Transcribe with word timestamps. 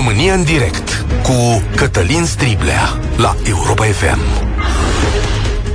România 0.00 0.34
în 0.34 0.44
direct 0.44 1.04
cu 1.22 1.62
Cătălin 1.76 2.24
Striblea 2.24 3.00
la 3.16 3.36
Europa 3.48 3.84
FM. 3.84 4.18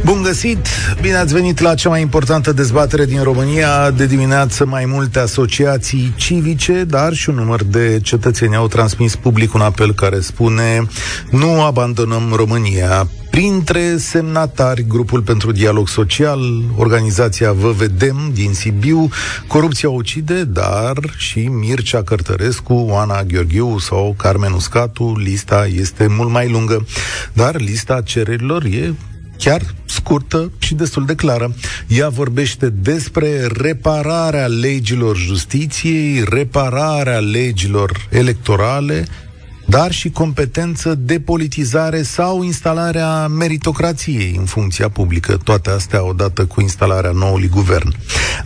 Bun 0.06 0.22
găsit! 0.22 0.68
Bine 1.02 1.16
ați 1.16 1.34
venit 1.34 1.60
la 1.60 1.76
cea 1.76 1.90
mai 1.90 2.02
importantă 2.02 2.52
dezbatere 2.52 3.06
din 3.06 3.24
România. 3.24 3.92
De 3.92 4.06
dimineață 4.06 4.66
mai 4.66 4.86
multe 4.86 5.20
asociații 5.20 6.14
civice, 6.16 6.84
dar 6.84 7.14
și 7.14 7.30
un 7.30 7.36
număr 7.36 7.64
de 7.64 8.00
cetățeni 8.04 8.56
au 8.56 8.68
transmis 8.68 9.16
public 9.16 9.54
un 9.54 9.62
apel 9.62 9.94
care 9.94 10.20
spune 10.20 10.88
nu 11.30 11.62
abandonăm 11.62 12.34
România. 12.36 13.08
Printre 13.36 13.98
semnatari, 13.98 14.86
Grupul 14.88 15.22
pentru 15.22 15.52
Dialog 15.52 15.88
Social, 15.88 16.40
organizația 16.76 17.52
Vă 17.52 17.72
Vedem 17.72 18.32
din 18.34 18.54
Sibiu, 18.54 19.10
Corupția 19.48 19.90
Ucide, 19.90 20.44
dar 20.44 20.98
și 21.18 21.40
Mircea 21.40 22.04
Cărtărescu, 22.04 22.74
Oana 22.74 23.24
Gheorghiu 23.24 23.78
sau 23.78 24.14
Carmen 24.18 24.52
Uscatu. 24.52 25.16
Lista 25.18 25.68
este 25.68 26.08
mult 26.08 26.30
mai 26.30 26.50
lungă, 26.50 26.86
dar 27.34 27.60
lista 27.60 28.02
cererilor 28.02 28.64
e 28.64 28.94
chiar 29.38 29.62
scurtă 29.86 30.52
și 30.58 30.74
destul 30.74 31.06
de 31.06 31.16
clară. 31.16 31.54
Ea 31.88 32.10
vorbește 32.10 32.70
despre 32.70 33.48
repararea 33.48 34.46
legilor 34.46 35.18
justiției, 35.18 36.24
repararea 36.30 37.20
legilor 37.20 38.08
electorale, 38.10 39.06
dar 39.66 39.92
și 39.92 40.10
competență 40.10 40.96
de 40.96 41.20
politizare 41.20 42.02
sau 42.02 42.44
instalarea 42.44 43.28
meritocrației 43.28 44.36
în 44.38 44.46
funcția 44.46 44.90
publică, 44.90 45.38
toate 45.44 45.70
astea 45.70 46.06
odată 46.06 46.46
cu 46.46 46.62
instalarea 46.62 47.12
noului 47.12 47.48
guvern. 47.48 47.96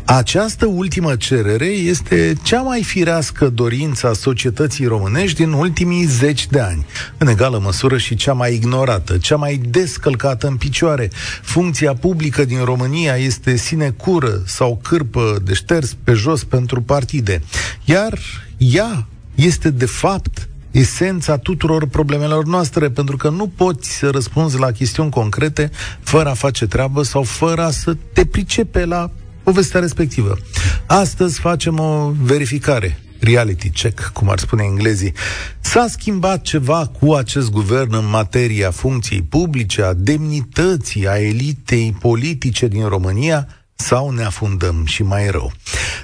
Această 0.06 0.66
ultimă 0.66 1.16
cerere 1.16 1.66
este 1.66 2.34
cea 2.44 2.62
mai 2.62 2.84
firească 2.84 3.50
dorință 3.50 4.08
a 4.08 4.14
societății 4.14 4.86
românești 4.86 5.38
din 5.38 5.52
ultimii 5.52 6.06
zeci 6.06 6.48
de 6.48 6.60
ani, 6.60 6.86
în 7.18 7.28
egală 7.28 7.60
măsură 7.64 7.98
și 7.98 8.16
cea 8.16 8.34
mai 8.34 8.54
ignorată, 8.54 9.18
cea 9.18 9.36
mai 9.36 9.62
descălcată 9.70 10.48
în 10.48 10.56
picioare. 10.56 11.10
Funcția 11.42 11.94
publică 11.94 12.46
din 12.46 12.64
România 12.64 13.16
este 13.16 13.56
sinecură 13.56 14.42
sau 14.46 14.80
cârpă 14.84 15.42
de 15.44 15.54
șters 15.54 15.96
pe 16.04 16.14
jos 16.14 16.44
pentru 16.44 16.82
partide, 16.82 17.42
iar 17.86 18.20
ea 18.58 19.08
este 19.36 19.70
de 19.70 19.86
fapt 19.86 20.49
esența 20.72 21.38
tuturor 21.38 21.88
problemelor 21.88 22.46
noastre, 22.46 22.90
pentru 22.90 23.18
că 23.18 23.30
nu 23.30 23.48
poți 23.48 23.98
să 23.98 24.10
răspunzi 24.10 24.60
la 24.60 24.72
chestiuni 24.72 25.10
concrete 25.10 25.72
fără 26.00 26.30
a 26.30 26.34
face 26.34 26.68
treabă 26.68 27.04
sau 27.04 27.24
fără 27.24 27.64
a 27.64 27.72
să 27.72 27.98
te 28.14 28.26
pricepe 28.26 28.86
la 28.86 29.12
povestea 29.44 29.80
respectivă. 29.80 30.38
Astăzi 30.86 31.40
facem 31.40 31.80
o 31.80 32.12
verificare 32.22 33.00
reality 33.20 33.70
check, 33.70 34.12
cum 34.14 34.30
ar 34.30 34.40
spune 34.40 34.64
englezii. 34.64 35.14
S-a 35.60 35.88
schimbat 35.88 36.42
ceva 36.42 36.92
cu 37.00 37.14
acest 37.14 37.52
guvern 37.52 37.94
în 37.94 38.10
materia 38.10 38.72
funcției 38.72 39.22
publice, 39.22 39.82
a 39.82 39.94
demnității, 39.94 41.08
a 41.08 41.20
elitei 41.20 41.96
politice 42.00 42.68
din 42.68 42.88
România? 42.88 43.48
Sau 43.80 44.10
ne 44.10 44.24
afundăm 44.24 44.86
și 44.86 45.04
mai 45.04 45.30
rău. 45.30 45.52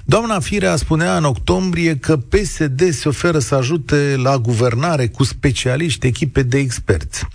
Doamna 0.05 0.39
Firea 0.39 0.75
spunea 0.75 1.17
în 1.17 1.23
octombrie 1.23 1.97
că 1.97 2.17
PSD 2.17 2.93
se 2.93 3.07
oferă 3.07 3.39
să 3.39 3.55
ajute 3.55 4.15
la 4.17 4.37
guvernare 4.37 5.07
cu 5.07 5.23
specialiști, 5.23 6.07
echipe 6.07 6.43
de 6.43 6.57
experți. 6.57 7.25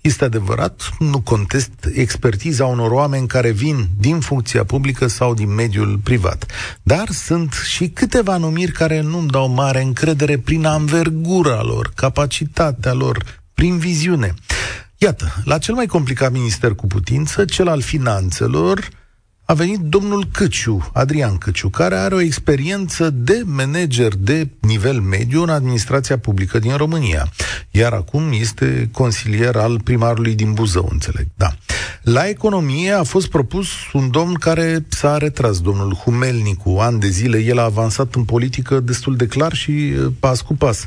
Este 0.00 0.24
adevărat, 0.24 0.90
nu 0.98 1.20
contest 1.20 1.70
expertiza 1.94 2.66
unor 2.66 2.90
oameni 2.90 3.26
care 3.26 3.50
vin 3.50 3.88
din 3.98 4.20
funcția 4.20 4.64
publică 4.64 5.06
sau 5.06 5.34
din 5.34 5.54
mediul 5.54 6.00
privat. 6.04 6.46
Dar 6.82 7.10
sunt 7.10 7.52
și 7.52 7.88
câteva 7.88 8.36
numiri 8.36 8.72
care 8.72 9.00
nu-mi 9.00 9.28
dau 9.28 9.48
mare 9.48 9.82
încredere 9.82 10.38
prin 10.38 10.64
anvergura 10.64 11.62
lor, 11.62 11.92
capacitatea 11.94 12.92
lor, 12.92 13.40
prin 13.54 13.78
viziune. 13.78 14.34
Iată, 14.96 15.34
la 15.44 15.58
cel 15.58 15.74
mai 15.74 15.86
complicat 15.86 16.32
minister 16.32 16.74
cu 16.74 16.86
putință, 16.86 17.44
cel 17.44 17.68
al 17.68 17.80
finanțelor, 17.80 18.88
a 19.50 19.54
venit 19.54 19.78
domnul 19.78 20.24
Căciu, 20.32 20.90
Adrian 20.92 21.38
Căciu, 21.38 21.68
care 21.68 21.94
are 21.94 22.14
o 22.14 22.20
experiență 22.20 23.10
de 23.10 23.42
manager 23.44 24.14
de 24.14 24.48
nivel 24.60 25.00
mediu 25.00 25.42
în 25.42 25.48
administrația 25.48 26.18
publică 26.18 26.58
din 26.58 26.76
România. 26.76 27.28
Iar 27.70 27.92
acum 27.92 28.32
este 28.32 28.88
consilier 28.92 29.56
al 29.56 29.80
primarului 29.80 30.34
din 30.34 30.52
Buzău, 30.52 30.88
înțeleg. 30.90 31.26
Da. 31.36 31.50
La 32.02 32.28
economie 32.28 32.92
a 32.92 33.02
fost 33.02 33.28
propus 33.28 33.68
un 33.92 34.10
domn 34.10 34.34
care 34.34 34.86
s-a 34.88 35.16
retras, 35.16 35.60
domnul 35.60 35.94
Humelnicu, 35.94 36.78
ani 36.78 37.00
de 37.00 37.08
zile. 37.08 37.38
El 37.38 37.58
a 37.58 37.62
avansat 37.62 38.14
în 38.14 38.24
politică 38.24 38.80
destul 38.80 39.16
de 39.16 39.26
clar 39.26 39.52
și 39.52 39.70
uh, 39.70 40.06
pas 40.20 40.40
cu 40.40 40.54
pas 40.54 40.86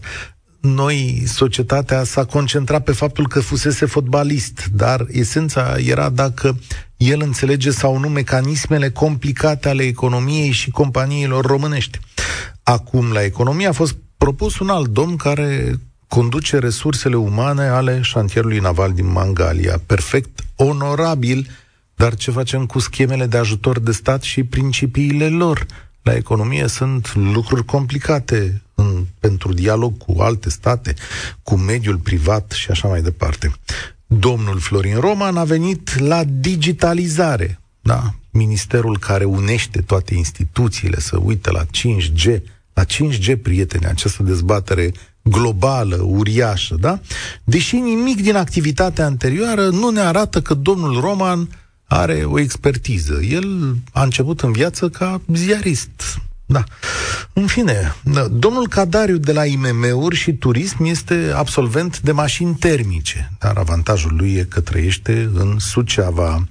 noi, 0.62 1.24
societatea 1.26 2.04
s-a 2.04 2.26
concentrat 2.26 2.84
pe 2.84 2.92
faptul 2.92 3.28
că 3.28 3.40
fusese 3.40 3.86
fotbalist, 3.86 4.66
dar 4.74 5.06
esența 5.10 5.76
era 5.86 6.10
dacă 6.10 6.58
el 7.01 7.22
înțelege 7.22 7.72
sau 7.72 7.97
nu 7.97 8.09
mecanismele 8.09 8.89
complicate 8.89 9.69
ale 9.69 9.84
economiei 9.84 10.51
și 10.51 10.69
companiilor 10.69 11.45
românești. 11.45 12.00
Acum, 12.63 13.12
la 13.12 13.23
economie 13.23 13.67
a 13.67 13.72
fost 13.72 13.97
propus 14.17 14.59
un 14.59 14.69
alt 14.69 14.88
domn 14.88 15.16
care 15.16 15.79
conduce 16.07 16.57
resursele 16.57 17.16
umane 17.16 17.67
ale 17.67 18.01
șantierului 18.01 18.59
naval 18.59 18.94
din 18.94 19.12
Mangalia. 19.12 19.81
Perfect 19.85 20.39
onorabil, 20.56 21.50
dar 21.95 22.16
ce 22.16 22.31
facem 22.31 22.66
cu 22.66 22.79
schemele 22.79 23.25
de 23.25 23.38
ajutor 23.38 23.79
de 23.79 23.91
stat 23.91 24.22
și 24.22 24.44
principiile 24.44 25.29
lor? 25.29 25.66
La 26.01 26.16
economie 26.16 26.68
sunt 26.68 27.16
lucruri 27.16 27.66
complicate 27.66 28.62
în, 28.75 29.06
pentru 29.19 29.53
dialog 29.53 29.97
cu 29.97 30.22
alte 30.22 30.50
state, 30.50 30.94
cu 31.44 31.56
mediul 31.56 31.97
privat 31.97 32.51
și 32.51 32.72
așa 32.72 32.88
mai 32.88 33.01
departe. 33.01 33.51
Domnul 34.20 34.60
Florin 34.60 35.00
Roman 35.00 35.38
a 35.38 35.44
venit 35.44 36.00
la 36.00 36.24
digitalizare, 36.24 37.60
da? 37.82 38.14
Ministerul 38.32 38.98
care 39.00 39.24
unește 39.24 39.82
toate 39.82 40.16
instituțiile 40.16 41.00
să 41.00 41.18
uite 41.18 41.52
la 41.52 41.64
5G, 41.66 42.42
la 42.74 42.84
5G, 42.84 43.42
prieteni, 43.42 43.86
această 43.86 44.24
dezbatere 44.24 44.92
globală, 45.22 45.96
uriașă, 45.96 46.76
da? 46.80 47.00
Deși 47.44 47.76
nimic 47.76 48.22
din 48.22 48.36
activitatea 48.36 49.06
anterioară 49.06 49.70
nu 49.70 49.90
ne 49.90 50.00
arată 50.00 50.42
că 50.42 50.54
domnul 50.54 51.00
Roman 51.00 51.50
are 51.86 52.24
o 52.24 52.40
expertiză. 52.40 53.20
El 53.22 53.76
a 53.92 54.04
început 54.04 54.42
în 54.42 54.52
viață 54.52 54.90
ca 54.90 55.22
ziarist. 55.34 56.22
Da. 56.51 56.63
În 57.34 57.47
fine, 57.47 57.95
da. 58.03 58.28
domnul 58.28 58.67
Cadariu 58.67 59.17
de 59.17 59.31
la 59.31 59.45
IMM-uri 59.45 60.16
și 60.16 60.34
turism 60.34 60.84
este 60.84 61.31
absolvent 61.35 62.00
de 62.00 62.12
mașini 62.12 62.56
termice, 62.56 63.31
dar 63.39 63.57
avantajul 63.57 64.16
lui 64.16 64.34
e 64.34 64.44
că 64.44 64.59
trăiește 64.59 65.29
în 65.34 65.56
Suceava. 65.59 66.44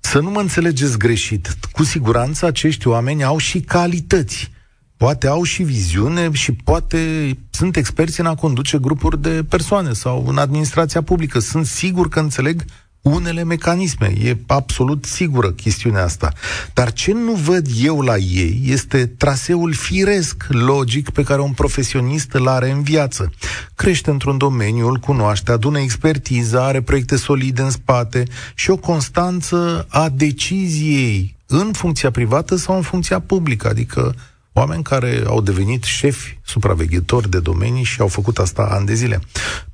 Să 0.00 0.18
nu 0.18 0.30
mă 0.30 0.40
înțelegeți 0.40 0.98
greșit, 0.98 1.56
cu 1.72 1.84
siguranță 1.84 2.46
acești 2.46 2.88
oameni 2.88 3.24
au 3.24 3.38
și 3.38 3.60
calități. 3.60 4.50
Poate 4.96 5.26
au 5.26 5.42
și 5.42 5.62
viziune 5.62 6.32
și 6.32 6.52
poate 6.52 7.30
sunt 7.50 7.76
experți 7.76 8.20
în 8.20 8.26
a 8.26 8.34
conduce 8.34 8.78
grupuri 8.78 9.22
de 9.22 9.44
persoane 9.48 9.92
sau 9.92 10.26
în 10.28 10.38
administrația 10.38 11.02
publică. 11.02 11.38
Sunt 11.38 11.66
sigur 11.66 12.08
că 12.08 12.20
înțeleg 12.20 12.64
unele 13.02 13.44
mecanisme. 13.44 14.12
E 14.22 14.36
absolut 14.46 15.04
sigură 15.04 15.50
chestiunea 15.50 16.04
asta. 16.04 16.32
Dar 16.74 16.92
ce 16.92 17.12
nu 17.12 17.32
văd 17.32 17.66
eu 17.82 18.00
la 18.00 18.16
ei 18.16 18.62
este 18.64 19.06
traseul 19.06 19.72
firesc, 19.72 20.44
logic, 20.48 21.10
pe 21.10 21.22
care 21.22 21.40
un 21.40 21.52
profesionist 21.52 22.32
îl 22.32 22.48
are 22.48 22.70
în 22.70 22.82
viață. 22.82 23.32
Crește 23.74 24.10
într-un 24.10 24.38
domeniu, 24.38 24.88
îl 24.88 24.96
cunoaște, 24.96 25.52
adună 25.52 25.78
expertiză, 25.78 26.60
are 26.60 26.82
proiecte 26.82 27.16
solide 27.16 27.62
în 27.62 27.70
spate 27.70 28.24
și 28.54 28.70
o 28.70 28.76
constanță 28.76 29.86
a 29.88 30.08
deciziei 30.08 31.36
în 31.46 31.72
funcția 31.72 32.10
privată 32.10 32.56
sau 32.56 32.76
în 32.76 32.82
funcția 32.82 33.20
publică, 33.20 33.68
adică 33.68 34.14
Oameni 34.52 34.82
care 34.82 35.22
au 35.26 35.40
devenit 35.40 35.82
șefi, 35.82 36.38
supraveghetori 36.44 37.30
de 37.30 37.40
domenii 37.40 37.82
și 37.82 38.00
au 38.00 38.08
făcut 38.08 38.38
asta 38.38 38.62
ani 38.70 38.86
de 38.86 38.94
zile. 38.94 39.20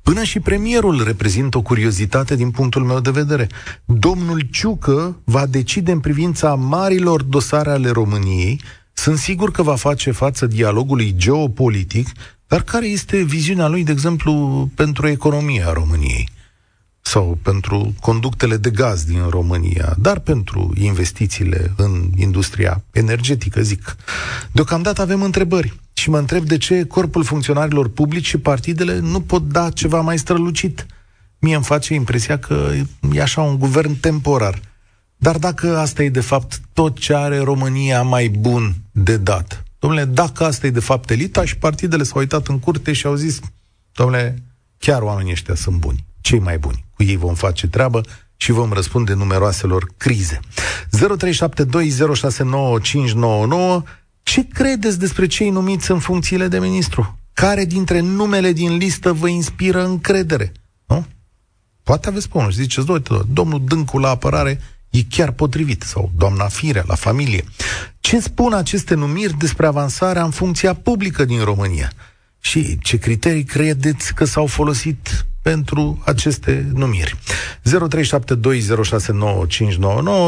Până 0.01 0.23
și 0.23 0.39
premierul 0.39 1.03
reprezintă 1.03 1.57
o 1.57 1.61
curiozitate 1.61 2.35
din 2.35 2.51
punctul 2.51 2.83
meu 2.83 2.99
de 2.99 3.09
vedere. 3.11 3.47
Domnul 3.85 4.39
Ciucă 4.51 5.15
va 5.23 5.45
decide 5.45 5.91
în 5.91 5.99
privința 5.99 6.55
marilor 6.55 7.21
dosare 7.21 7.69
ale 7.69 7.89
României. 7.89 8.61
Sunt 8.93 9.17
sigur 9.17 9.51
că 9.51 9.63
va 9.63 9.75
face 9.75 10.11
față 10.11 10.45
dialogului 10.45 11.13
geopolitic, 11.17 12.07
dar 12.47 12.61
care 12.61 12.87
este 12.87 13.21
viziunea 13.21 13.67
lui, 13.67 13.83
de 13.83 13.91
exemplu, 13.91 14.69
pentru 14.75 15.07
economia 15.07 15.73
României? 15.73 16.29
Sau 17.09 17.37
pentru 17.41 17.93
conductele 18.01 18.57
de 18.57 18.69
gaz 18.69 19.03
din 19.03 19.27
România, 19.29 19.95
dar 19.97 20.19
pentru 20.19 20.73
investițiile 20.77 21.73
în 21.77 22.09
industria 22.15 22.83
energetică, 22.91 23.61
zic. 23.61 23.95
Deocamdată 24.51 25.01
avem 25.01 25.21
întrebări 25.21 25.79
și 25.93 26.09
mă 26.09 26.17
întreb 26.17 26.43
de 26.43 26.57
ce 26.57 26.83
corpul 26.83 27.23
funcționarilor 27.23 27.89
publici 27.89 28.25
și 28.25 28.37
partidele 28.37 28.99
nu 28.99 29.21
pot 29.21 29.47
da 29.47 29.69
ceva 29.69 30.01
mai 30.01 30.17
strălucit. 30.17 30.85
Mie 31.39 31.55
îmi 31.55 31.63
face 31.63 31.93
impresia 31.93 32.39
că 32.39 32.71
e 33.11 33.21
așa 33.21 33.41
un 33.41 33.57
guvern 33.59 33.99
temporar. 33.99 34.59
Dar 35.17 35.37
dacă 35.37 35.77
asta 35.77 36.03
e 36.03 36.09
de 36.09 36.21
fapt 36.21 36.61
tot 36.73 36.99
ce 36.99 37.13
are 37.13 37.39
România 37.39 38.01
mai 38.01 38.27
bun 38.27 38.75
de 38.91 39.17
dat, 39.17 39.63
domnule, 39.79 40.05
dacă 40.05 40.43
asta 40.43 40.67
e 40.67 40.69
de 40.69 40.79
fapt 40.79 41.09
elita 41.09 41.45
și 41.45 41.57
partidele 41.57 42.03
s-au 42.03 42.19
uitat 42.19 42.47
în 42.47 42.59
curte 42.59 42.93
și 42.93 43.05
au 43.05 43.15
zis 43.15 43.39
Domnule, 43.91 44.43
chiar 44.77 45.01
oamenii 45.01 45.31
ăștia 45.31 45.55
sunt 45.55 45.75
buni, 45.75 46.05
cei 46.29 46.39
mai 46.39 46.57
buni. 46.57 46.85
Cu 46.95 47.03
ei 47.03 47.15
vom 47.15 47.33
face 47.33 47.67
treabă 47.67 48.01
și 48.35 48.51
vom 48.51 48.73
răspunde 48.73 49.13
numeroaselor 49.13 49.91
crize. 49.97 50.39
0372069599 50.97 51.01
Ce 54.23 54.47
credeți 54.47 54.99
despre 54.99 55.27
cei 55.27 55.49
numiți 55.49 55.91
în 55.91 55.99
funcțiile 55.99 56.47
de 56.47 56.59
ministru? 56.59 57.17
Care 57.33 57.65
dintre 57.65 57.99
numele 57.99 58.51
din 58.51 58.77
listă 58.77 59.13
vă 59.13 59.27
inspiră 59.27 59.85
încredere? 59.85 60.51
Nu? 60.85 61.05
Poate 61.83 62.07
aveți 62.07 62.29
pe 62.29 62.37
unul 62.37 62.51
și 62.51 62.57
ziceți, 62.57 62.87
domnul 63.33 63.61
Dâncu 63.65 63.97
la 63.97 64.09
apărare 64.09 64.61
e 64.89 64.99
chiar 65.09 65.31
potrivit, 65.31 65.81
sau 65.81 66.11
doamna 66.17 66.47
Firea 66.47 66.83
la 66.87 66.95
familie. 66.95 67.43
Ce 67.99 68.19
spun 68.19 68.53
aceste 68.53 68.93
numiri 68.93 69.37
despre 69.37 69.65
avansarea 69.65 70.23
în 70.23 70.31
funcția 70.31 70.73
publică 70.73 71.25
din 71.25 71.43
România? 71.43 71.91
Și 72.39 72.77
ce 72.81 72.97
criterii 72.97 73.43
credeți 73.43 74.13
că 74.13 74.25
s-au 74.25 74.45
folosit 74.45 75.25
pentru 75.41 76.01
aceste 76.05 76.65
numiri. 76.73 77.15
0372069599 77.15 77.19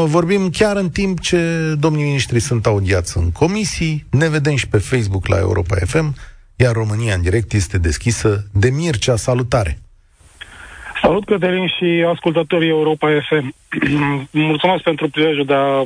Vorbim 0.06 0.50
chiar 0.50 0.76
în 0.76 0.90
timp 0.90 1.20
ce 1.20 1.74
domnii 1.78 2.04
ministri 2.04 2.40
sunt 2.40 2.66
audiați 2.66 3.16
în 3.16 3.30
comisii. 3.30 4.06
Ne 4.10 4.28
vedem 4.28 4.56
și 4.56 4.68
pe 4.68 4.78
Facebook 4.78 5.26
la 5.26 5.38
Europa 5.38 5.76
FM, 5.86 6.14
iar 6.56 6.72
România 6.72 7.14
în 7.14 7.22
direct 7.22 7.52
este 7.52 7.78
deschisă 7.78 8.46
de 8.52 8.70
Mircea. 8.70 9.16
Salutare! 9.16 9.82
Salut, 11.02 11.24
Cătălin 11.24 11.66
și 11.66 12.04
ascultătorii 12.14 12.68
Europa 12.68 13.08
FM. 13.28 13.54
Mulțumesc 14.50 14.82
pentru 14.82 15.08
prilejul 15.08 15.44
de 15.44 15.54
a 15.54 15.84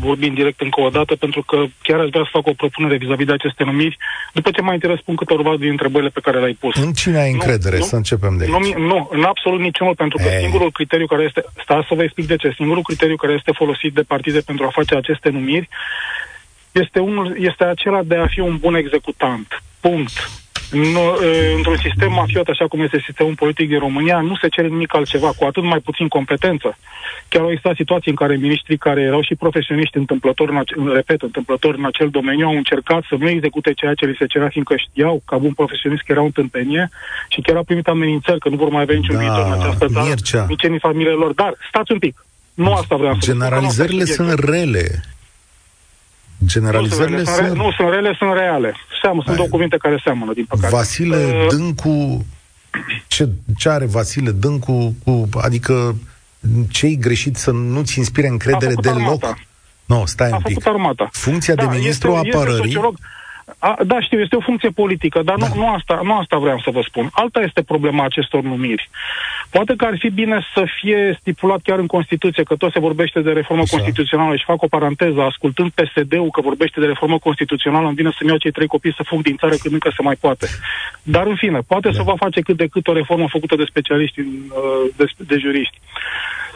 vorbi 0.00 0.26
în 0.26 0.34
direct 0.34 0.60
încă 0.60 0.80
o 0.80 0.88
dată, 0.88 1.14
pentru 1.16 1.42
că 1.42 1.64
chiar 1.82 1.98
aș 2.00 2.08
vrea 2.08 2.22
să 2.22 2.30
fac 2.32 2.46
o 2.46 2.52
propunere 2.52 2.96
vis-a-vis 2.96 3.26
de 3.26 3.32
aceste 3.32 3.64
numiri, 3.64 3.96
după 4.32 4.50
ce 4.50 4.60
mai 4.60 4.74
întâi 4.74 4.90
răspund 4.90 5.18
câteva 5.18 5.56
din 5.56 5.70
întrebările 5.70 6.10
pe 6.10 6.20
care 6.20 6.38
le-ai 6.38 6.56
pus. 6.60 6.74
În 6.76 6.92
cine 6.92 7.18
ai 7.18 7.32
încredere? 7.32 7.78
Nu, 7.78 7.84
să 7.84 7.96
începem 7.96 8.36
de 8.36 8.44
aici. 8.44 8.74
Nu, 8.74 8.86
nu, 8.86 9.08
în 9.12 9.22
absolut 9.22 9.60
niciunul, 9.60 9.94
pentru 9.94 10.16
că 10.18 10.28
Ei. 10.28 10.40
singurul 10.40 10.70
criteriu 10.70 11.06
care 11.06 11.22
este, 11.22 11.44
sta 11.62 11.84
să 11.88 11.94
vă 11.94 12.02
explic 12.02 12.26
de 12.26 12.36
ce, 12.36 12.52
singurul 12.56 12.82
criteriu 12.82 13.16
care 13.16 13.32
este 13.32 13.52
folosit 13.54 13.92
de 13.94 14.02
partide 14.02 14.40
pentru 14.40 14.64
a 14.64 14.70
face 14.72 14.94
aceste 14.94 15.28
numiri 15.28 15.68
este, 16.72 16.98
unul, 16.98 17.36
este 17.38 17.64
acela 17.64 18.02
de 18.02 18.16
a 18.16 18.26
fi 18.26 18.40
un 18.40 18.56
bun 18.56 18.74
executant. 18.74 19.62
Punct. 19.80 20.30
Nu, 20.70 21.16
într-un 21.56 21.76
sistem 21.76 22.12
mafiot, 22.12 22.48
așa 22.48 22.66
cum 22.68 22.80
este 22.80 23.02
sistemul 23.06 23.34
politic 23.34 23.68
din 23.68 23.78
România, 23.78 24.20
nu 24.20 24.34
se 24.36 24.48
cere 24.48 24.68
nimic 24.68 24.94
altceva, 24.94 25.30
cu 25.36 25.44
atât 25.44 25.62
mai 25.62 25.78
puțin 25.78 26.08
competență. 26.08 26.76
Chiar 27.28 27.42
au 27.42 27.50
existat 27.50 27.74
situații 27.76 28.10
în 28.10 28.16
care 28.16 28.36
ministrii 28.36 28.76
care 28.78 29.00
erau 29.00 29.22
și 29.22 29.34
profesioniști 29.34 29.96
întâmplători, 29.96 30.50
în 30.50 30.56
ace- 30.56 30.74
repet, 30.94 31.22
întâmplători 31.22 31.78
în 31.78 31.84
acel 31.84 32.08
domeniu, 32.08 32.46
au 32.46 32.56
încercat 32.56 33.02
să 33.08 33.14
nu 33.18 33.28
execute 33.28 33.72
ceea 33.72 33.94
ce 33.94 34.06
li 34.06 34.16
se 34.18 34.26
cerea, 34.26 34.48
fiindcă 34.48 34.74
știau, 34.76 35.22
ca 35.26 35.36
bun 35.38 35.52
profesionist, 35.52 36.02
că 36.02 36.12
erau 36.12 36.24
în 36.24 36.30
tâmpenie 36.30 36.90
și 37.28 37.40
chiar 37.40 37.56
au 37.56 37.62
primit 37.62 37.86
amenințări 37.86 38.38
că 38.38 38.48
nu 38.48 38.56
vor 38.56 38.68
mai 38.68 38.82
avea 38.82 38.96
niciun 38.96 39.14
da, 39.14 39.20
viitor 39.20 39.44
în 39.46 39.52
această 39.52 39.86
țară, 39.86 40.14
nici 40.48 40.62
în 40.62 40.78
familiile 40.78 41.14
lor. 41.14 41.32
Dar, 41.32 41.54
stați 41.68 41.92
un 41.92 41.98
pic, 41.98 42.24
nu 42.54 42.72
asta 42.72 42.96
vreau 42.96 43.14
să 43.14 43.32
Generalizările 43.32 44.04
sunt 44.04 44.44
rele. 44.44 45.02
Generalizările 46.46 47.16
nu 47.16 47.24
sunt, 47.24 47.36
rele, 47.36 47.48
sunt... 47.48 47.58
Nu 47.58 47.70
sunt 47.70 47.88
rele, 47.88 48.14
sunt 48.18 48.32
reale. 48.32 48.74
Seamă, 49.02 49.22
sunt 49.24 49.36
două 49.36 49.48
cuvinte 49.48 49.76
care 49.76 50.00
seamănă, 50.04 50.32
din 50.32 50.44
păcate. 50.44 50.74
Vasile 50.74 51.16
uh... 51.16 51.46
Dâncu... 51.48 52.26
Ce, 53.06 53.28
ce 53.56 53.68
are 53.68 53.86
Vasile 53.86 54.30
Dâncu 54.30 54.94
cu... 55.04 55.28
Adică 55.40 55.94
ce-i 56.70 56.96
greșit 56.96 57.36
să 57.36 57.50
nu-ți 57.50 57.98
inspire 57.98 58.26
încredere 58.26 58.74
deloc? 58.74 59.22
Nu, 59.86 59.96
no, 59.96 60.06
stai 60.06 60.30
a 60.30 60.36
un 60.36 60.42
pic. 60.42 60.66
armata. 60.66 61.08
Funcția 61.12 61.54
da, 61.54 61.66
de 61.66 61.76
ministru 61.76 62.10
este, 62.10 62.36
apărării... 62.36 62.74
Este 62.74 62.88
a, 63.58 63.76
da, 63.86 64.00
știu, 64.00 64.20
este 64.20 64.36
o 64.36 64.40
funcție 64.40 64.70
politică, 64.70 65.22
dar 65.22 65.36
da. 65.36 65.46
nu, 65.48 65.54
nu, 65.54 65.68
asta, 65.68 66.00
nu 66.04 66.16
asta 66.16 66.36
vreau 66.38 66.60
să 66.64 66.70
vă 66.70 66.80
spun. 66.88 67.08
Alta 67.12 67.40
este 67.40 67.62
problema 67.62 68.04
acestor 68.04 68.42
numiri. 68.42 68.90
Poate 69.50 69.74
că 69.76 69.84
ar 69.84 69.96
fi 69.98 70.10
bine 70.10 70.46
să 70.54 70.64
fie 70.80 71.16
stipulat 71.20 71.60
chiar 71.62 71.78
în 71.78 71.86
Constituție, 71.86 72.42
că 72.42 72.54
tot 72.54 72.72
se 72.72 72.80
vorbește 72.80 73.20
de 73.20 73.32
reformă 73.32 73.62
Așa. 73.62 73.76
constituțională 73.76 74.36
și 74.36 74.44
fac 74.44 74.62
o 74.62 74.66
paranteză, 74.66 75.20
ascultând 75.20 75.70
PSD-ul 75.70 76.30
că 76.30 76.40
vorbește 76.40 76.80
de 76.80 76.86
reformă 76.86 77.18
constituțională, 77.18 77.86
îmi 77.86 77.94
vine 77.94 78.10
să-mi 78.18 78.28
iau 78.28 78.38
cei 78.38 78.50
trei 78.50 78.66
copii 78.66 78.94
să 78.94 79.02
fug 79.06 79.22
din 79.22 79.36
țară 79.36 79.54
când 79.62 79.74
încă 79.74 79.90
se 79.96 80.02
mai 80.02 80.16
poate. 80.20 80.46
Dar 81.02 81.26
în 81.26 81.36
fine, 81.36 81.60
poate 81.66 81.88
da. 81.88 81.94
să 81.94 82.02
va 82.02 82.14
face 82.16 82.40
cât 82.40 82.56
de 82.56 82.66
cât 82.66 82.86
o 82.88 82.92
reformă 82.92 83.28
făcută 83.28 83.56
de 83.56 83.64
specialiști, 83.68 84.20
uh, 84.20 84.26
de, 84.96 85.04
de 85.16 85.36
juriști. 85.38 85.78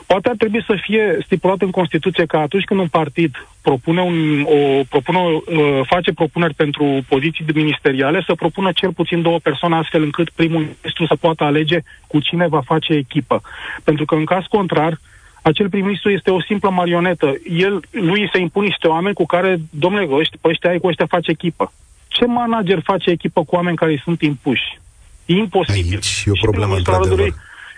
Poate 0.06 0.28
ar 0.28 0.34
trebui 0.38 0.64
să 0.66 0.78
fie 0.80 1.18
stipulat 1.24 1.60
în 1.60 1.70
Constituție 1.70 2.26
că 2.26 2.36
atunci 2.36 2.64
când 2.64 2.80
un 2.80 2.88
partid 2.88 3.46
propune 3.62 4.00
un, 4.00 4.42
o, 4.42 4.82
propune, 4.88 5.18
uh, 5.18 5.80
face 5.86 6.12
propuneri 6.12 6.54
pentru 6.54 7.04
poziții 7.08 7.44
ministeriale, 7.54 8.22
să 8.26 8.34
propună 8.34 8.72
cel 8.72 8.92
puțin 8.92 9.22
două 9.22 9.38
persoane 9.38 9.76
astfel 9.76 10.02
încât 10.02 10.30
primul 10.30 10.60
ministru 10.60 11.06
să 11.06 11.16
poată 11.20 11.44
alege 11.44 11.78
cu 12.06 12.20
cine 12.20 12.46
va 12.48 12.60
face 12.60 12.92
echipă. 12.92 13.42
Pentru 13.84 14.04
că 14.04 14.14
în 14.14 14.24
caz 14.24 14.44
contrar, 14.48 14.98
acel 15.42 15.68
prim-ministru 15.68 16.10
este 16.10 16.30
o 16.30 16.42
simplă 16.42 16.70
marionetă. 16.70 17.34
El, 17.50 17.80
lui 17.90 18.28
se 18.32 18.38
impun 18.38 18.64
niște 18.64 18.86
oameni 18.86 19.14
cu 19.14 19.26
care, 19.26 19.60
domnule, 19.70 20.08
ăștia, 20.10 20.38
pe 20.40 20.48
ăștia 20.48 20.70
ai 20.70 20.78
cu 20.78 20.86
ăștia 20.86 21.06
face 21.06 21.30
echipă. 21.30 21.72
Ce 22.08 22.26
manager 22.26 22.80
face 22.84 23.10
echipă 23.10 23.44
cu 23.44 23.54
oameni 23.54 23.76
care 23.76 24.00
sunt 24.04 24.22
impuși? 24.22 24.78
E 25.26 25.34
imposibil. 25.34 25.92
Aici 25.92 26.24
e 26.26 26.30
o 26.30 26.38
problemă, 26.40 26.74
într-adevăr 26.74 27.34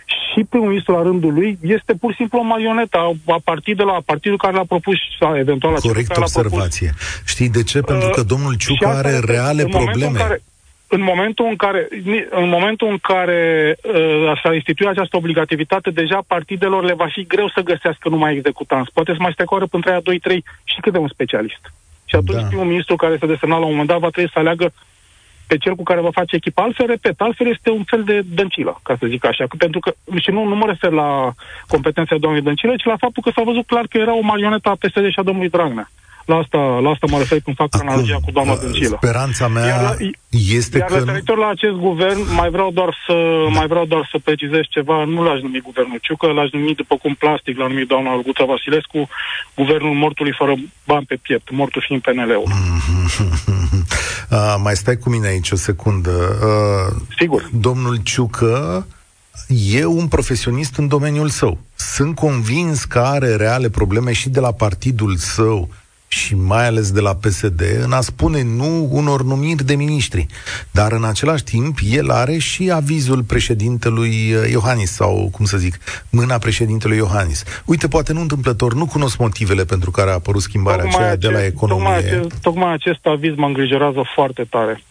și 0.06 0.44
primul 0.44 0.68
ministru 0.68 0.92
la 0.92 1.02
rândul 1.02 1.32
lui 1.32 1.58
este 1.62 1.94
pur 1.94 2.10
și 2.10 2.16
simplu 2.16 2.38
o 2.38 2.42
marionetă 2.42 2.96
a, 2.98 3.32
a 3.32 3.40
partidului, 3.44 3.92
a 3.96 4.02
partidul 4.04 4.38
care 4.38 4.54
l-a 4.54 4.64
propus 4.64 4.96
sau 5.20 5.36
eventual 5.36 5.74
a 5.74 5.78
Corect 5.78 6.08
care 6.08 6.20
observație. 6.20 6.86
Propus. 6.86 7.22
Știi 7.32 7.48
de 7.48 7.62
ce? 7.62 7.80
Pentru 7.80 8.08
că 8.08 8.20
uh, 8.20 8.26
domnul 8.26 8.54
Ciucă 8.54 8.86
are 8.86 9.18
reale 9.24 9.62
în 9.62 9.68
probleme. 9.68 10.06
În 10.06 10.12
care, 10.12 10.42
în 10.88 11.02
momentul 11.02 11.46
în 11.48 11.56
care, 11.56 11.88
în 12.30 12.48
momentul 12.48 12.88
în 12.88 12.98
care 12.98 13.76
uh, 13.82 14.40
s-a 14.42 14.54
instituit 14.54 14.88
această 14.88 15.16
obligativitate, 15.16 15.90
deja 15.90 16.24
partidelor 16.26 16.84
le 16.84 16.94
va 16.94 17.08
fi 17.10 17.26
greu 17.26 17.48
să 17.48 17.60
găsească 17.60 18.08
numai 18.08 18.34
executanți. 18.36 18.92
Poate 18.92 19.12
să 19.12 19.18
mai 19.20 19.32
strecoară 19.32 19.66
până 19.66 19.82
3 19.82 20.00
2 20.02 20.18
3 20.18 20.44
și 20.64 20.80
câte 20.80 20.98
un 20.98 21.08
specialist. 21.08 21.72
Și 22.04 22.16
atunci 22.16 22.40
da. 22.40 22.46
primul 22.46 22.64
ministru 22.64 22.96
care 22.96 23.16
se 23.20 23.26
desemna 23.26 23.58
la 23.58 23.64
un 23.64 23.70
moment 23.70 23.88
dat 23.88 23.98
va 23.98 24.10
trebui 24.10 24.30
să 24.32 24.38
aleagă 24.38 24.72
pe 25.46 25.56
cel 25.56 25.74
cu 25.74 25.82
care 25.82 26.00
va 26.00 26.10
face 26.10 26.36
echipa. 26.36 26.62
Altfel, 26.62 26.86
repet, 26.86 27.20
altfel 27.20 27.46
este 27.46 27.70
un 27.70 27.84
fel 27.86 28.02
de 28.02 28.20
dăncilă, 28.34 28.80
ca 28.82 28.96
să 28.98 29.06
zic 29.06 29.24
așa. 29.24 29.44
Pentru 29.58 29.80
că, 29.80 29.94
și 30.20 30.30
nu, 30.30 30.44
nu 30.44 30.56
mă 30.56 30.66
refer 30.66 30.90
la 30.90 31.32
competența 31.66 32.16
doamnei 32.16 32.42
Dăncilă, 32.42 32.74
ci 32.76 32.84
la 32.84 32.96
faptul 32.96 33.22
că 33.22 33.30
s-a 33.34 33.42
văzut 33.44 33.66
clar 33.66 33.86
că 33.86 33.98
era 33.98 34.16
o 34.16 34.28
marionetă 34.30 34.68
a 34.68 34.80
PSD 34.80 35.08
și 35.10 35.18
a 35.18 35.22
domnului 35.22 35.50
Dragnea. 35.50 35.90
La 36.26 36.36
asta, 36.36 36.58
la 36.58 36.90
asta 36.90 37.06
mă 37.10 37.18
refer 37.18 37.38
când 37.44 37.56
fac 37.56 37.68
Acum, 37.70 37.88
analogia 37.88 38.18
cu 38.24 38.30
doamna 38.30 38.56
Dăncilă. 38.56 38.96
Speranța 38.96 39.48
mea 39.48 39.66
iar 39.66 39.82
la, 39.82 39.94
este 40.30 40.78
iar 40.78 40.88
că... 40.88 40.94
referitor 40.94 41.38
la 41.38 41.48
acest 41.48 41.76
guvern, 41.88 42.20
mai 42.34 42.50
vreau 42.50 42.70
doar 42.70 42.96
să 43.06 43.14
da. 43.44 43.58
mai 43.58 43.66
vreau 43.66 43.84
doar 43.84 44.08
să 44.10 44.18
precizez 44.24 44.64
ceva. 44.68 45.04
Nu 45.04 45.22
l-aș 45.22 45.40
numi 45.40 45.60
guvernul 45.60 45.98
Ciucă, 46.02 46.26
l-aș 46.26 46.50
numi 46.50 46.74
după 46.74 46.96
cum 46.96 47.14
plastic 47.14 47.58
l-a 47.58 47.66
numit 47.66 47.88
doamna 47.88 48.12
Olguța 48.12 48.44
Vasilescu, 48.44 49.08
guvernul 49.54 49.94
mortului 49.94 50.34
fără 50.36 50.54
bani 50.86 51.06
pe 51.06 51.18
piept, 51.22 51.50
mortul 51.50 51.82
fiind 51.86 52.02
PNL-ul. 52.02 52.50
uh, 54.30 54.56
mai 54.62 54.76
stai 54.76 54.96
cu 54.96 55.08
mine 55.08 55.26
aici 55.26 55.50
o 55.50 55.56
secundă. 55.56 56.10
Uh, 56.10 56.96
Sigur. 57.18 57.50
Domnul 57.60 57.96
Ciucă 57.96 58.86
e 59.48 59.84
un 59.84 60.08
profesionist 60.08 60.76
în 60.76 60.88
domeniul 60.88 61.28
său. 61.28 61.58
Sunt 61.74 62.14
convins 62.14 62.84
că 62.84 62.98
are 62.98 63.36
reale 63.36 63.68
probleme 63.68 64.12
și 64.12 64.28
de 64.28 64.40
la 64.40 64.52
partidul 64.52 65.16
său 65.16 65.68
și 66.08 66.34
mai 66.34 66.66
ales 66.66 66.90
de 66.92 67.00
la 67.00 67.14
PSD 67.14 67.62
în 67.84 67.92
a 67.92 68.00
spune 68.00 68.42
nu 68.42 68.88
unor 68.90 69.22
numiri 69.22 69.64
de 69.64 69.74
miniștri. 69.74 70.26
Dar 70.70 70.92
în 70.92 71.04
același 71.04 71.44
timp, 71.44 71.78
el 71.90 72.10
are 72.10 72.38
și 72.38 72.70
avizul 72.70 73.22
președintelui 73.22 74.32
uh, 74.32 74.50
Iohannis, 74.50 74.92
sau 74.92 75.28
cum 75.32 75.44
să 75.44 75.56
zic, 75.56 75.78
mâna 76.10 76.38
președintelui 76.38 76.96
Iohannis. 76.96 77.44
Uite, 77.64 77.88
poate 77.88 78.12
nu 78.12 78.20
întâmplător, 78.20 78.74
nu 78.74 78.86
cunosc 78.86 79.18
motivele 79.18 79.64
pentru 79.64 79.90
care 79.90 80.10
a 80.10 80.12
apărut 80.12 80.42
schimbarea 80.42 80.84
tocmai 80.84 80.98
aceea 80.98 81.12
acest, 81.12 81.32
de 81.32 81.38
la 81.38 81.44
economie. 81.44 81.84
Tocmai 81.86 82.18
acest, 82.18 82.42
tocmai 82.42 82.72
acest 82.72 83.06
aviz 83.06 83.34
mă 83.36 83.46
îngrijorează 83.46 84.02
foarte 84.14 84.46
tare. 84.50 84.82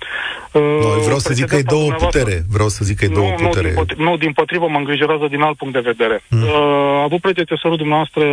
Uh, 0.52 0.62
no, 0.62 1.00
vreau 1.04 1.20
să 1.20 1.34
zic 1.34 1.46
că 1.46 1.56
e 1.56 1.62
două 1.62 1.92
putere. 1.92 2.44
Vreau 2.52 2.68
să 2.68 2.86
zic 2.86 2.98
că 2.98 3.06
e 3.06 3.08
două 3.08 3.30
nu, 3.30 3.46
putere. 3.46 3.74
Nu, 3.76 3.84
din, 3.84 4.04
nu, 4.04 4.18
din 4.18 4.32
potrivă 4.32 4.68
mă 4.70 4.78
îngrijorează 4.78 5.28
din 5.30 5.42
alt 5.42 5.58
punct 5.58 5.74
de 5.74 5.80
vedere. 5.80 6.24
Mm. 6.30 6.42
Uh, 6.42 6.50
a 7.00 7.04
avut 7.04 7.22
predecesorul 7.22 7.78
dumneavoastră, 7.78 8.24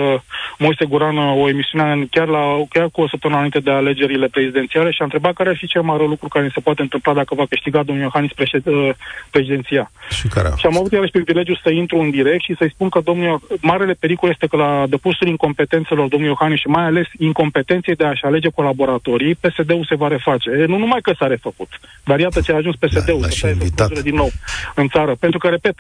Moise 0.59 0.85
Gurană, 0.85 1.21
o 1.21 1.49
emisiune 1.49 2.07
chiar 2.11 2.27
la 2.27 2.45
chiar 2.73 2.89
cu 2.91 3.01
o 3.01 3.09
săptămână 3.09 3.39
înainte 3.39 3.61
de 3.61 3.71
alegerile 3.71 4.29
prezidențiale 4.29 4.91
și 4.91 5.01
a 5.01 5.05
întrebat 5.05 5.33
care 5.35 5.49
ar 5.49 5.57
fi 5.57 5.67
cel 5.67 5.83
mai 5.83 5.97
rău 5.97 6.07
lucru 6.07 6.29
care 6.29 6.51
se 6.55 6.61
poate 6.61 6.83
întâmpla 6.83 7.13
dacă 7.15 7.35
va 7.35 7.47
câștiga 7.49 7.83
domnul 7.83 8.05
Iohannis 8.05 8.33
președ, 8.33 8.67
uh, 8.67 8.91
președinția. 9.31 9.91
Și, 10.11 10.29
care 10.29 10.49
și 10.57 10.67
am 10.67 10.77
avut 10.77 10.93
iarăși 10.93 11.13
privilegiul 11.13 11.61
să 11.63 11.71
intru 11.71 11.99
în 11.99 12.11
direct 12.11 12.43
și 12.43 12.55
să-i 12.59 12.75
spun 12.75 12.89
că 12.89 13.01
domnul, 13.01 13.41
marele 13.61 13.93
pericol 13.93 14.31
este 14.31 14.47
că 14.47 14.57
la 14.57 14.85
depusul 14.89 15.27
incompetențelor 15.27 16.09
domnului 16.09 16.35
Iohannis 16.35 16.61
și 16.61 16.67
mai 16.67 16.85
ales 16.85 17.07
incompetenței 17.19 17.95
de 17.95 18.05
a-și 18.05 18.25
alege 18.25 18.49
colaboratorii, 18.49 19.35
PSD-ul 19.35 19.85
se 19.89 19.95
va 19.95 20.09
reface. 20.09 20.51
E, 20.51 20.65
nu 20.65 20.79
numai 20.79 21.01
că 21.01 21.13
s-a 21.19 21.27
refăcut, 21.27 21.69
dar 22.05 22.19
iată 22.19 22.41
ce 22.41 22.53
a 22.53 22.57
ajuns 22.57 22.77
PSD-ul, 22.77 23.21
da, 23.21 23.29
să 23.95 24.03
din 24.03 24.15
nou 24.15 24.31
în 24.75 24.89
țară. 24.89 25.15
Pentru 25.15 25.39
că, 25.39 25.49
repet, 25.49 25.77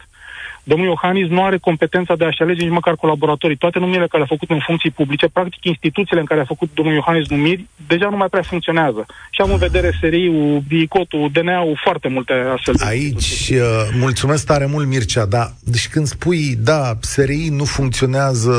Domnul 0.62 0.87
Iohannis 0.87 1.28
nu 1.28 1.45
are 1.45 1.59
competența 1.59 2.16
de 2.16 2.25
a-și 2.25 2.42
alege 2.42 2.62
nici 2.62 2.73
măcar 2.73 2.95
colaboratorii. 2.97 3.57
Toate 3.57 3.78
numirile 3.78 4.07
care 4.07 4.23
le-a 4.23 4.37
făcut 4.37 4.50
în 4.50 4.61
funcții 4.66 4.90
publice, 4.90 5.28
practic 5.28 5.64
instituțiile 5.64 6.21
în 6.21 6.26
care 6.26 6.40
a 6.40 6.45
făcut 6.45 6.71
domnul 6.75 6.95
Iohannis 6.95 7.28
numiri, 7.28 7.66
deja 7.87 8.09
nu 8.09 8.16
mai 8.16 8.28
prea 8.28 8.42
funcționează. 8.42 9.07
Și 9.31 9.40
am 9.40 9.50
în 9.50 9.59
vedere 9.59 9.92
SRI-ul, 10.00 10.62
BICOT-ul, 10.69 11.31
DNA-ul, 11.33 11.81
foarte 11.83 12.09
multe 12.09 12.33
astfel 12.33 12.75
de 12.75 12.85
Aici, 12.87 13.50
uh, 13.52 13.59
mulțumesc 13.99 14.47
tare 14.47 14.66
mult, 14.66 14.87
Mircea, 14.87 15.26
da. 15.26 15.50
Deci 15.64 15.88
când 15.88 16.07
spui, 16.07 16.57
da, 16.59 16.92
SRI 17.00 17.49
nu 17.50 17.64
funcționează, 17.64 18.52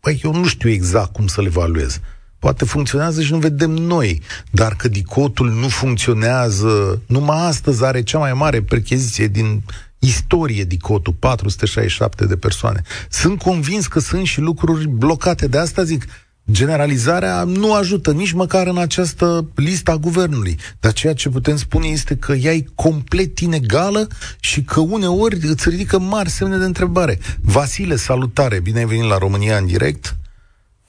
păi 0.00 0.20
eu 0.24 0.34
nu 0.34 0.46
știu 0.46 0.70
exact 0.70 1.12
cum 1.12 1.26
să 1.26 1.40
le 1.40 1.46
evaluez. 1.46 2.00
Poate 2.38 2.64
funcționează 2.64 3.22
și 3.22 3.32
nu 3.32 3.38
vedem 3.38 3.70
noi. 3.70 4.22
Dar 4.50 4.74
că 4.76 4.88
dicotul 4.88 5.50
nu 5.50 5.68
funcționează, 5.68 7.02
numai 7.06 7.46
astăzi 7.46 7.84
are 7.84 8.02
cea 8.02 8.18
mai 8.18 8.32
mare 8.32 8.62
percheziție 8.62 9.26
din 9.26 9.62
istorie 10.04 10.64
dicotul, 10.64 11.12
467 11.12 12.26
de 12.26 12.36
persoane. 12.36 12.82
Sunt 13.08 13.38
convins 13.42 13.86
că 13.86 14.00
sunt 14.00 14.26
și 14.26 14.40
lucruri 14.40 14.88
blocate. 14.88 15.46
De 15.46 15.58
asta 15.58 15.82
zic, 15.82 16.06
generalizarea 16.50 17.44
nu 17.44 17.74
ajută 17.74 18.12
nici 18.12 18.32
măcar 18.32 18.66
în 18.66 18.78
această 18.78 19.50
listă 19.54 19.90
a 19.90 19.96
guvernului. 19.96 20.58
Dar 20.80 20.92
ceea 20.92 21.14
ce 21.14 21.28
putem 21.28 21.56
spune 21.56 21.86
este 21.86 22.16
că 22.16 22.32
ea 22.32 22.52
e 22.52 22.64
complet 22.74 23.38
inegală 23.38 24.08
și 24.40 24.62
că 24.62 24.80
uneori 24.80 25.38
îți 25.42 25.68
ridică 25.68 25.98
mari 25.98 26.30
semne 26.30 26.56
de 26.56 26.64
întrebare. 26.64 27.18
Vasile, 27.40 27.96
salutare, 27.96 28.60
bine 28.60 28.78
ai 28.78 28.86
venit 28.86 29.08
la 29.08 29.18
România 29.18 29.56
în 29.56 29.66
direct. 29.66 30.16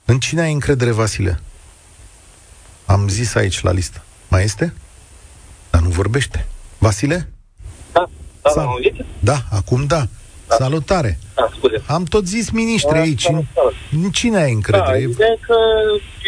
În 0.04 0.18
cine 0.18 0.40
ai 0.40 0.52
încredere, 0.52 0.90
Vasile? 0.90 1.40
Am 2.86 3.08
zis 3.08 3.34
aici 3.34 3.62
la 3.62 3.72
listă. 3.72 4.04
Mai 4.28 4.44
este? 4.44 4.72
Dar 5.70 5.80
nu 5.80 5.88
vorbește. 5.88 6.46
Vasile? 6.78 7.28
Da, 8.54 8.60
da, 8.60 8.60
Sal- 8.60 9.04
da 9.20 9.36
acum 9.50 9.84
da. 9.86 10.02
da. 10.48 10.54
Salutare. 10.54 11.18
Da, 11.34 11.48
scuze. 11.56 11.82
Am 11.86 12.04
tot 12.04 12.26
zis 12.26 12.50
miniștri 12.50 12.94
Da, 12.94 13.00
aici. 13.00 13.22
salut, 13.22 13.44
salut. 13.54 13.74
În 14.04 14.10
cine 14.10 14.36
ai 14.36 14.50
Da, 14.50 14.54
încredere? 14.56 14.98
ideea 14.98 15.28
e 15.36 15.38
că 15.46 15.56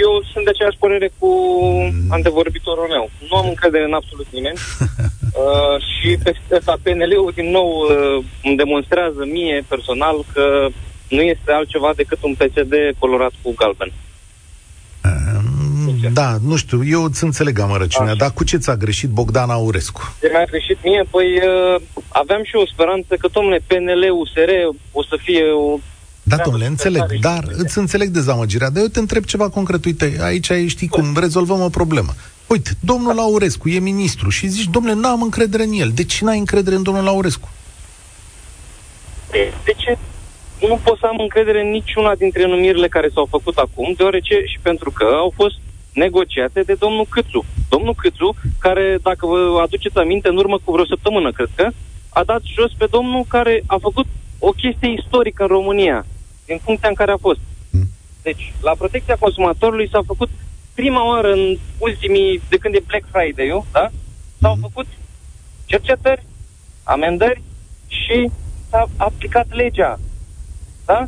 eu 0.05 0.13
sunt 0.33 0.45
de 0.45 0.51
aceeași 0.51 0.77
părere 0.79 1.11
cu 1.19 1.29
antevorbitorul 2.09 2.87
meu. 2.89 3.11
Nu 3.31 3.37
am 3.37 3.49
încredere 3.49 3.85
în 3.85 3.93
absolut 3.93 4.27
nimeni. 4.31 4.59
uh, 5.43 5.77
și 5.93 6.09
pe 6.23 6.31
ăsta 6.53 6.77
PNL-ul 6.83 7.33
din 7.35 7.51
nou 7.51 7.69
uh, 7.71 8.25
îmi 8.43 8.57
demonstrează 8.57 9.23
mie 9.37 9.65
personal 9.69 10.17
că 10.33 10.69
nu 11.09 11.21
este 11.21 11.53
altceva 11.53 11.91
decât 11.97 12.19
un 12.23 12.35
PSD 12.35 12.75
colorat 12.99 13.33
cu 13.43 13.55
galben. 13.57 13.93
Mm, 16.03 16.13
Da, 16.13 16.37
nu 16.43 16.57
știu, 16.57 16.87
eu 16.87 17.03
îți 17.03 17.25
înțeleg 17.25 17.59
amărăciunea, 17.59 18.13
Așa. 18.13 18.21
dar 18.21 18.33
cu 18.33 18.45
ce 18.45 18.57
ți-a 18.57 18.77
greșit 18.77 19.09
Bogdan 19.09 19.51
Aurescu? 19.51 20.15
Ce 20.21 20.29
mi-a 20.33 20.45
greșit 20.45 20.79
mie? 20.83 21.05
Păi 21.11 21.27
uh, 21.27 21.81
aveam 22.09 22.43
și 22.45 22.55
eu 22.55 22.61
o 22.61 22.67
speranță 22.67 23.15
că, 23.15 23.29
domnule, 23.33 23.61
PNL, 23.67 24.03
USR 24.21 24.51
o 24.93 25.03
să 25.03 25.19
fie 25.23 25.43
o... 25.51 25.79
Da, 26.23 26.35
treabă 26.35 26.51
domnule, 26.51 26.65
super 26.77 26.93
înțeleg, 26.93 27.01
tare 27.03 27.15
și 27.15 27.21
dar 27.21 27.43
super. 27.45 27.65
îți 27.65 27.79
înțeleg 27.79 28.09
dezamăgirea. 28.09 28.71
Dar 28.71 28.83
eu 28.83 28.89
te 28.89 28.99
întreb 28.99 29.25
ceva 29.25 29.49
concret. 29.49 29.85
Uite, 29.85 30.17
aici 30.23 30.51
știi 30.67 30.89
cum 30.89 31.17
rezolvăm 31.21 31.61
o 31.61 31.69
problemă. 31.69 32.15
Uite, 32.47 32.71
domnul 32.81 33.19
Aurescu 33.19 33.69
e 33.69 33.79
ministru 33.79 34.29
și 34.29 34.47
zici, 34.47 34.69
domnule, 34.71 34.95
n-am 34.95 35.23
încredere 35.23 35.63
în 35.63 35.73
el. 35.73 35.91
De 35.95 36.05
ce 36.05 36.25
n-ai 36.25 36.39
încredere 36.39 36.77
în 36.77 36.83
domnul 36.83 37.07
Aurescu? 37.07 37.49
De, 39.31 39.53
de 39.65 39.75
ce 39.77 39.99
nu 40.67 40.81
pot 40.85 40.99
să 40.99 41.07
am 41.07 41.19
încredere 41.19 41.61
în 41.61 41.71
niciuna 41.71 42.15
dintre 42.15 42.47
numirile 42.47 42.89
care 42.89 43.09
s-au 43.15 43.27
făcut 43.31 43.57
acum, 43.57 43.95
deoarece 43.97 44.35
și 44.47 44.59
pentru 44.63 44.91
că 44.91 45.05
au 45.05 45.33
fost 45.37 45.59
negociate 45.99 46.61
de 46.63 46.75
domnul 46.75 47.07
Câțu. 47.09 47.45
Domnul 47.69 47.95
Câțu, 47.95 48.35
care, 48.59 48.99
dacă 49.03 49.27
vă 49.27 49.61
aduceți 49.63 49.99
aminte, 49.99 50.29
în 50.29 50.37
urmă 50.37 50.59
cu 50.65 50.73
vreo 50.73 50.87
săptămână, 50.87 51.33
cred 51.33 51.51
că, 51.55 51.69
a 52.09 52.23
dat 52.25 52.43
jos 52.57 52.73
pe 52.79 52.87
domnul 52.91 53.25
care 53.29 53.63
a 53.67 53.77
făcut 53.81 54.07
o 54.39 54.51
chestie 54.51 54.93
istorică 54.99 55.43
în 55.43 55.49
România, 55.49 56.07
din 56.47 56.59
funcția 56.65 56.89
în 56.89 56.95
care 56.95 57.13
a 57.13 57.17
fost. 57.27 57.41
Hmm. 57.71 57.89
Deci, 58.23 58.53
la 58.61 58.73
protecția 58.79 59.17
consumatorului 59.21 59.89
s-a 59.93 60.03
făcut 60.07 60.29
prima 60.75 61.07
oară 61.07 61.33
în 61.33 61.57
ultimii, 61.79 62.41
de 62.49 62.57
când 62.57 62.75
e 62.75 62.83
Black 62.87 63.05
Friday-ul, 63.13 63.65
da? 63.73 63.91
S-au 64.41 64.53
Mhm. 64.53 64.61
făcut 64.61 64.87
cercetări, 65.65 66.23
amendări 66.85 67.43
și 67.87 68.31
s-a 68.71 68.89
aplicat 68.97 69.47
legea. 69.51 69.99
Da? 70.87 71.05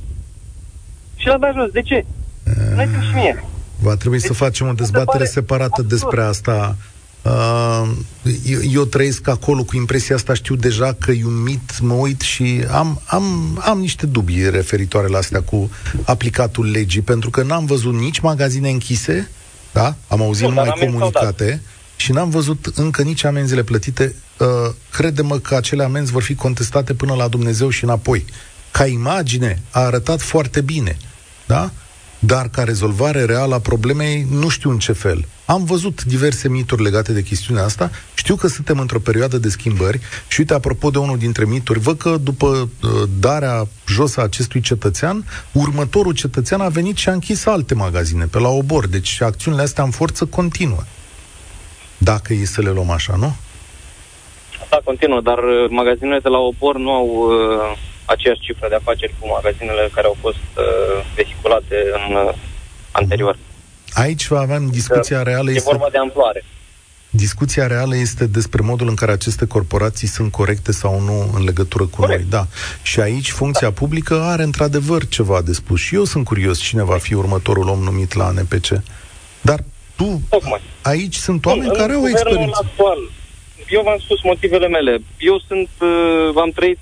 Și 1.17 1.27
l-a 1.27 1.39
dat 1.39 1.55
jos. 1.55 1.71
De 1.71 1.83
ce? 1.83 2.05
Nu 2.75 2.83
și 2.83 3.15
mie. 3.15 3.45
Va 3.83 3.95
trebui 3.95 4.21
să 4.21 4.27
Deci, 4.27 4.37
facem 4.37 4.67
o 4.67 4.71
mi 4.71 4.77
se 4.77 4.83
dezbatere 4.83 5.19
pare 5.19 5.31
separată 5.31 5.81
absurd. 5.81 5.89
despre 5.89 6.23
asta. 6.23 6.77
Uh, 7.23 7.91
eu, 8.45 8.61
eu 8.73 8.85
trăiesc 8.85 9.29
acolo 9.29 9.63
cu 9.63 9.77
impresia 9.77 10.15
asta, 10.15 10.35
știu 10.35 10.55
deja 10.55 10.93
că 10.93 11.11
e 11.11 11.25
un 11.25 11.43
mit, 11.43 11.81
mă 11.81 11.95
uit 11.95 12.21
și 12.21 12.65
am, 12.71 13.01
am, 13.07 13.59
am 13.65 13.79
niște 13.79 14.07
dubii 14.07 14.51
referitoare 14.51 15.07
la 15.07 15.19
astea 15.19 15.43
cu 15.43 15.71
aplicatul 16.05 16.71
legii, 16.71 17.01
pentru 17.01 17.31
că 17.31 17.43
n-am 17.43 17.65
văzut 17.65 17.95
nici 17.95 18.21
magazine 18.21 18.71
închise, 18.71 19.31
da? 19.73 19.95
Am 20.09 20.23
auzit 20.23 20.43
Nu, 20.43 20.49
numai 20.49 20.65
dar 20.65 20.73
amenzi 20.73 20.93
s-au 20.93 21.01
comunicate 21.01 21.63
și 21.97 22.13
n-am 22.13 22.31
văzut 22.31 22.73
încă 22.75 23.03
nici 23.03 23.25
amenzile 23.25 23.63
plătite. 23.63 24.15
Uh, 24.39 24.47
crede-mă 24.91 25.39
că 25.39 25.55
acele 25.55 25.83
amenzi 25.83 26.13
vor 26.13 26.23
fi 26.23 26.35
contestate 26.35 26.95
până 26.95 27.15
la 27.15 27.29
Dumnezeu 27.29 27.71
și 27.71 27.85
înapoi. 27.85 28.25
Ca 28.71 28.87
imagine 28.87 29.63
a 29.71 29.81
arătat 29.81 30.21
foarte 30.21 30.61
bine, 30.61 30.97
da? 31.47 31.71
Dar 32.23 32.49
ca 32.49 32.65
rezolvare 32.65 33.25
reală 33.25 33.55
a 33.55 33.59
problemei, 33.59 34.27
nu 34.31 34.49
știu 34.49 34.71
în 34.71 34.79
ce 34.79 34.93
fel. 34.93 35.25
Am 35.45 35.65
văzut 35.65 36.05
diverse 36.05 36.49
mituri 36.49 36.83
legate 36.83 37.13
de 37.13 37.23
chestiunea 37.23 37.65
asta. 37.65 37.91
Știu 38.15 38.35
că 38.35 38.47
suntem 38.47 38.79
într-o 38.79 38.99
perioadă 38.99 39.39
de 39.39 39.49
schimbări 39.49 40.01
și 40.29 40.41
uite, 40.41 40.55
apropo 40.55 40.91
de 40.91 40.99
unul 40.99 41.19
dintre 41.19 41.45
mituri, 41.45 41.79
văd 41.79 41.99
că 41.99 42.17
după 42.17 42.47
uh, 42.47 42.91
darea 43.21 43.67
jos 43.87 44.17
a 44.17 44.23
acestui 44.23 44.61
cetățean, 44.61 45.25
următorul 45.53 46.13
cetățean 46.13 46.61
a 46.61 46.69
venit 46.69 46.97
și 46.97 47.09
a 47.09 47.13
închis 47.13 47.47
alte 47.47 47.75
magazine 47.75 48.25
pe 48.25 48.39
la 48.39 48.49
obor. 48.49 48.87
Deci 48.87 49.21
acțiunile 49.21 49.63
astea 49.63 49.85
în 49.85 49.91
forță 49.91 50.25
continuă. 50.25 50.83
Dacă 51.99 52.33
e 52.33 52.45
să 52.45 52.61
le 52.61 52.71
luăm 52.71 52.91
așa, 52.91 53.17
nu? 53.17 53.37
Da, 54.71 54.81
continuă, 54.85 55.21
dar 55.21 55.39
uh, 55.39 55.71
magazinele 55.71 56.19
de 56.19 56.29
la 56.29 56.39
Obor 56.39 56.79
nu 56.79 56.91
au 56.91 57.07
uh, 57.07 57.79
aceeași 58.15 58.41
cifră 58.41 58.67
de 58.69 58.75
afaceri 58.75 59.15
cu 59.19 59.27
magazinele 59.29 59.91
care 59.95 60.07
au 60.07 60.17
fost 60.21 60.45
uh, 60.57 60.65
vehiculate 61.15 61.77
în 61.99 62.15
uh, 62.15 62.35
anterior. 62.91 63.37
Aici 64.05 64.31
avem 64.31 64.69
discuția 64.71 65.23
reală. 65.23 65.51
E 65.51 65.55
Este... 65.55 65.71
vorba 65.73 65.89
de 65.91 65.99
amploare. 65.99 66.45
Discuția 67.13 67.67
reală 67.67 67.97
este 67.97 68.27
despre 68.27 68.61
modul 68.63 68.89
în 68.89 68.95
care 68.95 69.13
aceste 69.13 69.47
corporații 69.47 70.09
sunt 70.09 70.31
corecte 70.33 70.73
sau 70.73 71.01
nu 71.01 71.31
în 71.35 71.45
legătură 71.45 71.85
cu 71.87 72.01
Corect. 72.01 72.21
noi. 72.21 72.31
Da. 72.31 72.47
Și 72.83 73.01
aici 73.01 73.31
funcția 73.31 73.71
publică 73.73 74.21
are 74.21 74.43
într-adevăr 74.43 75.09
ceva 75.09 75.43
de 75.43 75.53
spus. 75.53 75.81
Și 75.81 75.95
eu 75.95 76.05
sunt 76.05 76.25
curios 76.25 76.59
cine 76.59 76.83
va 76.83 76.99
fi 76.99 77.15
următorul 77.15 77.69
om 77.69 77.79
numit 77.79 78.15
la 78.15 78.31
NPC. 78.31 78.69
Dar 79.41 79.59
tu, 79.97 80.21
Tocmai. 80.29 80.61
aici 80.83 81.15
sunt 81.15 81.45
oameni 81.47 81.69
În 81.69 81.75
care 81.75 81.93
au 81.93 81.99
guvernul 82.01 82.21
experiență. 82.27 82.61
actual, 82.65 82.99
eu 83.69 83.83
v-am 83.83 83.99
spus 83.99 84.23
motivele 84.23 84.69
mele. 84.69 85.03
Eu 85.19 85.37
sunt, 85.49 85.69
uh, 85.81 86.41
am 86.43 86.51
trăit 86.55 86.79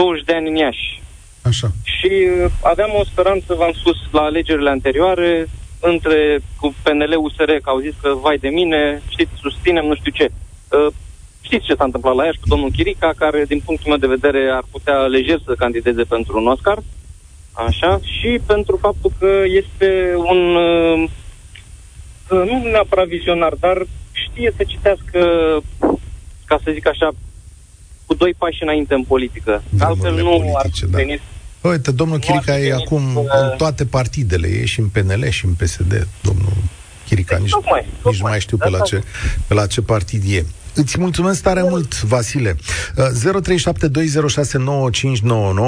20 0.00 0.24
de 0.24 0.34
ani 0.34 0.48
în 0.48 0.56
Iași 0.56 1.02
Așa. 1.42 1.68
și 1.82 2.12
uh, 2.12 2.50
aveam 2.62 2.90
o 3.00 3.04
speranță, 3.04 3.54
v-am 3.54 3.72
spus, 3.72 3.96
la 4.10 4.20
alegerile 4.20 4.70
anterioare, 4.70 5.48
între 5.80 6.40
cu 6.60 6.74
PNL, 6.82 7.14
USR, 7.16 7.50
că 7.62 7.70
au 7.70 7.78
zis 7.78 7.94
că, 8.02 8.08
vai 8.14 8.38
de 8.38 8.48
mine, 8.48 9.02
știți, 9.08 9.30
susținem 9.40 9.84
nu 9.84 9.94
știu 9.94 10.10
ce. 10.10 10.26
Uh, 10.28 10.92
știți 11.40 11.66
ce 11.66 11.74
s-a 11.74 11.84
întâmplat 11.84 12.14
la 12.14 12.24
Iași 12.24 12.38
cu 12.38 12.48
domnul 12.48 12.70
Chirica, 12.70 13.12
care, 13.16 13.44
din 13.44 13.60
punctul 13.64 13.88
meu 13.88 13.98
de 13.98 14.14
vedere, 14.16 14.50
ar 14.52 14.64
putea 14.70 14.98
lejer 15.16 15.38
să 15.44 15.54
candideze 15.54 16.02
pentru 16.02 16.38
un 16.38 16.46
Oscar. 16.46 16.78
Așa, 17.52 18.00
și 18.02 18.40
pentru 18.46 18.76
faptul 18.76 19.12
că 19.18 19.42
este 19.46 20.12
un, 20.16 20.40
uh, 20.54 21.08
uh, 22.30 22.42
nu 22.48 22.70
neapărat 22.70 23.06
vizionar, 23.06 23.54
dar 23.60 23.86
știe 24.12 24.52
să 24.56 24.62
citească, 24.64 25.20
ca 26.44 26.58
să 26.64 26.70
zic 26.72 26.86
așa, 26.86 27.08
cu 28.10 28.16
doi 28.16 28.34
pași 28.38 28.62
înainte 28.62 28.94
în 28.94 29.02
politică. 29.02 29.62
Drumurile 29.68 29.84
Altfel 29.84 30.24
nu 30.24 30.56
ar 30.56 30.62
politice, 30.62 30.86
da. 30.86 30.96
veni 30.96 31.20
Uite, 31.60 31.90
domnul 31.90 32.18
Nu 32.18 32.34
ar 32.34 32.40
Chirica 32.40 32.58
fi 32.58 32.66
e 32.66 32.70
venit, 32.70 32.86
acum 32.86 33.16
uh, 33.16 33.24
în 33.42 33.56
toate 33.56 33.84
partidele, 33.84 34.48
e 34.48 34.64
și 34.64 34.80
în 34.80 34.88
PNL 34.88 35.28
și 35.28 35.44
în 35.44 35.52
PSD, 35.52 36.08
domnul 36.22 36.52
Chirica. 37.06 37.36
Nici, 37.36 37.50
Tocmai, 37.50 37.80
nici 37.80 37.94
nu 38.02 38.10
tocmai. 38.10 38.30
mai 38.30 38.40
știu 38.40 38.56
De 38.56 38.64
pe 38.64 38.70
la, 38.70 38.78
asta 38.78 38.96
ce, 38.96 39.04
pe 39.46 39.54
la 39.54 39.66
ce 39.66 39.82
partid 39.82 40.22
e. 40.26 40.44
Îți 40.74 41.00
mulțumesc 41.00 41.42
tare 41.42 41.62
mult, 41.62 42.02
Vasile. 42.02 42.56
Uh, 42.96 43.04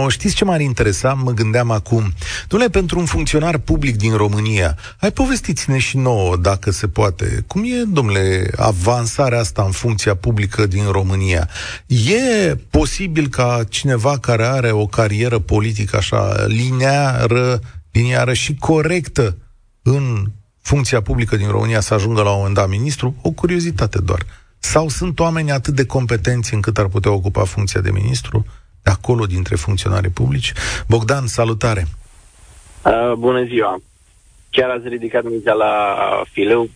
0372069599. 0.06 0.08
Știți 0.08 0.34
ce 0.34 0.44
m-ar 0.44 0.60
interesa? 0.60 1.12
Mă 1.12 1.30
gândeam 1.30 1.70
acum. 1.70 2.12
Dom'le, 2.44 2.70
pentru 2.70 2.98
un 2.98 3.04
funcționar 3.04 3.58
public 3.58 3.96
din 3.96 4.14
România, 4.14 4.76
hai 4.96 5.12
povestiți-ne 5.12 5.78
și 5.78 5.96
nouă, 5.96 6.36
dacă 6.36 6.70
se 6.70 6.88
poate. 6.88 7.44
Cum 7.46 7.62
e, 7.64 7.82
domnule, 7.88 8.50
avansarea 8.56 9.38
asta 9.38 9.62
în 9.62 9.70
funcția 9.70 10.14
publică 10.14 10.66
din 10.66 10.84
România? 10.90 11.48
E 11.86 12.54
posibil 12.70 13.28
ca 13.28 13.64
cineva 13.68 14.18
care 14.18 14.44
are 14.44 14.70
o 14.70 14.86
carieră 14.86 15.38
politică 15.38 15.96
așa 15.96 16.44
lineară, 16.46 17.60
lineară 17.92 18.32
și 18.32 18.54
corectă 18.54 19.36
în 19.82 20.26
funcția 20.60 21.00
publică 21.00 21.36
din 21.36 21.48
România 21.48 21.80
să 21.80 21.94
ajungă 21.94 22.22
la 22.22 22.30
un 22.30 22.36
moment 22.36 22.54
dat 22.54 22.68
ministru? 22.68 23.14
O 23.22 23.30
curiozitate 23.30 23.98
doar. 23.98 24.26
Sau 24.64 24.88
sunt 24.88 25.18
oameni 25.18 25.50
atât 25.50 25.74
de 25.74 25.86
competenți 25.86 26.54
încât 26.54 26.78
ar 26.78 26.86
putea 26.86 27.12
ocupa 27.12 27.44
funcția 27.44 27.80
de 27.80 27.90
ministru? 27.90 28.46
de 28.82 28.90
acolo 28.90 29.24
dintre 29.26 29.56
funcționari 29.56 30.08
publici. 30.08 30.52
Bogdan, 30.88 31.26
salutare! 31.26 31.86
Uh, 32.84 33.12
bună 33.12 33.44
ziua! 33.44 33.80
Chiar 34.50 34.70
ați 34.70 34.88
ridicat 34.88 35.24
mingea 35.24 35.52
la 35.52 35.96
fileu. 36.30 36.68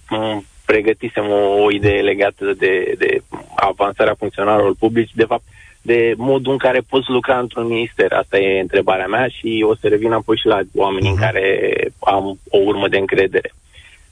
Pregătisem 0.65 1.25
o, 1.29 1.63
o 1.63 1.71
idee 1.71 2.01
legată 2.01 2.53
de, 2.59 2.95
de 2.99 3.23
avansarea 3.55 4.15
funcționarilor 4.19 4.75
publici. 4.79 5.11
De 5.15 5.25
fapt, 5.25 5.43
de 5.83 6.15
modul 6.17 6.53
în 6.53 6.59
care 6.59 6.81
poți 6.89 7.11
lucra 7.11 7.39
într-un 7.39 7.67
minister. 7.67 8.13
Asta 8.13 8.39
e 8.39 8.61
întrebarea 8.61 9.07
mea 9.07 9.29
și 9.29 9.65
o 9.69 9.75
să 9.75 9.89
revin 9.89 10.13
apoi 10.13 10.37
și 10.37 10.47
la 10.47 10.61
oamenii 10.75 11.09
uh-huh. 11.09 11.13
în 11.13 11.19
mhm. 11.19 11.25
care 11.25 11.71
am 11.99 12.39
o 12.49 12.59
urmă 12.59 12.89
de 12.89 12.99
încredere. 12.99 13.53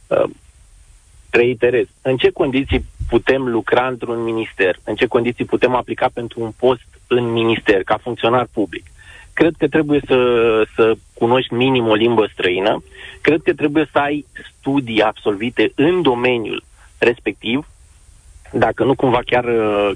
Uh, 0.06 0.30
reiterez, 1.30 1.86
în 2.02 2.16
ce 2.16 2.30
condiții 2.30 2.84
putem 3.08 3.48
lucra 3.48 3.86
într-un 3.86 4.22
minister? 4.22 4.76
În 4.84 4.94
ce 4.94 5.06
condiții 5.06 5.44
putem 5.44 5.74
aplica 5.74 6.10
pentru 6.14 6.42
un 6.42 6.52
post 6.58 6.86
în 7.06 7.32
minister, 7.32 7.82
ca 7.82 7.98
funcționar 8.02 8.46
public? 8.52 8.84
Cred 9.32 9.54
că 9.58 9.68
trebuie 9.68 10.00
să, 10.06 10.18
să 10.74 10.94
cunoști 11.14 11.54
minim 11.54 11.88
o 11.88 11.94
limbă 11.94 12.28
străină, 12.32 12.82
cred 13.20 13.40
că 13.42 13.54
trebuie 13.54 13.88
să 13.92 13.98
ai 13.98 14.26
studii 14.58 15.02
absolvite 15.02 15.72
în 15.74 16.02
domeniul 16.02 16.64
respectiv, 16.98 17.66
dacă 18.52 18.84
nu 18.84 18.94
cumva 18.94 19.20
chiar, 19.26 19.44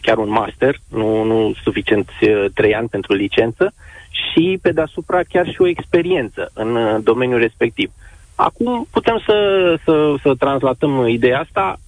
chiar 0.02 0.18
un 0.18 0.28
master, 0.28 0.76
nu, 0.88 1.22
nu 1.22 1.54
suficient 1.62 2.10
uh, 2.20 2.44
trei 2.54 2.74
ani 2.74 2.88
pentru 2.88 3.14
licență, 3.14 3.72
și 4.10 4.58
pe 4.62 4.72
deasupra 4.72 5.22
chiar 5.22 5.46
și 5.48 5.62
o 5.62 5.66
experiență 5.66 6.50
în 6.54 6.76
uh, 6.76 6.96
domeniul 7.02 7.38
respectiv. 7.38 7.90
Acum 8.34 8.86
putem 8.90 9.22
să, 9.26 9.36
să, 9.84 10.14
să 10.22 10.34
translatăm 10.34 11.06
ideea 11.06 11.40
asta 11.40 11.78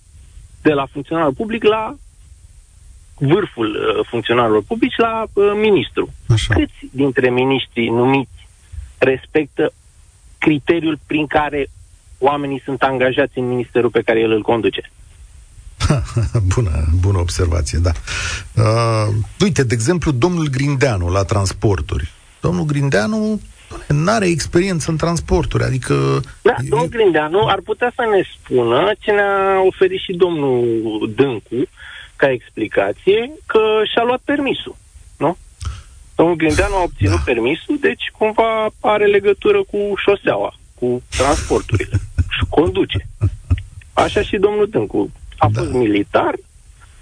de 0.63 0.73
la 0.73 0.87
funcționarul 0.93 1.33
public 1.33 1.63
la 1.63 1.95
vârful 3.15 3.67
uh, 3.67 4.07
funcționarilor 4.09 4.63
publici 4.63 4.97
la 4.97 5.27
uh, 5.33 5.45
ministru. 5.55 6.13
Așa. 6.29 6.55
Câți 6.55 6.89
dintre 6.91 7.31
miniștrii 7.31 7.89
numiți 7.89 8.49
respectă 8.99 9.73
criteriul 10.39 10.99
prin 11.07 11.27
care 11.27 11.71
oamenii 12.19 12.63
sunt 12.65 12.83
angajați 12.83 13.39
în 13.39 13.49
ministerul 13.49 13.91
pe 13.91 14.03
care 14.03 14.21
el 14.21 14.31
îl 14.31 14.43
conduce? 14.43 14.91
bună, 16.55 16.85
bună 17.01 17.19
observație, 17.19 17.79
da. 17.79 17.93
Uh, 18.57 19.15
uite, 19.41 19.63
de 19.65 19.75
exemplu, 19.75 20.11
domnul 20.11 20.49
Grindeanu 20.49 21.09
la 21.09 21.23
transporturi. 21.23 22.13
Domnul 22.41 22.65
Grindeanu 22.65 23.41
nu 23.89 24.11
are 24.11 24.27
experiență 24.27 24.91
în 24.91 24.97
transporturi, 24.97 25.63
adică... 25.63 26.21
Da, 26.43 26.55
domnul 26.69 26.89
Grindeanu 26.89 27.47
ar 27.47 27.61
putea 27.61 27.93
să 27.95 28.03
ne 28.11 28.23
spună 28.35 28.93
ce 28.99 29.11
ne-a 29.11 29.61
oferit 29.67 30.01
și 30.01 30.13
domnul 30.13 31.13
Dâncu 31.17 31.63
ca 32.17 32.31
explicație, 32.31 33.31
că 33.47 33.61
și-a 33.93 34.03
luat 34.03 34.21
permisul, 34.25 34.77
nu? 35.17 35.37
Domnul 36.15 36.37
Grindeanu 36.37 36.75
a 36.75 36.83
obținut 36.83 37.17
da. 37.17 37.23
permisul, 37.25 37.77
deci 37.81 38.11
cumva 38.19 38.67
are 38.81 39.07
legătură 39.07 39.63
cu 39.63 39.79
șoseaua, 39.97 40.55
cu 40.75 41.03
transporturile 41.17 41.97
și 42.31 42.45
conduce. 42.49 43.07
Așa 43.93 44.23
și 44.23 44.37
domnul 44.37 44.69
Dâncu. 44.71 45.11
A 45.39 45.49
da. 45.53 45.61
fost 45.61 45.73
militar, 45.73 46.35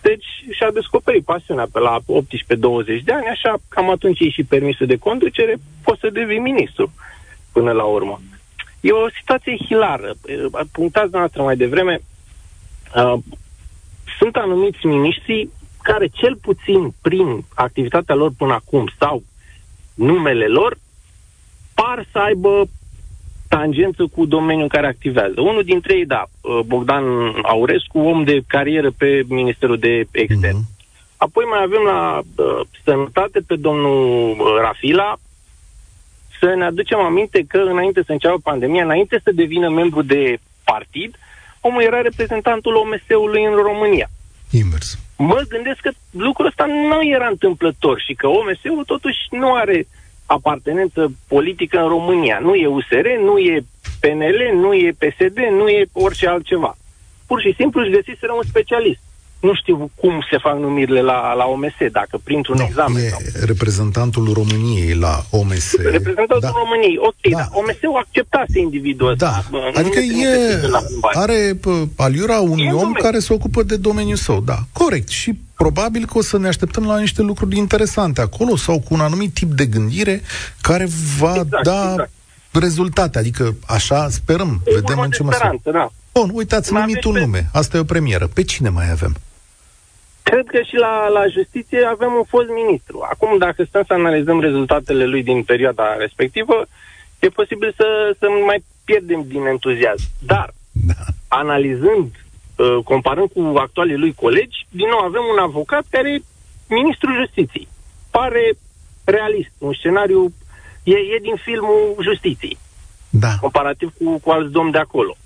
deci 0.09 0.57
și-a 0.57 0.71
descoperit 0.71 1.25
pasiunea 1.25 1.67
pe 1.73 1.79
la 1.79 1.99
18-20 2.01 2.05
de 3.05 3.13
ani, 3.13 3.27
așa 3.27 3.57
cam 3.69 3.91
atunci 3.91 4.21
e 4.21 4.29
și 4.31 4.45
permisul 4.45 4.87
de 4.87 4.97
conducere, 4.97 5.57
poți 5.85 6.01
să 6.01 6.11
devii 6.11 6.39
ministru 6.39 6.93
până 7.53 7.73
la 7.73 7.85
urmă. 7.85 8.21
E 8.81 8.91
o 8.93 9.11
situație 9.19 9.57
hilară. 9.67 10.15
Punctați 10.73 11.13
noastră 11.13 11.43
mai 11.43 11.57
devreme, 11.57 12.01
uh, 12.97 13.19
sunt 14.19 14.37
anumiți 14.37 14.87
miniștri 14.87 15.49
care 15.83 16.07
cel 16.07 16.37
puțin 16.37 16.95
prin 17.03 17.45
activitatea 17.55 18.15
lor 18.15 18.31
până 18.39 18.53
acum 18.53 18.91
sau 18.99 19.23
numele 19.95 20.47
lor 20.47 20.79
par 21.75 22.07
să 22.13 22.19
aibă 22.19 22.69
tangență 23.49 24.07
cu 24.15 24.27
domeniul 24.27 24.63
în 24.63 24.69
care 24.69 24.87
activează. 24.87 25.41
Unul 25.41 25.63
dintre 25.63 25.95
ei, 25.95 26.07
da, 26.07 26.25
uh, 26.41 26.61
Bogdan 26.67 27.05
Aurescu, 27.43 27.99
om 27.99 28.25
de 28.25 28.41
carieră 28.47 28.91
pe 28.99 29.25
Ministerul 29.29 29.79
de 29.79 30.07
Extern. 30.11 30.57
Uh-huh. 30.57 30.77
Apoi 31.17 31.45
mai 31.45 31.63
avem 31.63 31.83
la 31.85 32.19
uh, 32.19 32.61
sănătate 32.85 33.41
pe 33.47 33.57
domnul 33.57 34.31
uh, 34.31 34.47
Rafila, 34.61 35.17
să 36.41 36.55
ne 36.57 36.65
aducem 36.65 36.99
aminte 36.99 37.45
că 37.49 37.59
înainte 37.59 38.03
să 38.07 38.13
înceapă 38.13 38.39
pandemia, 38.43 38.85
înainte 38.85 39.21
să 39.25 39.31
devină 39.35 39.69
membru 39.69 40.03
de 40.03 40.39
partid, 40.65 41.15
omul 41.61 41.83
era 41.83 42.01
reprezentantul 42.01 42.75
OMS-ului 42.75 43.45
în 43.45 43.55
România. 43.55 44.09
Invers. 44.51 44.99
Mă 45.17 45.43
gândesc 45.49 45.81
că 45.81 45.91
lucrul 46.11 46.47
ăsta 46.47 46.67
nu 46.67 47.09
era 47.09 47.27
întâmplător 47.29 48.01
și 48.01 48.15
că 48.15 48.27
OMS-ul 48.27 48.85
totuși 48.87 49.19
nu 49.31 49.55
are 49.55 49.87
apartenență 50.37 51.13
politică 51.29 51.77
în 51.79 51.89
România. 51.89 52.39
Nu 52.43 52.55
e 52.55 52.67
USR, 52.67 53.07
nu 53.29 53.39
e 53.39 53.65
PNL, 54.01 54.41
nu 54.65 54.75
e 54.75 54.97
PSD, 55.03 55.39
nu 55.61 55.69
e 55.69 55.89
orice 55.93 56.29
altceva. 56.29 56.77
Pur 57.27 57.41
și 57.41 57.55
simplu 57.57 57.81
își 57.81 57.91
găsiseră 57.91 58.33
un 58.33 58.47
specialist. 58.49 59.01
Nu 59.41 59.55
știu 59.55 59.91
cum 59.95 60.27
se 60.31 60.39
fac 60.39 60.59
numirile 60.59 61.01
la, 61.01 61.33
la 61.33 61.45
OMS, 61.45 61.79
dacă 61.93 62.21
printr-un 62.25 62.57
no, 62.57 62.65
examen. 62.65 63.05
E 63.05 63.09
sau... 63.09 63.21
reprezentantul 63.45 64.33
României 64.33 64.95
la 64.95 65.25
OMS. 65.31 65.77
Reprezentantul 65.77 66.39
da. 66.41 66.53
României, 66.63 66.97
ok, 66.99 67.31
da. 67.31 67.37
dar 67.39 67.49
OMS-ul 67.53 67.97
acceptase 67.97 68.59
individul 68.59 69.11
ăsta. 69.11 69.45
Da, 69.51 69.59
adică 69.81 69.99
e, 69.99 70.61
are 71.03 71.59
aliura 71.97 72.39
unui 72.39 72.67
e 72.67 72.73
om 72.73 72.93
care 72.93 73.19
se 73.19 73.33
ocupă 73.33 73.63
de 73.63 73.77
domeniul 73.77 74.17
său, 74.17 74.41
da, 74.41 74.59
corect. 74.73 75.09
Și 75.09 75.39
probabil 75.63 76.07
că 76.07 76.19
o 76.19 76.23
să 76.23 76.39
ne 76.39 76.49
așteptăm 76.49 76.87
la 76.87 76.99
niște 76.99 77.23
lucruri 77.23 77.57
interesante 77.57 78.21
acolo 78.21 78.57
sau 78.57 78.81
cu 78.81 78.95
un 78.95 79.01
anumit 79.01 79.33
tip 79.35 79.51
de 79.51 79.67
gândire 79.67 80.21
care 80.61 80.87
va 81.19 81.35
exact, 81.35 81.63
da 81.63 81.91
exact. 81.91 82.11
rezultate. 82.53 83.19
Adică 83.19 83.55
așa 83.67 84.09
sperăm, 84.09 84.61
e 84.65 84.75
vedem 84.75 84.99
în 84.99 85.11
ce 85.11 85.23
măsură. 85.23 85.59
Da. 85.63 85.89
Bun, 86.13 86.31
uitați, 86.33 86.73
numit 86.73 87.05
un 87.05 87.15
nume. 87.15 87.43
Asta 87.53 87.77
e 87.77 87.81
o 87.81 87.93
premieră. 87.95 88.27
Pe 88.27 88.43
cine 88.43 88.69
mai 88.69 88.91
avem? 88.91 89.17
Cred 90.23 90.47
că 90.47 90.61
și 90.69 90.77
la, 90.77 91.09
la 91.09 91.25
justiție 91.37 91.83
avem 91.95 92.13
un 92.21 92.25
fost 92.29 92.49
ministru. 92.63 93.07
Acum, 93.13 93.39
dacă 93.39 93.65
stăm 93.65 93.85
să 93.87 93.93
analizăm 93.93 94.41
rezultatele 94.41 95.05
lui 95.07 95.23
din 95.23 95.43
perioada 95.43 95.97
respectivă, 95.99 96.67
e 97.19 97.29
posibil 97.29 97.75
să, 97.77 97.87
să 98.19 98.27
mai 98.47 98.65
pierdem 98.85 99.25
din 99.27 99.47
entuziasm. 99.47 100.07
Dar, 100.19 100.55
da. 100.73 101.01
analizând, 101.29 102.11
uh, 102.59 102.85
comparând 102.85 103.31
cu 103.31 103.59
actualii 103.59 103.97
lui 103.97 104.15
colegi, 104.15 104.67
din 104.69 104.89
nou 104.89 104.99
avem 104.99 105.23
un 105.33 105.39
avocat 105.39 105.85
care 105.91 106.13
e 106.13 106.23
ministrul 106.69 107.15
justiției. 107.25 107.69
Pare 108.11 108.59
realist, 109.05 109.51
un 109.59 109.73
scenariu, 109.73 110.33
e, 110.83 110.95
e 111.15 111.19
din 111.23 111.37
filmul 111.45 111.97
justiției. 112.03 112.59
Da. 113.11 113.37
Comparativ 113.41 113.93
cu, 113.99 114.19
cu 114.19 114.31
alți 114.31 114.53
domni 114.53 114.73
de 114.73 114.79
acolo. 114.79 115.17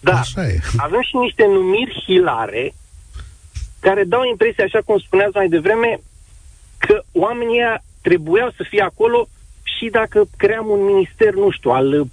Da, 0.00 0.20
avem 0.86 1.02
și 1.02 1.16
niște 1.16 1.46
numiri 1.46 2.02
hilare 2.04 2.74
care 3.80 4.04
dau 4.04 4.24
impresia, 4.24 4.64
așa 4.64 4.80
cum 4.84 4.98
spuneați 4.98 5.34
mai 5.36 5.48
devreme, 5.48 6.00
că 6.78 7.02
oamenii 7.12 7.60
trebuiau 8.02 8.50
să 8.56 8.64
fie 8.68 8.82
acolo 8.82 9.28
și 9.62 9.88
dacă 9.90 10.28
cream 10.36 10.66
un 10.68 10.84
minister, 10.84 11.34
nu 11.34 11.50
știu, 11.50 11.70
al 11.70 12.06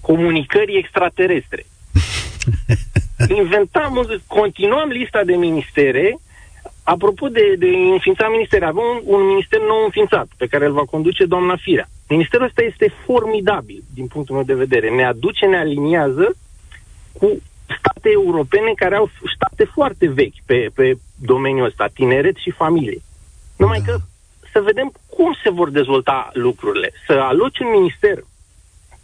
comunicării 0.00 0.78
extraterestre. 0.78 1.66
Inventam, 3.28 4.06
continuam 4.26 4.88
lista 4.88 5.24
de 5.24 5.34
ministere. 5.34 6.18
Apropo 6.84 7.28
de, 7.28 7.54
de 7.58 7.66
înființa 7.66 8.28
ministere, 8.28 8.64
avem 8.64 8.82
un, 8.82 9.14
un 9.14 9.26
minister 9.26 9.60
nou 9.60 9.84
înființat, 9.84 10.28
pe 10.36 10.46
care 10.46 10.66
îl 10.66 10.72
va 10.72 10.84
conduce 10.84 11.24
doamna 11.24 11.56
Firea. 11.56 11.88
Ministerul 12.08 12.46
ăsta 12.46 12.62
este 12.62 12.94
formidabil, 13.04 13.82
din 13.94 14.06
punctul 14.06 14.34
meu 14.34 14.44
de 14.44 14.54
vedere. 14.54 14.90
Ne 14.90 15.04
aduce, 15.04 15.46
ne 15.46 15.58
aliniază 15.58 16.36
cu 17.18 17.42
state 17.78 18.10
europene 18.12 18.72
care 18.76 18.96
au 18.96 19.10
state 19.34 19.64
foarte 19.64 20.08
vechi 20.08 20.42
pe, 20.46 20.70
pe 20.74 20.94
domeniul 21.14 21.66
ăsta, 21.66 21.86
tineret 21.94 22.36
și 22.36 22.50
familie. 22.50 23.02
Numai 23.56 23.80
da. 23.80 23.84
că 23.84 23.98
să 24.52 24.60
vedem 24.60 24.92
cum 25.16 25.36
se 25.42 25.50
vor 25.50 25.70
dezvolta 25.70 26.30
lucrurile. 26.32 26.92
Să 27.06 27.12
aloci 27.12 27.58
un 27.58 27.70
minister 27.70 28.24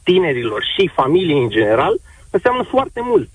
tinerilor 0.03 0.65
și 0.77 0.91
familiei 0.95 1.43
în 1.43 1.49
general 1.49 1.95
înseamnă 2.31 2.63
foarte 2.63 3.01
mult. 3.03 3.29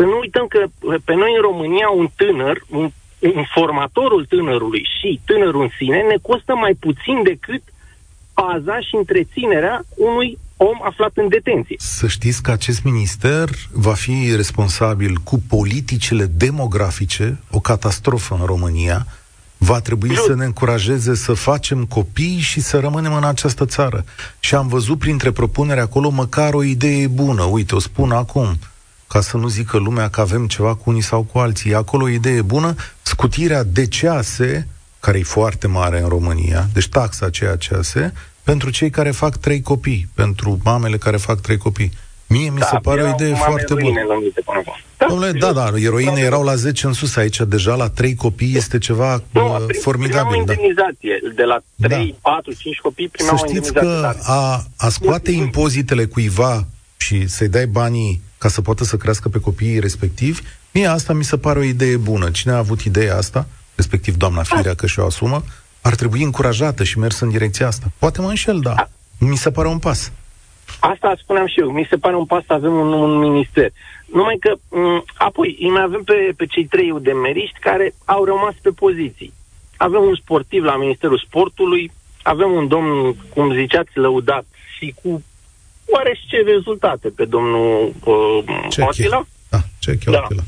Să 0.00 0.06
nu 0.06 0.18
uităm 0.18 0.46
că 0.46 0.60
pe 1.04 1.14
noi 1.14 1.32
în 1.36 1.42
România 1.42 1.88
un 1.88 2.08
tânăr, 2.16 2.56
un, 2.68 2.90
un 3.18 3.44
formatorul 3.54 4.24
tânărului 4.24 4.88
și 4.98 5.20
tânărul 5.24 5.62
în 5.62 5.70
sine 5.78 6.00
ne 6.00 6.16
costă 6.22 6.54
mai 6.54 6.74
puțin 6.80 7.22
decât 7.22 7.62
paza 8.34 8.80
și 8.80 8.94
întreținerea 8.96 9.84
unui 9.96 10.38
om 10.56 10.78
aflat 10.82 11.10
în 11.14 11.28
detenție. 11.28 11.76
Să 11.78 12.06
știți 12.06 12.42
că 12.42 12.50
acest 12.50 12.82
minister 12.82 13.48
va 13.72 13.92
fi 13.92 14.32
responsabil 14.36 15.16
cu 15.24 15.42
politicile 15.48 16.24
demografice, 16.24 17.38
o 17.50 17.60
catastrofă 17.60 18.36
în 18.40 18.46
România, 18.46 19.06
va 19.58 19.80
trebui 19.80 20.16
să 20.16 20.34
ne 20.34 20.44
încurajeze 20.44 21.14
să 21.14 21.32
facem 21.32 21.84
copii 21.84 22.38
și 22.38 22.60
să 22.60 22.78
rămânem 22.78 23.14
în 23.14 23.24
această 23.24 23.66
țară. 23.66 24.04
Și 24.38 24.54
am 24.54 24.68
văzut 24.68 24.98
printre 24.98 25.30
propuneri 25.30 25.80
acolo 25.80 26.10
măcar 26.10 26.54
o 26.54 26.62
idee 26.62 27.06
bună. 27.06 27.42
Uite, 27.42 27.74
o 27.74 27.78
spun 27.78 28.10
acum, 28.10 28.58
ca 29.12 29.20
să 29.20 29.36
nu 29.36 29.48
zică 29.48 29.76
lumea 29.78 30.08
că 30.08 30.20
avem 30.20 30.46
ceva 30.46 30.74
cu 30.74 30.90
unii 30.90 31.02
sau 31.02 31.22
cu 31.22 31.38
alții. 31.38 31.70
E 31.70 31.74
acolo 31.76 32.04
o 32.04 32.08
idee 32.08 32.42
bună, 32.42 32.74
scutirea 33.02 33.62
de 33.62 33.86
cease 33.86 34.68
care 35.00 35.18
e 35.18 35.22
foarte 35.22 35.66
mare 35.66 36.00
în 36.00 36.08
România, 36.08 36.66
deci 36.72 36.88
taxa 36.88 37.26
aceea 37.26 37.56
CASE, 37.68 38.12
pentru 38.42 38.70
cei 38.70 38.90
care 38.90 39.10
fac 39.10 39.36
trei 39.36 39.60
copii, 39.62 40.08
pentru 40.14 40.58
mamele 40.64 40.96
care 40.96 41.16
fac 41.16 41.40
trei 41.40 41.56
copii. 41.56 41.92
Mie 42.26 42.50
mi 42.50 42.58
Da, 42.58 42.66
se 42.66 42.76
pare 42.82 43.00
o 43.00 43.04
erau 43.04 43.14
idee 43.18 43.32
mame 43.32 43.44
foarte 43.44 43.64
bună. 43.74 43.80
ruine 43.84 44.04
numite 44.14 44.40
până 44.44 44.58
acum. 44.58 44.74
Da, 44.98 45.06
Domnule, 45.08 45.32
da, 45.32 45.52
da, 45.52 45.70
eroine 45.76 46.20
erau 46.20 46.42
la 46.44 46.54
10 46.54 46.86
în 46.86 46.92
sus, 46.92 47.16
aici 47.16 47.36
deja 47.48 47.74
la 47.74 47.88
3 47.88 48.14
copii 48.14 48.56
este 48.56 48.78
ceva 48.78 49.22
Nu, 49.30 49.54
uh, 49.54 49.64
prim- 49.66 49.80
formidabil. 49.82 50.26
primeau 50.26 50.44
Da. 50.44 50.52
indemnizație. 50.52 51.18
De 51.34 51.42
la 51.42 51.58
3, 51.88 52.16
Da. 52.22 52.30
4, 52.30 52.52
5 52.52 52.78
copii 52.78 53.08
primeau 53.08 53.36
Să 53.36 53.42
o 53.44 53.46
știți 53.46 53.66
indemnizație. 53.68 54.10
că 54.16 54.22
da. 54.26 54.32
a, 54.34 54.64
a 54.76 54.88
scoate 54.88 55.30
impozitele 55.30 56.04
cuiva 56.04 56.66
și 56.96 57.26
să-i 57.28 57.48
dai 57.48 57.66
banii 57.66 58.20
ca 58.42 58.48
să 58.48 58.60
poată 58.60 58.84
să 58.84 58.96
crească 58.96 59.28
pe 59.28 59.40
copiii 59.40 59.80
respectivi, 59.80 60.40
mie 60.72 60.86
asta 60.86 61.12
mi 61.12 61.24
se 61.24 61.38
pare 61.38 61.58
o 61.58 61.62
idee 61.62 61.96
bună. 61.96 62.30
Cine 62.30 62.52
a 62.52 62.56
avut 62.56 62.80
ideea 62.80 63.16
asta, 63.16 63.46
respectiv 63.74 64.16
doamna 64.16 64.42
Firea 64.42 64.74
că 64.74 64.86
și-o 64.86 65.04
asumă, 65.04 65.42
ar 65.82 65.94
trebui 65.94 66.22
încurajată 66.22 66.84
și 66.84 66.98
mers 66.98 67.20
în 67.20 67.30
direcția 67.30 67.66
asta. 67.66 67.86
Poate 67.98 68.20
mă 68.20 68.28
înșel, 68.28 68.60
da. 68.60 68.74
Mi 69.18 69.36
se 69.36 69.50
pare 69.50 69.68
un 69.68 69.78
pas. 69.78 70.12
Asta 70.80 71.14
spuneam 71.22 71.46
și 71.46 71.60
eu. 71.60 71.70
Mi 71.70 71.86
se 71.90 71.96
pare 71.96 72.16
un 72.16 72.24
pas 72.24 72.44
să 72.46 72.52
avem 72.52 72.72
un, 72.72 72.92
un 72.92 73.18
minister. 73.18 73.70
Numai 74.12 74.36
că, 74.40 74.52
m- 74.56 75.04
apoi, 75.14 75.56
îi 75.60 75.70
mai 75.70 75.82
avem 75.82 76.02
pe, 76.02 76.32
pe 76.36 76.46
cei 76.46 76.64
trei 76.64 76.90
udemeriști 76.90 77.58
care 77.60 77.94
au 78.04 78.24
rămas 78.24 78.54
pe 78.62 78.70
poziții. 78.70 79.32
Avem 79.76 80.02
un 80.02 80.14
sportiv 80.14 80.62
la 80.62 80.76
Ministerul 80.76 81.24
Sportului, 81.26 81.92
avem 82.22 82.50
un 82.50 82.68
domn, 82.68 83.14
cum 83.34 83.54
ziceați, 83.54 83.90
lăudat 83.94 84.44
și 84.76 84.94
cu 85.02 85.22
oarește 85.92 86.36
rezultate 86.54 87.08
pe 87.08 87.24
domnul 87.24 87.92
uh, 88.04 88.44
Ce 88.70 88.82
Otila. 88.82 89.26
Da, 89.48 89.60
ce 89.78 89.98
Da. 90.04 90.26
da. 90.36 90.42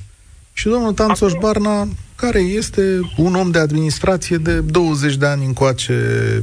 Și 0.53 0.69
domnul 0.69 0.93
Tanțoș 0.93 1.33
Barna, 1.41 1.89
care 2.17 2.39
este 2.39 3.01
un 3.17 3.35
om 3.35 3.51
de 3.51 3.59
administrație 3.59 4.37
de 4.37 4.61
20 4.61 5.15
de 5.15 5.27
ani 5.27 5.45
încoace 5.45 5.95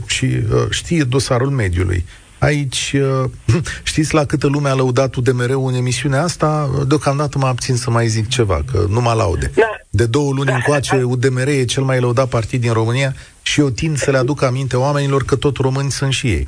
și 0.07 0.25
uh, 0.25 0.65
știe 0.69 1.03
dosarul 1.03 1.49
mediului. 1.49 2.05
Aici, 2.39 2.95
uh, 2.95 3.29
știți 3.83 4.13
la 4.13 4.25
câtă 4.25 4.47
lume 4.47 4.69
a 4.69 4.73
lăudat 4.73 5.15
UDMR-ul 5.15 5.67
în 5.67 5.73
emisiunea 5.73 6.23
asta? 6.23 6.69
Deocamdată 6.87 7.37
mă 7.37 7.47
abțin 7.47 7.75
să 7.75 7.89
mai 7.89 8.07
zic 8.07 8.27
ceva, 8.27 8.61
că 8.71 8.85
nu 8.89 9.01
mă 9.01 9.13
laude. 9.13 9.51
Da. 9.55 9.63
De 9.89 10.05
două 10.05 10.31
luni 10.33 10.45
Da. 10.45 10.55
încoace, 10.55 11.03
UDMR 11.13 11.47
e 11.47 11.63
cel 11.63 11.83
mai 11.83 11.99
lăudat 11.99 12.29
partid 12.29 12.61
din 12.61 12.73
România 12.73 13.13
și 13.41 13.59
eu 13.59 13.69
tind 13.69 13.97
să 13.97 14.11
le 14.11 14.17
aduc 14.17 14.41
aminte 14.41 14.77
oamenilor 14.77 15.23
că 15.23 15.35
tot 15.35 15.57
români 15.57 15.91
sunt 15.91 16.13
și 16.13 16.27
ei. 16.27 16.47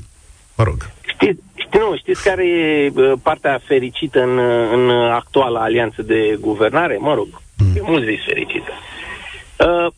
Mă 0.56 0.64
rog. 0.64 0.90
Știți, 1.02 1.32
ști, 1.32 1.42
nu, 1.80 1.98
știți 1.98 2.24
care 2.24 2.48
e 2.48 2.92
uh, 2.96 3.14
partea 3.24 3.62
fericită 3.64 4.22
în, 4.22 4.38
uh, 4.38 4.70
în 4.74 4.90
actuala 4.90 5.60
alianță 5.62 6.02
de 6.02 6.38
guvernare? 6.40 6.98
Mă 7.00 7.14
rog, 7.14 7.28
mm. 7.58 7.76
e 7.76 7.82
mult 7.82 8.04
zis 8.04 8.24
fericită. 8.26 8.72
Uh, 9.60 9.92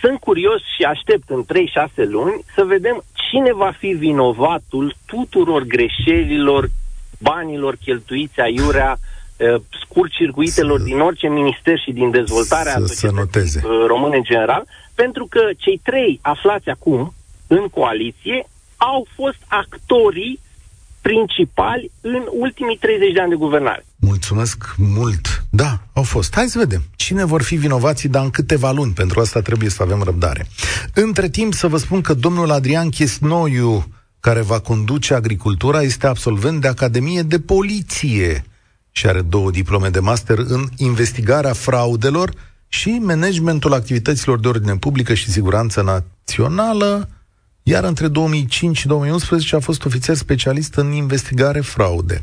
sunt 0.00 0.18
curios 0.20 0.60
și 0.76 0.82
aștept 0.82 1.28
în 1.30 1.44
3-6 1.44 1.94
luni 1.94 2.44
să 2.54 2.64
vedem 2.64 3.04
cine 3.12 3.52
va 3.52 3.72
fi 3.78 3.86
vinovatul 3.86 4.94
tuturor 5.06 5.62
greșelilor, 5.62 6.68
banilor 7.18 7.76
cheltuiți 7.84 8.40
aiurea, 8.40 8.96
uh, 9.36 9.60
scurt-circuitelor 9.82 10.78
Să- 10.78 10.84
din 10.84 11.00
orice 11.00 11.28
minister 11.28 11.78
și 11.78 11.92
din 11.92 12.10
dezvoltarea 12.10 12.72
Să- 12.72 12.78
să 12.78 12.94
societății, 12.94 13.18
noteze. 13.18 13.62
uh, 13.64 13.86
române 13.86 14.16
în 14.16 14.22
general, 14.22 14.64
pentru 14.94 15.26
că 15.30 15.40
cei 15.56 15.80
trei 15.84 16.18
aflați 16.22 16.68
acum 16.68 17.14
în 17.46 17.68
coaliție 17.68 18.46
au 18.76 19.06
fost 19.14 19.38
actorii 19.48 20.40
principali 21.08 21.90
în 22.00 22.22
ultimii 22.30 22.76
30 22.76 23.12
de 23.12 23.20
ani 23.20 23.30
de 23.30 23.42
guvernare. 23.44 23.84
Mulțumesc 23.96 24.74
mult. 24.78 25.44
Da, 25.50 25.80
au 25.92 26.02
fost. 26.02 26.34
Hai 26.34 26.46
să 26.46 26.58
vedem. 26.58 26.82
Cine 26.96 27.24
vor 27.24 27.42
fi 27.42 27.56
vinovații, 27.56 28.08
dar 28.08 28.24
în 28.24 28.30
câteva 28.30 28.70
luni. 28.70 28.92
Pentru 28.92 29.20
asta 29.20 29.40
trebuie 29.40 29.70
să 29.70 29.82
avem 29.82 30.02
răbdare. 30.02 30.46
Între 30.94 31.28
timp, 31.28 31.54
să 31.54 31.66
vă 31.66 31.76
spun 31.76 32.00
că 32.00 32.14
domnul 32.14 32.50
Adrian 32.50 32.88
Chesnoiu, 32.88 33.84
care 34.20 34.40
va 34.40 34.58
conduce 34.58 35.14
agricultura, 35.14 35.82
este 35.82 36.06
absolvent 36.06 36.60
de 36.60 36.68
Academie 36.68 37.22
de 37.22 37.40
Poliție 37.40 38.44
și 38.90 39.06
are 39.06 39.20
două 39.20 39.50
diplome 39.50 39.88
de 39.88 40.00
master 40.00 40.38
în 40.38 40.64
investigarea 40.76 41.52
fraudelor 41.52 42.30
și 42.68 42.88
managementul 42.88 43.72
activităților 43.72 44.40
de 44.40 44.48
ordine 44.48 44.76
publică 44.76 45.14
și 45.14 45.30
siguranță 45.30 45.82
națională, 45.82 47.08
iar 47.66 47.84
între 47.84 48.08
2005 48.08 48.76
și 48.76 48.86
2011 48.86 49.56
a 49.56 49.60
fost 49.60 49.84
ofițer 49.84 50.14
specialist 50.14 50.74
în 50.74 50.92
investigare 50.92 51.60
fraude. 51.60 52.20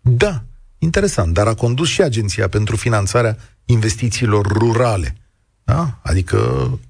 Da, 0.00 0.42
interesant, 0.78 1.34
dar 1.34 1.46
a 1.46 1.54
condus 1.54 1.88
și 1.88 2.02
Agenția 2.02 2.48
pentru 2.48 2.76
Finanțarea 2.76 3.36
Investițiilor 3.64 4.46
Rurale. 4.46 5.16
Da? 5.64 5.98
Adică, 6.02 6.38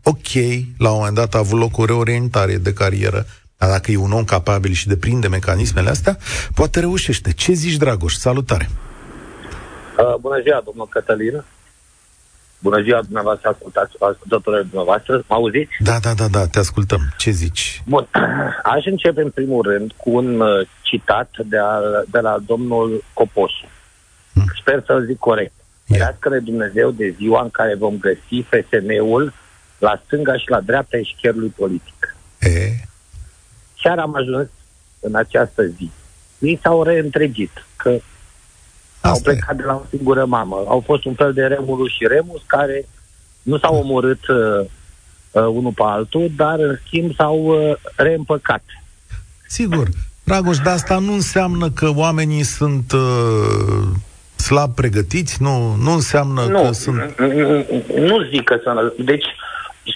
ok, 0.02 0.32
la 0.78 0.90
un 0.90 0.96
moment 0.96 1.14
dat 1.14 1.34
a 1.34 1.38
avut 1.38 1.58
loc 1.58 1.78
o 1.78 1.84
reorientare 1.84 2.56
de 2.56 2.72
carieră, 2.72 3.26
dar 3.56 3.68
dacă 3.70 3.90
e 3.90 3.96
un 3.96 4.12
om 4.12 4.24
capabil 4.24 4.72
și 4.72 4.88
deprinde 4.88 5.28
mecanismele 5.28 5.88
astea, 5.88 6.18
poate 6.54 6.80
reușește. 6.80 7.32
Ce 7.32 7.52
zici, 7.52 7.76
Dragoș? 7.76 8.14
Salutare! 8.14 8.68
Uh, 9.98 10.14
bună 10.20 10.40
ziua, 10.42 10.62
domnul 10.64 10.86
Cătălin. 10.88 11.44
Bună 12.66 12.80
ziua, 12.82 13.02
dumneavoastră, 13.02 13.48
ascultați, 13.48 13.92
ascultătorii 13.98 14.68
dumneavoastră. 14.68 15.24
Mă 15.28 15.34
auziți? 15.34 15.72
Da, 15.78 15.98
da, 15.98 16.12
da, 16.14 16.28
da, 16.28 16.46
te 16.46 16.58
ascultăm. 16.58 17.00
Ce 17.16 17.30
zici? 17.30 17.82
Bun. 17.86 18.08
Aș 18.74 18.84
începe, 18.84 19.20
în 19.22 19.30
primul 19.30 19.62
rând, 19.62 19.92
cu 19.96 20.10
un 20.10 20.40
uh, 20.40 20.66
citat 20.82 21.30
de, 21.44 21.58
a, 21.58 21.78
de 22.10 22.18
la 22.18 22.36
domnul 22.46 23.04
Coposu. 23.12 23.66
Hmm. 24.32 24.44
Sper 24.60 24.82
să-l 24.86 25.04
zic 25.04 25.18
corect. 25.18 25.52
Ia. 25.56 25.96
Ferească-ne 25.96 26.38
Dumnezeu 26.38 26.90
de 26.90 27.14
ziua 27.16 27.42
în 27.42 27.50
care 27.50 27.74
vom 27.74 27.98
găsi 27.98 28.46
FSN-ul 28.48 29.32
la 29.78 30.02
stânga 30.04 30.36
și 30.36 30.50
la 30.50 30.60
dreapta 30.60 30.96
eșcherului 30.96 31.52
politic. 31.56 32.16
E, 32.40 32.48
Chiar 33.82 33.98
am 33.98 34.14
ajuns 34.16 34.48
în 35.00 35.14
această 35.14 35.66
zi. 35.66 35.90
Ei 36.38 36.58
s-au 36.62 36.82
reîntregit, 36.82 37.66
că 37.76 37.96
au 39.08 39.12
asta 39.12 39.30
e. 39.30 39.32
plecat 39.32 39.56
de 39.56 39.62
la 39.62 39.74
o 39.74 39.82
singură 39.90 40.24
mamă. 40.24 40.64
Au 40.66 40.82
fost 40.86 41.04
un 41.04 41.14
fel 41.14 41.32
de 41.32 41.42
Remulus 41.42 41.90
și 41.92 42.06
Remus 42.06 42.40
care 42.46 42.88
nu 43.42 43.58
s-au 43.58 43.76
omorât 43.76 44.28
uh, 44.28 44.66
uh, 45.30 45.42
unul 45.42 45.72
pe 45.72 45.82
altul, 45.84 46.30
dar 46.36 46.58
în 46.58 46.78
schimb 46.86 47.14
s-au 47.14 47.44
uh, 47.44 47.76
reîmpăcat. 47.96 48.62
Sigur. 49.48 49.88
Dragoș, 50.24 50.58
dar 50.58 50.74
asta 50.74 50.98
nu 50.98 51.12
înseamnă 51.12 51.70
că 51.70 51.90
oamenii 51.94 52.42
sunt 52.42 52.92
uh, 52.92 53.86
slab 54.36 54.74
pregătiți, 54.74 55.42
nu, 55.42 55.74
nu 55.74 55.92
înseamnă 55.92 56.42
Nu, 56.44 56.62
că 56.62 56.72
sunt... 56.72 57.18
nu 57.98 58.22
zic 58.30 58.44
că 58.44 58.56
sunt... 58.62 59.06
Deci 59.06 59.24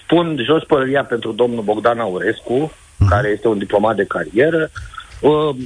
spun 0.04 0.38
jos 0.44 0.64
pălăria 0.64 1.04
pentru 1.04 1.32
domnul 1.32 1.62
Bogdan 1.62 1.98
Aurescu, 1.98 2.72
Mhm. 2.98 3.08
care 3.08 3.28
este 3.28 3.48
un 3.48 3.58
diplomat 3.58 3.96
de 3.96 4.04
carieră. 4.04 4.70
Uh, 5.20 5.56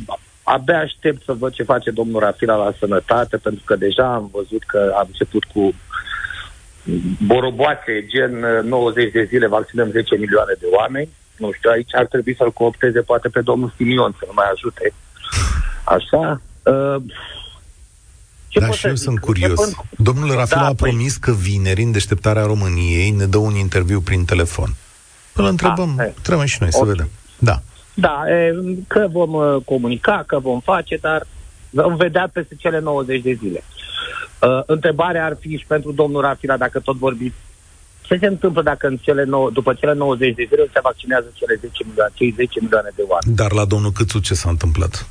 abia 0.42 0.78
aștept 0.78 1.24
să 1.24 1.33
văd 1.33 1.52
ce 1.52 1.62
face 1.62 1.90
domnul 1.90 2.20
Rafila 2.20 2.55
la 2.55 2.72
sănătate, 2.78 3.37
pentru 3.37 3.62
că 3.64 3.76
deja 3.76 4.14
am 4.14 4.28
văzut 4.33 4.62
că 4.66 4.92
a 4.94 5.05
început 5.07 5.44
cu 5.44 5.74
boroboace, 7.26 8.07
gen 8.07 8.42
uh, 8.42 8.62
90 8.64 9.12
de 9.12 9.24
zile 9.24 9.46
vaccinăm 9.46 9.90
10 9.90 10.14
milioane 10.16 10.52
de 10.59 10.66
oameni. 10.78 11.09
Nu 11.37 11.52
știu, 11.52 11.70
aici 11.70 11.94
ar 11.94 12.07
trebui 12.07 12.35
să-l 12.37 12.52
coopteze 12.52 13.00
poate 13.00 13.28
pe 13.28 13.40
domnul 13.40 13.72
Simion 13.76 14.16
să-l 14.18 14.31
mai 14.35 14.44
ajute. 14.52 14.92
Așa. 15.85 16.40
Uh, 16.62 17.02
ce 18.48 18.59
Da, 18.61 18.66
pot 18.66 18.74
și 18.74 18.81
să 18.81 18.88
eu 18.88 18.94
zic? 18.94 19.02
sunt 19.05 19.18
curios. 19.20 19.59
Începând- 19.59 19.88
Domnul 19.96 20.35
Rafila 20.35 20.61
Da, 20.61 20.66
a 20.66 20.72
păi- 20.72 20.76
promis 20.76 21.16
că 21.16 21.33
vineri, 21.33 21.83
în 21.83 21.92
deșteptarea 21.92 22.42
României, 22.44 23.11
ne 23.11 23.24
dă 23.26 23.38
un 23.38 23.55
interviu 23.55 24.00
prin 24.00 24.24
telefon. 24.24 24.74
Îl 25.35 25.44
întrebăm, 25.44 25.98
e. 25.98 26.14
trebuie 26.22 26.46
și 26.46 26.57
noi 26.61 26.72
să 26.72 26.78
Ok. 26.81 26.87
vedem. 26.87 27.09
Da. 27.38 27.62
Da, 27.94 28.22
e, 28.28 28.55
că 28.87 29.09
vom 29.11 29.33
uh, 29.35 29.57
comunica, 29.64 30.24
că 30.26 30.38
vom 30.38 30.61
face, 30.61 30.96
dar 31.00 31.26
vom 31.70 31.96
vedea 31.96 32.31
peste 32.33 32.55
cele 32.59 32.78
90 32.81 33.22
de 33.22 33.33
zile. 33.33 33.62
Uh, 34.42 34.61
întrebarea 34.66 35.24
ar 35.24 35.37
fi 35.40 35.57
și 35.57 35.64
pentru 35.66 35.92
domnul 35.92 36.20
Rafila, 36.20 36.57
dacă 36.57 36.81
tot 36.81 36.96
vorbiți, 36.96 37.35
ce 38.00 38.16
se 38.16 38.26
întâmplă 38.26 38.62
dacă 38.62 38.87
în 38.87 38.96
cele 38.96 39.24
nou, 39.24 39.50
după 39.50 39.74
cele 39.74 39.92
90 39.92 40.35
de 40.35 40.46
zile 40.48 40.66
se 40.72 40.81
vaccinează 40.83 41.26
cele 41.35 41.55
10 41.61 41.85
milioane, 41.87 42.12
cei 42.14 42.35
10 42.37 42.59
milioane 42.61 42.88
de 42.96 43.02
oameni? 43.09 43.37
Dar 43.37 43.52
la 43.52 43.64
domnul 43.64 43.90
Câțu 43.90 44.18
ce 44.18 44.35
s-a 44.35 44.48
întâmplat? 44.48 45.07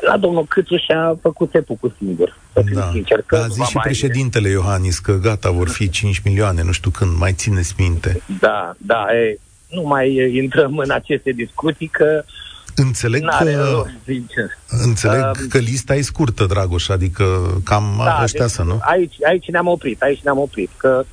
La 0.00 0.16
domnul 0.16 0.44
Câțu 0.44 0.76
și-a 0.76 1.18
făcut 1.22 1.50
tepucul 1.50 1.94
singur, 1.98 2.36
să 2.52 2.62
fim 2.64 2.74
Da. 2.74 2.88
sincer. 2.92 3.22
Că 3.26 3.36
a 3.36 3.40
nu 3.40 3.46
zis 3.48 3.56
va 3.56 3.64
și 3.64 3.74
mai- 3.76 3.84
președintele 3.84 4.48
Iohannis 4.48 4.98
că 4.98 5.12
gata, 5.12 5.50
vor 5.50 5.68
fi 5.68 5.88
5 5.88 6.18
milioane, 6.24 6.62
nu 6.62 6.72
știu 6.72 6.90
când, 6.90 7.16
mai 7.18 7.32
țineți 7.32 7.74
minte. 7.78 8.22
Da, 8.40 8.74
da, 8.78 9.06
e, 9.14 9.38
nu 9.68 9.82
mai 9.82 10.14
e, 10.14 10.42
intrăm 10.42 10.78
în 10.78 10.90
aceste 10.90 11.30
discuții, 11.32 11.86
că 11.86 12.24
Înțeleg 12.76 13.22
n-are 13.22 13.52
că, 13.52 13.70
rost, 13.72 13.90
sincer. 14.04 14.58
înțeleg 14.68 15.22
Um, 15.24 15.48
că 15.48 15.58
lista 15.58 15.94
e 15.94 16.00
scurtă, 16.00 16.44
Dragoș, 16.44 16.88
adică 16.88 17.24
cam 17.64 18.00
Da, 18.04 18.20
ăștia 18.22 18.44
deci 18.44 18.50
să, 18.54 18.62
nu? 18.62 18.78
Aici, 18.80 19.14
aici 19.26 19.48
ne-am 19.48 19.66
oprit, 19.66 20.02
aici 20.02 20.20
ne-am 20.20 20.38
oprit. 20.38 20.70
Că 20.76 21.04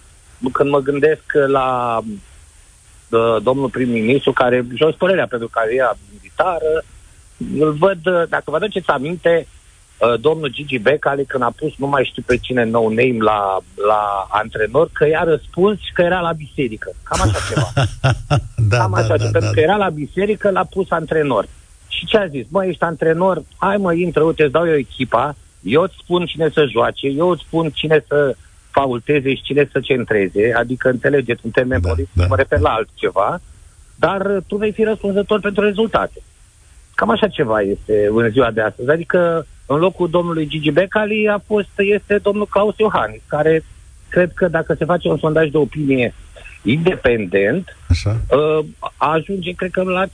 când 0.51 0.69
mă 0.69 0.79
gândesc 0.79 1.23
la 1.47 1.99
uh, 3.09 3.37
domnul 3.43 3.69
prim-ministru, 3.69 4.31
care 4.31 4.65
jos 4.75 4.95
părerea 4.95 5.27
pentru 5.27 5.47
cariera 5.47 5.97
militară, 6.11 6.83
îl 7.59 7.71
văd, 7.71 8.05
uh, 8.05 8.23
dacă 8.29 8.43
vă 8.45 8.55
aduceți 8.55 8.89
aminte, 8.89 9.47
uh, 9.47 9.54
domnul 10.19 10.49
Gigi 10.49 10.79
Becali 10.79 11.25
când 11.25 11.43
a 11.43 11.53
pus 11.55 11.73
nu 11.77 11.87
mai 11.87 12.07
știu 12.09 12.23
pe 12.25 12.37
cine 12.37 12.63
nou 12.63 12.87
name 12.87 13.17
la, 13.19 13.57
la 13.87 14.27
antrenor, 14.29 14.89
că 14.93 15.07
i-a 15.07 15.23
răspuns 15.23 15.79
că 15.93 16.01
era 16.01 16.19
la 16.19 16.31
biserică. 16.31 16.91
Cam 17.03 17.21
așa 17.21 17.39
ceva. 17.49 17.71
da, 18.69 18.77
Cam 18.77 18.91
da, 18.91 18.97
așa, 18.97 19.15
da, 19.17 19.23
pentru 19.23 19.39
da. 19.39 19.49
că 19.51 19.59
era 19.59 19.75
la 19.75 19.89
biserică, 19.89 20.49
l-a 20.49 20.63
pus 20.63 20.91
antrenor. 20.91 21.47
Și 21.87 22.05
ce 22.05 22.17
a 22.17 22.27
zis? 22.27 22.45
Mă, 22.49 22.65
ești 22.65 22.83
antrenor, 22.83 23.43
hai 23.57 23.77
mă, 23.77 23.93
intră, 23.93 24.23
uite, 24.23 24.43
îți 24.43 24.51
dau 24.51 24.67
eu 24.67 24.75
echipa, 24.75 25.35
eu 25.61 25.81
îți 25.81 25.95
spun 26.03 26.25
cine 26.25 26.49
să 26.53 26.65
joace, 26.71 27.07
eu 27.07 27.29
îți 27.29 27.43
spun 27.47 27.69
cine 27.69 28.05
să 28.07 28.35
faulteze 28.71 29.35
și 29.35 29.41
cine 29.41 29.69
să 29.71 29.79
centreze, 29.79 30.53
adică 30.55 30.89
înțelegeți, 30.89 31.45
în 31.45 31.51
termen 31.51 31.81
Da, 31.81 31.87
da, 31.87 31.93
politic, 31.93 32.13
da. 32.13 32.25
mă 32.25 32.35
refer 32.35 32.59
la 32.59 32.69
altceva, 32.69 33.41
dar 33.95 34.25
uh, 34.25 34.37
tu 34.47 34.55
vei 34.55 34.71
fi 34.71 34.83
răspunzător 34.83 35.39
pentru 35.39 35.63
rezultate. 35.63 36.21
Cam 36.95 37.09
așa 37.09 37.27
ceva 37.27 37.61
este 37.61 38.09
în 38.11 38.29
ziua 38.29 38.51
de 38.51 38.61
astăzi. 38.61 38.89
Adică 38.89 39.45
în 39.65 39.77
locul 39.77 40.09
domnului 40.09 40.47
Gigi 40.47 40.71
Becali 40.71 41.29
a 41.29 41.41
fost, 41.47 41.69
este 41.77 42.17
domnul 42.17 42.47
Claus 42.47 42.77
Iohannis, 42.77 43.21
care 43.27 43.63
cred 44.09 44.31
că 44.33 44.47
dacă 44.47 44.75
se 44.77 44.85
face 44.85 45.07
un 45.07 45.17
sondaj 45.17 45.49
de 45.49 45.57
opinie 45.57 46.13
independent, 46.63 47.77
Așa? 47.89 48.17
uh, 48.29 48.65
ajunge, 48.97 49.51
cred 49.51 49.71
că, 49.71 49.83
la 49.83 50.05
5-6% 50.05 50.09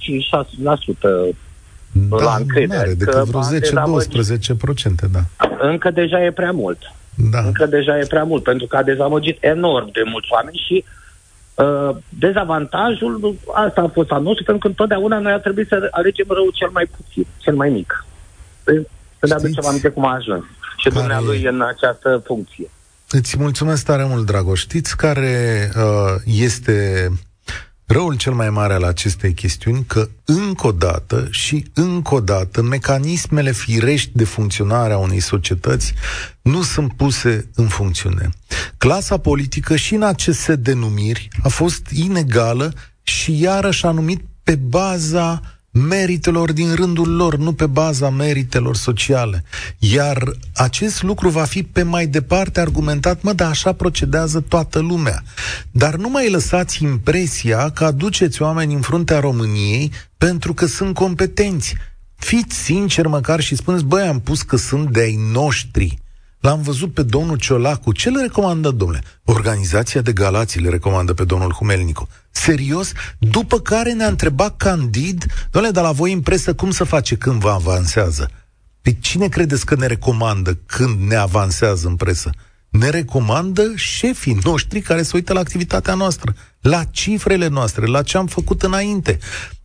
Da, 1.91 2.23
la 2.23 2.35
încredere, 2.39 2.73
nu 2.73 2.79
are 2.79 2.89
că 2.89 2.95
decât 2.95 3.13
vreo 3.13 3.39
m-am 3.39 3.59
dezamăgit. 3.59 4.51
10-12%, 5.07 5.11
da. 5.11 5.19
încă 5.59 5.91
deja 5.91 6.23
e 6.23 6.31
prea 6.31 6.51
mult. 6.51 6.77
Da. 7.31 7.39
Încă 7.39 7.65
deja 7.65 7.99
e 7.99 8.05
prea 8.05 8.23
mult, 8.23 8.43
pentru 8.43 8.67
că 8.67 8.77
a 8.77 8.83
dezamăgit 8.83 9.37
enorm 9.43 9.91
de 9.91 10.01
mulți 10.05 10.27
oameni 10.31 10.63
și 10.67 10.83
uh, 11.55 11.95
dezavantajul, 12.09 13.35
asta 13.53 13.81
a 13.81 13.87
fost 13.87 14.11
al 14.11 14.21
nostru, 14.21 14.43
pentru 14.43 14.61
că 14.61 14.67
întotdeauna 14.67 15.19
noi 15.19 15.31
a 15.31 15.39
trebuit 15.39 15.67
să 15.67 15.87
alegem 15.91 16.25
rău 16.29 16.49
cel 16.53 16.69
mai 16.73 16.89
puțin, 16.95 17.25
cel 17.37 17.55
mai 17.55 17.69
mic. 17.69 18.05
Păi, 19.21 19.29
Să 19.29 19.35
ne 19.35 19.41
aducem 19.41 19.51
Știți 19.51 19.67
aminte 19.67 19.89
cum 19.89 20.05
a 20.05 20.13
ajuns. 20.13 20.43
Și 20.77 20.89
care- 20.89 20.99
dumnealui 20.99 21.43
în 21.45 21.61
această 21.61 22.21
funcție. 22.25 22.69
Îți 23.09 23.37
mulțumesc 23.37 23.85
tare 23.85 24.05
mult, 24.05 24.25
Dragoș. 24.25 24.59
Știți 24.59 24.97
care 24.97 25.69
uh, 25.75 26.21
este 26.25 27.09
răul 27.85 28.17
cel 28.17 28.33
mai 28.33 28.49
mare 28.49 28.73
al 28.73 28.83
acestei 28.83 29.33
chestiuni? 29.33 29.83
Că 29.87 30.09
încă 30.25 30.67
o 30.67 30.71
dată 30.71 31.27
și 31.29 31.65
încă 31.73 32.15
o 32.15 32.19
dată 32.19 32.61
mecanismele 32.61 33.51
firești 33.51 34.11
de 34.13 34.23
funcționare 34.23 34.93
a 34.93 34.97
unei 34.97 35.19
societăți 35.19 35.93
nu 36.41 36.61
sunt 36.61 36.93
puse 36.93 37.49
în 37.55 37.67
funcțiune. 37.67 38.29
Clasa 38.77 39.17
politică 39.17 39.75
și 39.75 39.95
în 39.95 40.03
acest 40.03 40.39
set 40.39 40.59
de 40.59 40.73
numiri 40.73 41.27
a 41.43 41.47
fost 41.47 41.87
inegală 41.89 42.73
și 43.03 43.41
iarăși 43.41 43.85
a 43.85 43.91
numit 43.91 44.21
pe 44.43 44.55
baza 44.55 45.41
meritelor 45.71 46.51
din 46.51 46.73
rândul 46.73 47.15
lor, 47.15 47.37
nu 47.37 47.53
pe 47.53 47.65
baza 47.65 48.09
meritelor 48.09 48.75
sociale. 48.75 49.43
Iar 49.79 50.31
acest 50.53 51.03
lucru 51.03 51.29
va 51.29 51.43
fi 51.43 51.63
pe 51.63 51.83
mai 51.83 52.07
departe 52.07 52.59
argumentat, 52.59 53.21
mă, 53.21 53.33
dar 53.33 53.49
așa 53.49 53.73
procedează 53.73 54.39
toată 54.39 54.79
lumea. 54.79 55.23
Dar 55.71 55.95
nu 55.95 56.09
mai 56.09 56.29
lăsați 56.29 56.83
impresia 56.83 57.69
că 57.69 57.85
aduceți 57.85 58.41
oameni 58.41 58.73
în 58.73 58.81
fruntea 58.81 59.19
României 59.19 59.91
pentru 60.17 60.53
că 60.53 60.65
sunt 60.65 60.93
competenți. 60.93 61.75
Fiți 62.15 62.55
sinceri 62.55 63.07
măcar 63.07 63.39
și 63.39 63.55
spuneți, 63.55 63.83
băi, 63.83 64.07
am 64.07 64.19
pus 64.19 64.41
că 64.41 64.55
sunt 64.55 64.89
de-ai 64.89 65.19
noștri. 65.31 66.00
L-am 66.41 66.61
văzut 66.61 66.93
pe 66.93 67.03
domnul 67.03 67.37
Ciolacu. 67.37 67.91
Ce 67.91 68.09
le 68.09 68.21
recomandă, 68.21 68.69
domnule? 68.69 69.03
Organizația 69.23 70.01
de 70.01 70.13
Galații 70.13 70.61
le 70.61 70.69
recomandă 70.69 71.13
pe 71.13 71.23
domnul 71.23 71.51
Humelnicu. 71.51 72.07
Serios? 72.31 72.91
După 73.19 73.59
care 73.59 73.93
ne-a 73.93 74.07
întrebat 74.07 74.57
candid, 74.57 75.25
domnule, 75.51 75.73
dar 75.73 75.83
la 75.83 75.91
voi 75.91 76.13
în 76.13 76.21
presă 76.21 76.53
cum 76.53 76.71
să 76.71 76.83
face 76.83 77.15
când 77.15 77.39
vă 77.41 77.49
avansează? 77.49 78.29
Pe 78.81 78.97
cine 78.99 79.27
credeți 79.27 79.65
că 79.65 79.75
ne 79.75 79.85
recomandă 79.85 80.59
când 80.65 81.07
ne 81.07 81.15
avansează 81.15 81.87
în 81.87 81.95
presă? 81.95 82.29
Ne 82.69 82.89
recomandă 82.89 83.71
șefii 83.75 84.39
noștri 84.43 84.81
care 84.81 85.01
se 85.01 85.11
uită 85.13 85.33
la 85.33 85.39
activitatea 85.39 85.93
noastră, 85.93 86.35
la 86.61 86.83
cifrele 86.83 87.47
noastre, 87.47 87.85
la 87.85 88.01
ce 88.01 88.17
am 88.17 88.27
făcut 88.27 88.63
înainte. 88.63 89.19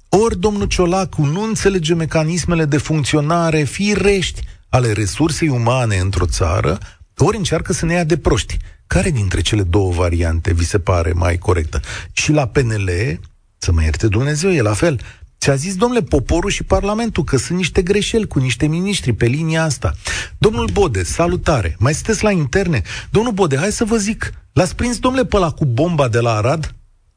Ori 0.09 0.39
domnul 0.39 0.67
Ciolacu 0.67 1.25
nu 1.25 1.43
înțelege 1.43 1.95
mecanismele 1.95 2.65
de 2.65 2.77
funcționare 2.77 3.63
firești 3.63 4.43
ale 4.69 4.93
resursei 4.93 5.49
umane 5.49 5.97
într-o 5.97 6.27
țară, 6.27 6.79
ori 7.17 7.37
încearcă 7.37 7.73
să 7.73 7.85
ne 7.85 7.93
ia 7.93 8.05
de 8.05 8.17
proști. 8.17 8.57
Care 8.87 9.11
dintre 9.11 9.41
cele 9.41 9.63
două 9.63 9.93
variante 9.93 10.53
vi 10.53 10.65
se 10.65 10.79
pare 10.79 11.13
mai 11.13 11.39
corectă? 11.39 11.81
Și 12.13 12.33
la 12.33 12.47
PNL, 12.47 13.21
să 13.59 13.73
mă 13.73 13.83
ierte 13.83 14.09
Dumnezeu, 14.09 14.51
e 14.51 14.61
la 14.61 14.75
fel. 14.75 15.01
Ți-a 15.41 15.55
zis, 15.55 15.77
domnule, 15.77 16.03
poporul 16.03 16.51
și 16.51 16.63
Parlamentul 16.63 17.25
că 17.25 17.37
sunt 17.37 17.59
niște 17.59 17.83
greșeli 17.83 18.27
cu 18.27 18.39
niște 18.39 18.67
miniștri 18.67 19.13
pe 19.13 19.27
linia 19.27 19.63
asta. 19.65 19.95
Domnul 20.39 20.69
Bode, 20.73 21.03
salutare. 21.03 21.77
Mai 21.79 21.95
sunteți 21.95 22.23
la 22.23 22.31
interne? 22.31 22.83
Domnul 23.11 23.33
Bode, 23.33 23.57
hai 23.57 23.73
să 23.73 23.85
vă 23.85 23.97
zic, 23.97 24.33
l-ați 24.53 24.75
prins, 24.75 24.99
domnule, 24.99 25.25
pe 25.25 25.37
ăla 25.37 25.51
cu 25.51 25.65
bomba 25.65 26.09
de 26.09 26.21
la 26.21 26.35
Arad? 26.35 26.75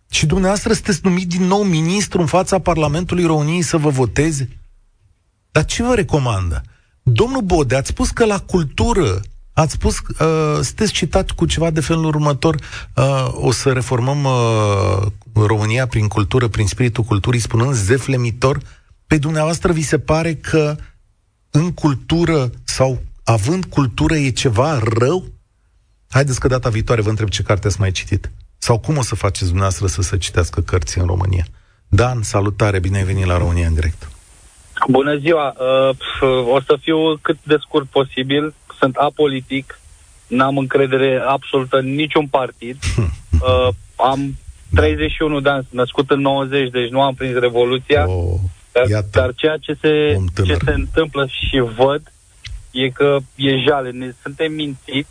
Și 0.10 0.26
dumneavoastră 0.26 0.74
sunteți 0.74 1.00
numit 1.04 1.28
din 1.28 1.44
nou 1.44 1.64
ministru 1.64 2.20
în 2.20 2.26
fața 2.26 2.60
Parlamentului 2.60 3.26
României 3.26 3.62
să 3.62 3.78
vă 3.78 3.90
voteze? 3.90 4.50
Dar 5.52 5.66
ce 5.66 5.84
vă 5.84 5.96
recomandă? 5.96 6.62
Domnul 7.12 7.42
Bode, 7.42 7.76
ați 7.76 7.90
spus 7.90 8.10
că 8.10 8.26
la 8.26 8.40
cultură, 8.40 9.22
ați 9.54 9.74
spus, 9.74 9.98
uh, 10.00 10.60
sunteți 10.62 10.92
citat 10.92 11.32
cu 11.32 11.46
ceva 11.46 11.70
de 11.70 11.82
felul 11.82 12.06
următor, 12.06 12.56
uh, 12.96 13.28
o 13.32 13.52
să 13.52 13.72
reformăm 13.72 14.24
uh, 14.24 15.06
România 15.34 15.88
prin 15.88 16.08
cultură, 16.08 16.48
prin 16.48 16.68
spiritul 16.68 17.04
culturii, 17.04 17.40
spunând 17.40 17.74
zeflemitor. 17.74 18.60
Pe 19.08 19.18
dumneavoastră 19.18 19.72
vi 19.72 19.82
se 19.82 20.00
pare 20.00 20.36
că 20.36 20.76
în 21.50 21.72
cultură 21.72 22.50
sau 22.64 23.02
având 23.24 23.66
cultură 23.66 24.16
e 24.16 24.30
ceva 24.30 24.80
rău? 24.80 25.26
Haideți 26.10 26.40
că 26.40 26.48
data 26.48 26.70
viitoare 26.70 27.02
vă 27.02 27.10
întreb 27.10 27.30
ce 27.30 27.44
carte 27.44 27.68
ați 27.68 27.80
mai 27.80 27.92
citit. 27.92 28.32
Sau 28.58 28.80
cum 28.80 28.98
o 28.98 29.02
să 29.02 29.16
faceți 29.16 29.46
dumneavoastră 29.46 29.88
să 29.88 30.02
se 30.02 30.18
citească 30.18 30.62
cărți 30.62 31.00
în 31.00 31.06
România? 31.06 31.46
Dan, 31.88 32.22
salutare, 32.22 32.80
bine 32.80 32.98
ai 32.98 33.04
venit 33.04 33.26
la 33.26 33.38
România 33.38 33.68
în 33.68 33.74
direct. 33.74 34.10
Bună 34.88 35.16
ziua! 35.16 35.56
Uh, 35.58 35.96
pf, 35.96 36.22
o 36.52 36.62
să 36.62 36.78
fiu 36.82 37.16
cât 37.22 37.38
de 37.44 37.56
scurt 37.60 37.88
posibil. 37.88 38.54
Sunt 38.80 38.96
apolitic. 38.96 39.80
N-am 40.28 40.58
încredere 40.58 41.22
absolută 41.28 41.78
în 41.78 41.96
niciun 41.96 42.28
partid. 42.28 42.78
Uh, 43.42 43.68
am 43.96 44.36
31 44.76 45.40
de 45.40 45.50
ani, 45.50 45.66
sunt 45.70 45.80
născut 45.80 46.10
în 46.10 46.20
90, 46.22 46.70
deci 46.70 46.90
nu 46.90 47.02
am 47.02 47.14
prins 47.14 47.34
Revoluția. 47.38 48.10
Oh, 48.10 48.40
Dar, 48.72 48.88
iată. 48.88 49.08
dar 49.12 49.34
ceea 49.36 49.58
ce 49.58 49.78
se, 49.82 50.14
om 50.18 50.26
tânăr. 50.34 50.58
ce 50.58 50.64
se 50.66 50.72
întâmplă 50.72 51.28
și 51.28 51.64
văd 51.78 52.02
e 52.72 52.90
că 52.90 53.18
e 53.36 53.58
jale. 53.68 53.90
Ne, 53.90 54.12
suntem 54.22 54.52
mințiți. 54.52 55.10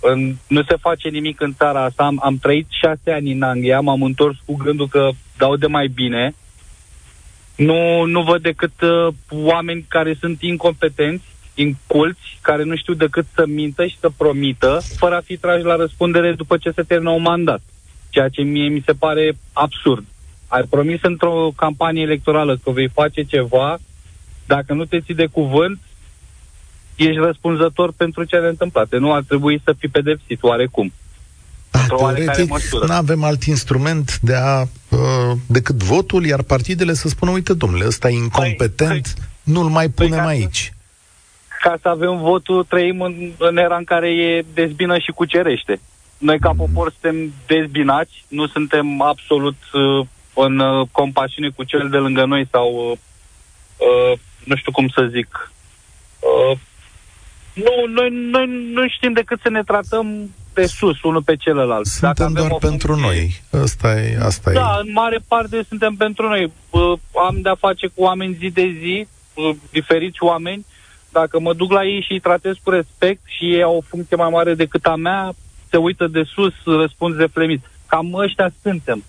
În, 0.00 0.34
nu 0.46 0.62
se 0.62 0.76
face 0.80 1.08
nimic 1.08 1.40
în 1.40 1.54
țara 1.54 1.84
asta. 1.84 2.04
Am, 2.04 2.20
am 2.24 2.38
trăit 2.38 2.66
șase 2.68 3.10
ani 3.10 3.32
în 3.32 3.42
Anglia, 3.42 3.80
m-am 3.80 4.02
întors 4.02 4.36
cu 4.44 4.54
gândul 4.56 4.88
că 4.88 5.08
dau 5.36 5.56
de 5.56 5.66
mai 5.66 5.86
bine. 5.86 6.34
Nu, 7.58 8.04
nu 8.04 8.22
văd 8.22 8.42
decât 8.42 8.80
uh, 8.80 9.14
oameni 9.28 9.84
care 9.88 10.16
sunt 10.20 10.42
incompetenți, 10.42 11.24
inculți, 11.54 12.38
care 12.40 12.62
nu 12.62 12.76
știu 12.76 12.94
decât 12.94 13.26
să 13.34 13.44
mintă 13.46 13.86
și 13.86 13.96
să 14.00 14.10
promită, 14.16 14.80
fără 14.96 15.14
a 15.16 15.20
fi 15.20 15.36
trași 15.36 15.64
la 15.64 15.76
răspundere 15.76 16.32
după 16.32 16.56
ce 16.56 16.70
se 16.70 16.82
termină 16.82 17.10
un 17.10 17.22
mandat. 17.22 17.60
Ceea 18.10 18.28
ce 18.28 18.42
mie 18.42 18.68
mi 18.68 18.82
se 18.86 18.92
pare 18.92 19.36
absurd. 19.52 20.04
Ai 20.48 20.62
promis 20.70 20.98
într-o 21.02 21.52
campanie 21.56 22.02
electorală 22.02 22.58
că 22.64 22.70
vei 22.70 22.88
face 22.88 23.22
ceva, 23.22 23.78
dacă 24.46 24.72
nu 24.72 24.84
te 24.84 25.00
ții 25.00 25.14
de 25.14 25.26
cuvânt, 25.26 25.78
ești 26.96 27.20
răspunzător 27.20 27.92
pentru 27.96 28.24
cele 28.24 28.48
întâmplate. 28.48 28.96
Nu 28.96 29.12
ar 29.12 29.22
trebui 29.22 29.60
să 29.64 29.74
fii 29.78 29.88
pedepsit 29.88 30.42
oarecum. 30.42 30.92
Da, 31.70 31.80
într-o 31.80 31.96
oarecare 32.00 32.24
teoretic, 32.24 32.50
măsură. 32.50 32.86
nu 32.86 32.94
avem 32.94 33.22
alt 33.22 33.42
instrument 33.42 34.18
de 34.18 34.34
a, 34.34 34.60
uh, 34.60 34.68
decât 35.46 35.82
votul, 35.82 36.24
iar 36.24 36.42
partidele 36.42 36.92
să 36.92 37.08
spună, 37.08 37.30
uite, 37.30 37.54
domnule, 37.54 37.86
ăsta 37.86 38.08
e 38.08 38.12
incompetent, 38.12 39.14
nu-l 39.42 39.68
mai 39.68 39.88
Păi, 39.88 40.06
punem 40.06 40.18
ca 40.18 40.24
să- 40.24 40.30
aici. 40.30 40.72
Ca 41.62 41.78
să 41.82 41.88
avem 41.88 42.18
votul, 42.18 42.64
trăim 42.64 43.00
în, 43.00 43.32
în 43.38 43.56
era 43.56 43.76
în 43.76 43.84
care 43.84 44.08
e 44.10 44.44
dezbină 44.54 44.98
și 44.98 45.10
cucerește. 45.10 45.80
Noi, 46.18 46.38
ca 46.38 46.52
popor, 46.56 46.94
suntem 47.00 47.32
dezbinați, 47.46 48.24
nu 48.28 48.46
suntem 48.46 49.00
absolut 49.00 49.56
uh, 49.72 50.06
în 50.34 50.58
uh, 50.58 50.88
compasiune 50.90 51.48
cu 51.48 51.64
cel 51.64 51.88
de 51.88 51.96
lângă 51.96 52.24
noi 52.24 52.48
sau, 52.50 52.90
uh, 52.90 52.98
uh, 53.76 54.18
nu 54.44 54.56
știu 54.56 54.72
cum 54.72 54.88
să 54.88 55.08
zic, 55.10 55.52
uh, 56.18 56.58
nu, 57.52 57.92
noi, 57.92 58.08
noi 58.10 58.46
nu 58.72 58.88
știm 58.88 59.12
decât 59.12 59.40
să 59.42 59.48
ne 59.48 59.62
tratăm 59.62 60.34
de 60.60 60.66
sus, 60.66 61.02
unul 61.02 61.22
pe 61.22 61.36
celălalt. 61.36 61.86
Suntem 61.86 62.26
avem 62.26 62.32
doar 62.32 62.50
o 62.50 62.56
pentru 62.68 62.92
funcție- 62.92 63.08
noi. 63.52 63.62
Asta 63.62 64.00
e, 64.00 64.18
asta 64.22 64.52
Da, 64.52 64.74
e. 64.78 64.80
în 64.86 64.92
mare 64.92 65.18
parte 65.28 65.64
suntem 65.68 65.94
pentru 65.94 66.28
noi. 66.28 66.52
Uh, 66.70 66.98
am 67.28 67.36
de-a 67.42 67.54
face 67.54 67.86
cu 67.86 68.02
oameni 68.02 68.36
zi 68.40 68.50
de 68.50 68.76
zi, 68.80 69.06
uh, 69.34 69.50
diferiți 69.70 70.22
oameni. 70.22 70.66
Dacă 71.12 71.40
mă 71.40 71.52
duc 71.54 71.70
la 71.72 71.84
ei 71.84 72.02
și 72.06 72.12
îi 72.12 72.20
tratez 72.20 72.54
cu 72.62 72.70
respect 72.70 73.20
și 73.26 73.44
ei 73.54 73.62
au 73.62 73.76
o 73.76 73.80
funcție 73.88 74.16
mai 74.16 74.28
mare 74.30 74.54
decât 74.54 74.84
a 74.86 74.94
mea, 74.96 75.32
se 75.70 75.76
uită 75.76 76.06
de 76.06 76.22
sus, 76.34 76.52
răspund 76.64 77.14
zeflemit. 77.16 77.60
Cam 77.86 78.14
ăștia 78.14 78.50
suntem. 78.62 79.04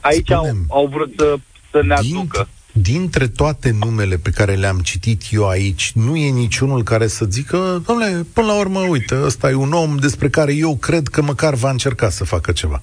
Aici 0.00 0.30
au, 0.30 0.44
Spunem. 0.44 0.64
au 0.68 0.86
vrut 0.86 1.12
să, 1.16 1.34
să 1.70 1.82
ne 1.82 1.94
Din, 2.00 2.16
aducă. 2.16 2.48
Dintre 2.72 3.28
toate 3.28 3.70
numele 3.70 4.16
pe 4.16 4.30
care 4.30 4.54
le-am 4.54 4.78
citit 4.78 5.22
eu 5.30 5.48
aici, 5.48 5.92
nu 5.94 6.16
e 6.16 6.30
niciunul 6.30 6.82
care 6.82 7.06
să 7.06 7.24
zică, 7.24 7.82
domnule, 7.86 8.26
până 8.32 8.46
la 8.46 8.58
urmă, 8.58 8.80
uite, 8.80 9.22
ăsta 9.22 9.50
e 9.50 9.54
un 9.54 9.72
om 9.72 9.96
despre 9.96 10.28
care 10.28 10.54
eu 10.54 10.76
cred 10.76 11.08
că 11.08 11.22
măcar 11.22 11.54
va 11.54 11.70
încerca 11.70 12.08
să 12.08 12.24
facă 12.24 12.52
ceva. 12.52 12.82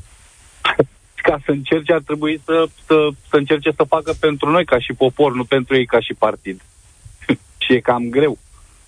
Ca 1.15 1.39
să 1.45 1.51
încerce, 1.51 1.93
ar 1.93 2.01
trebui 2.05 2.41
să, 2.45 2.65
să, 2.85 3.09
să 3.29 3.35
încerce 3.35 3.71
să 3.75 3.83
facă 3.83 4.13
pentru 4.19 4.49
noi 4.49 4.65
ca 4.65 4.79
și 4.79 4.93
popor, 4.93 5.33
nu 5.33 5.43
pentru 5.43 5.75
ei 5.75 5.85
ca 5.85 5.99
și 5.99 6.13
partid. 6.13 6.61
și 7.63 7.73
e 7.73 7.79
cam 7.79 8.09
greu. 8.09 8.37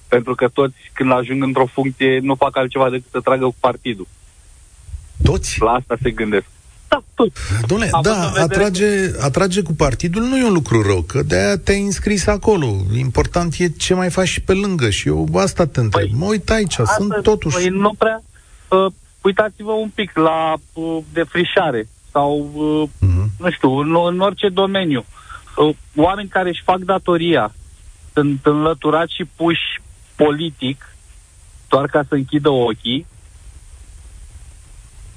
Pentru 0.08 0.36
că 0.36 0.48
toți, 0.48 0.78
când 0.94 1.12
ajung 1.12 1.44
într-o 1.44 1.66
funcție, 1.66 2.20
nu 2.20 2.36
fac 2.36 2.58
altceva 2.58 2.90
decât 2.90 3.12
să 3.12 3.20
tragă 3.20 3.46
cu 3.46 3.56
partidul. 3.60 4.08
Toți? 5.24 5.62
La 5.62 5.72
asta 5.72 5.96
se 6.02 6.12
gândesc. 6.12 6.46
Da, 6.92 7.04
toți. 7.14 7.34
Dom'le, 7.62 7.90
da, 8.02 8.32
atrage, 8.36 8.86
atrage 9.20 9.62
cu 9.62 9.74
partidul 9.74 10.24
nu 10.24 10.38
e 10.38 10.44
un 10.46 10.54
lucru 10.54 10.82
rău, 10.82 11.02
că 11.02 11.24
de-aia 11.24 11.58
te-ai 11.58 11.82
înscris 11.82 12.28
acolo. 12.28 12.76
Important 12.98 13.54
e 13.58 13.68
ce 13.70 13.94
mai 13.94 14.10
faci 14.10 14.28
și 14.28 14.42
pe 14.42 14.54
lângă 14.54 14.90
și 14.90 15.08
eu 15.08 15.30
asta 15.36 15.66
te 15.66 15.80
întreb. 15.80 16.10
Păi, 16.10 16.18
mă 16.18 16.26
uit 16.26 16.50
aici, 16.50 16.80
astăzi, 16.80 17.08
sunt 17.10 17.24
totuși... 17.24 17.56
Păi 17.56 17.68
nu 17.68 17.94
prea... 17.98 18.24
Uh, 18.68 18.92
uitați-vă 19.22 19.72
un 19.72 19.90
pic 19.90 20.12
la 20.18 20.54
uh, 20.74 20.98
defrișare 21.14 21.88
sau, 22.12 22.52
uh, 22.54 22.90
uh-huh. 22.90 23.28
nu 23.40 23.52
știu, 23.52 23.78
în, 23.78 23.96
în 24.08 24.20
orice 24.20 24.50
domeniu. 24.50 25.06
Uh, 25.58 25.76
oameni 25.96 26.30
care 26.30 26.50
își 26.50 26.64
fac 26.64 26.78
datoria 26.78 27.54
sunt 28.14 28.46
înlăturați 28.46 29.16
și 29.16 29.30
puși 29.36 29.82
politic 30.16 30.96
doar 31.70 31.86
ca 31.86 32.04
să 32.08 32.16
închidă 32.16 32.50
ochii. 32.50 33.06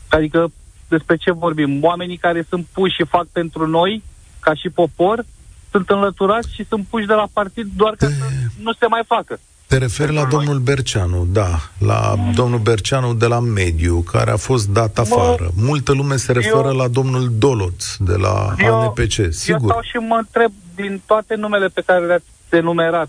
Adică 0.09 0.53
despre 0.89 1.17
ce 1.17 1.33
vorbim? 1.33 1.83
Oamenii 1.83 2.17
care 2.17 2.47
sunt 2.49 2.67
puși 2.73 2.95
și 2.95 3.05
fac 3.05 3.27
pentru 3.27 3.67
noi, 3.67 4.03
ca 4.41 4.55
și 4.55 4.69
popor, 4.69 5.25
sunt 5.71 5.91
înlăturați 5.91 6.55
și 6.55 6.65
sunt 6.69 6.87
puși 6.91 7.07
de 7.07 7.13
la 7.13 7.27
partid 7.33 7.67
doar 7.77 7.95
ca 7.95 8.07
să 8.07 8.25
nu 8.63 8.73
se 8.73 8.87
mai 8.87 9.03
facă. 9.07 9.39
Te 9.67 9.79
referi 9.79 10.13
la 10.13 10.25
domnul 10.25 10.59
Berceanu, 10.59 11.27
da, 11.33 11.59
la 11.79 12.15
domnul 12.35 12.59
Berceanu 12.59 13.15
de 13.15 13.27
la 13.27 13.41
Mediu, 13.41 14.01
care 14.01 14.31
a 14.31 14.37
fost 14.37 14.69
dat 14.69 14.99
afară. 14.99 15.51
Mă, 15.57 15.63
Multă 15.67 15.93
lume 15.93 16.17
se 16.17 16.33
referă 16.33 16.69
eu, 16.69 16.77
la 16.77 16.89
domnul 16.89 17.29
Doloț 17.39 17.97
de 17.97 18.17
la 18.17 18.55
eu, 18.59 18.81
ANPC, 18.81 19.13
sigur. 19.31 19.61
Eu 19.61 19.69
stau 19.69 19.81
și 19.83 19.97
mă 19.97 20.17
întreb 20.17 20.53
din 20.75 21.03
toate 21.07 21.35
numele 21.35 21.67
pe 21.67 21.83
care 21.87 22.07
le-ați 22.07 22.25
enumerat, 22.51 23.09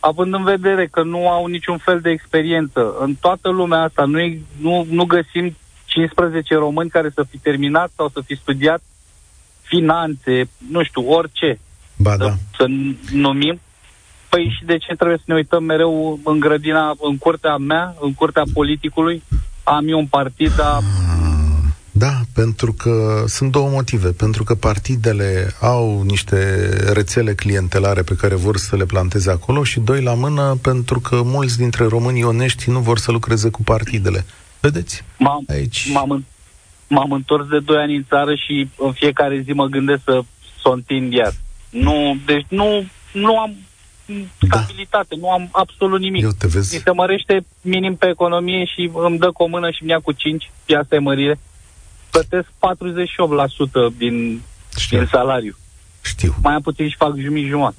având 0.00 0.34
în 0.34 0.44
vedere 0.44 0.86
că 0.86 1.02
nu 1.02 1.28
au 1.28 1.46
niciun 1.46 1.78
fel 1.78 2.00
de 2.00 2.10
experiență, 2.10 2.94
în 3.00 3.14
toată 3.20 3.48
lumea 3.48 3.80
asta 3.80 4.04
nu, 4.04 4.18
nu, 4.60 4.86
nu 4.90 5.04
găsim 5.04 5.56
15 5.94 6.54
români 6.54 6.90
care 6.90 7.10
să 7.14 7.22
fi 7.30 7.38
terminat 7.38 7.90
sau 7.96 8.08
să 8.08 8.20
fi 8.26 8.36
studiat 8.36 8.82
finanțe, 9.62 10.48
nu 10.70 10.84
știu, 10.84 11.10
orice. 11.10 11.58
Ba 11.96 12.16
da. 12.16 12.24
Să, 12.24 12.36
să 12.56 12.66
numim. 13.12 13.60
Păi 14.28 14.54
și 14.58 14.64
de 14.64 14.78
ce 14.78 14.94
trebuie 14.94 15.16
să 15.16 15.24
ne 15.26 15.34
uităm 15.34 15.64
mereu 15.64 16.20
în 16.24 16.40
grădina, 16.40 16.94
în 17.00 17.18
curtea 17.18 17.56
mea, 17.56 17.94
în 18.00 18.14
curtea 18.14 18.42
politicului? 18.52 19.22
Am 19.62 19.88
eu 19.88 19.98
un 19.98 20.06
partid, 20.06 20.54
dar 20.56 20.82
da, 21.96 22.20
pentru 22.32 22.72
că 22.72 23.24
sunt 23.26 23.50
două 23.50 23.68
motive. 23.68 24.08
Pentru 24.08 24.44
că 24.44 24.54
partidele 24.54 25.54
au 25.60 26.02
niște 26.02 26.68
rețele 26.92 27.34
clientelare 27.34 28.02
pe 28.02 28.14
care 28.14 28.34
vor 28.34 28.56
să 28.56 28.76
le 28.76 28.84
planteze 28.84 29.30
acolo 29.30 29.64
și 29.64 29.80
doi 29.80 30.02
la 30.02 30.14
mână 30.14 30.58
pentru 30.62 31.00
că 31.00 31.22
mulți 31.24 31.56
dintre 31.56 31.84
românii 31.84 32.24
onești 32.24 32.70
nu 32.70 32.78
vor 32.78 32.98
să 32.98 33.12
lucreze 33.12 33.48
cu 33.48 33.62
partidele. 33.62 34.24
Vedeți? 34.64 35.04
M-am, 35.18 35.44
Aici... 35.48 35.90
m-am, 35.92 36.24
m-am 36.88 37.12
întors 37.12 37.48
de 37.48 37.58
2 37.58 37.76
ani 37.76 37.96
în 37.96 38.04
țară 38.08 38.34
și 38.34 38.68
în 38.78 38.92
fiecare 38.92 39.40
zi 39.40 39.52
mă 39.52 39.66
gândesc 39.66 40.00
să, 40.04 40.20
să 40.62 40.68
o 40.68 40.72
întind 40.72 41.12
iar. 41.12 41.32
Nu, 41.70 42.16
deci 42.26 42.46
nu, 42.48 42.84
nu 43.12 43.38
am 43.38 43.54
stabilitate, 44.46 45.06
da. 45.08 45.16
nu 45.20 45.30
am 45.30 45.48
absolut 45.52 46.00
nimic. 46.00 46.22
Eu 46.22 46.30
te 46.38 46.46
vezi. 46.46 46.74
Mi 46.74 46.80
se 46.84 46.90
mărește 46.90 47.44
minim 47.60 47.96
pe 47.96 48.08
economie 48.08 48.64
și 48.64 48.90
îmi 48.94 49.18
dă 49.18 49.30
cu 49.30 49.42
o 49.42 49.46
mână 49.46 49.70
și 49.70 49.84
mi 49.84 49.90
ia 49.90 50.00
cu 50.00 50.12
5, 50.12 50.50
și 50.66 50.74
asta 50.74 50.94
e 50.94 50.98
mărire. 50.98 51.38
Plătesc 52.10 52.48
48% 52.48 52.52
din, 53.96 54.42
Știu. 54.78 54.98
din 54.98 55.06
salariu. 55.06 55.56
Știu. 56.02 56.34
Mai 56.42 56.54
am 56.54 56.60
puțin 56.60 56.88
și 56.88 56.96
fac 56.96 57.14
jumătate 57.14 57.48
jumătate. 57.48 57.76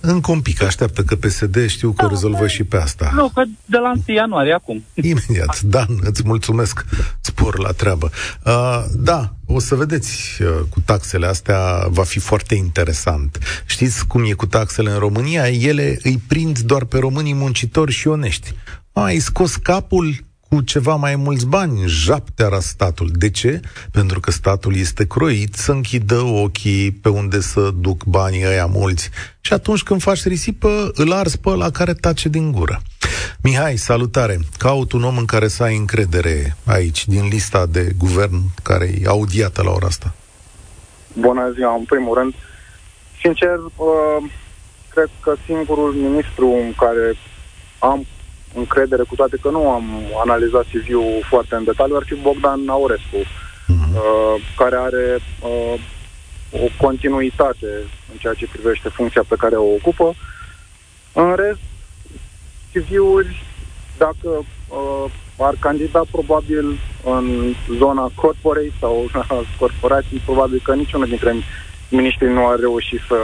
Încă 0.00 0.30
un 0.30 0.40
pic, 0.40 0.62
așteaptă 0.62 1.02
că 1.02 1.16
PSD 1.16 1.66
știu 1.66 1.90
că 1.90 2.02
da, 2.02 2.06
o 2.06 2.08
rezolvă 2.08 2.46
și 2.46 2.64
pe 2.64 2.76
asta. 2.76 3.10
Nu, 3.14 3.28
că 3.28 3.42
de 3.64 3.76
la 3.76 3.92
1 4.06 4.16
ianuarie 4.16 4.52
acum. 4.52 4.84
Imediat, 4.94 5.60
Dan, 5.60 5.98
îți 6.00 6.22
mulțumesc. 6.24 6.84
Spor 7.20 7.58
la 7.58 7.72
treabă. 7.72 8.10
Uh, 8.44 8.84
da, 8.94 9.34
o 9.46 9.58
să 9.58 9.74
vedeți 9.74 10.42
uh, 10.42 10.48
cu 10.68 10.80
taxele 10.80 11.26
astea, 11.26 11.86
va 11.88 12.02
fi 12.02 12.18
foarte 12.18 12.54
interesant. 12.54 13.38
Știți 13.66 14.06
cum 14.06 14.24
e 14.24 14.32
cu 14.32 14.46
taxele 14.46 14.90
în 14.90 14.98
România? 14.98 15.48
Ele 15.48 15.98
îi 16.02 16.22
prind 16.26 16.58
doar 16.58 16.84
pe 16.84 16.98
românii 16.98 17.34
muncitori 17.34 17.92
și 17.92 18.08
onești. 18.08 18.54
Ai 18.92 19.18
scos 19.18 19.56
capul, 19.56 20.25
cu 20.48 20.60
ceva 20.60 20.94
mai 20.94 21.16
mulți 21.16 21.46
bani, 21.46 21.82
japteara 21.86 22.60
statul. 22.60 23.10
De 23.12 23.30
ce? 23.30 23.60
Pentru 23.90 24.20
că 24.20 24.30
statul 24.30 24.76
este 24.76 25.06
croit 25.06 25.54
să 25.54 25.72
închidă 25.72 26.20
ochii 26.20 26.90
pe 26.90 27.08
unde 27.08 27.40
să 27.40 27.70
duc 27.80 28.04
banii 28.04 28.46
ăia 28.46 28.66
mulți. 28.66 29.10
Și 29.40 29.52
atunci 29.52 29.82
când 29.82 30.02
faci 30.02 30.24
risipă, 30.24 30.90
îl 30.94 31.12
arzi 31.12 31.38
pe 31.38 31.50
la 31.50 31.70
care 31.70 31.94
tace 31.94 32.28
din 32.28 32.52
gură. 32.52 32.80
Mihai, 33.42 33.76
salutare! 33.76 34.38
Caut 34.58 34.92
un 34.92 35.02
om 35.02 35.16
în 35.18 35.24
care 35.24 35.48
să 35.48 35.62
ai 35.62 35.76
încredere 35.76 36.56
aici, 36.64 37.06
din 37.06 37.28
lista 37.28 37.66
de 37.66 37.92
guvern 37.98 38.40
care 38.62 38.90
e 39.02 39.06
audiată 39.06 39.62
la 39.62 39.70
ora 39.70 39.86
asta. 39.86 40.14
Bună 41.12 41.52
ziua, 41.54 41.74
în 41.74 41.84
primul 41.84 42.14
rând. 42.14 42.34
Sincer, 43.22 43.58
uh, 43.76 44.30
cred 44.88 45.10
că 45.20 45.34
singurul 45.46 45.92
ministru 45.92 46.46
în 46.46 46.72
care 46.76 47.14
am 47.78 48.06
încredere, 48.56 49.02
cu 49.02 49.14
toate 49.14 49.36
că 49.42 49.50
nu 49.50 49.70
am 49.70 49.84
analizat 50.24 50.64
CV-ul 50.72 51.24
foarte 51.28 51.54
în 51.54 51.64
detaliu, 51.64 51.96
ar 51.96 52.02
fi 52.06 52.14
Bogdan 52.14 52.68
Aurescu, 52.68 53.20
uh-huh. 53.20 53.92
uh, 53.94 54.34
care 54.56 54.76
are 54.76 55.18
uh, 55.42 55.80
o 56.52 56.66
continuitate 56.86 57.70
în 58.12 58.18
ceea 58.18 58.34
ce 58.34 58.46
privește 58.52 58.88
funcția 58.88 59.24
pe 59.28 59.34
care 59.38 59.54
o 59.56 59.74
ocupă. 59.74 60.14
În 61.12 61.34
rest, 61.34 61.60
CV-uri, 62.72 63.44
dacă 63.98 64.28
uh, 64.68 65.10
ar 65.38 65.54
candida 65.58 66.02
probabil 66.10 66.78
în 67.04 67.54
zona 67.78 68.10
corporate 68.14 68.72
sau 68.80 69.10
corporații, 69.58 70.22
probabil 70.24 70.60
că 70.64 70.74
niciunul 70.74 71.06
dintre 71.06 71.34
miniștrii 71.90 72.32
nu 72.32 72.46
ar 72.46 72.58
reuși 72.58 72.96
să, 73.08 73.16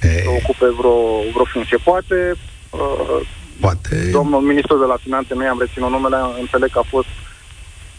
să 0.00 0.28
ocupe 0.28 0.66
vreo, 0.78 1.20
vreo 1.32 1.44
funcție. 1.44 1.76
Poate 1.76 2.34
uh, 2.70 3.20
Poate... 3.60 4.08
Domnul 4.12 4.40
ministru 4.40 4.78
de 4.78 4.84
la 4.84 4.96
Finanțe, 5.02 5.34
noi 5.34 5.46
am 5.46 5.58
reținut 5.58 5.90
numele, 5.90 6.16
înțeleg 6.40 6.70
că 6.70 6.78
a 6.78 6.86
fost 6.88 7.12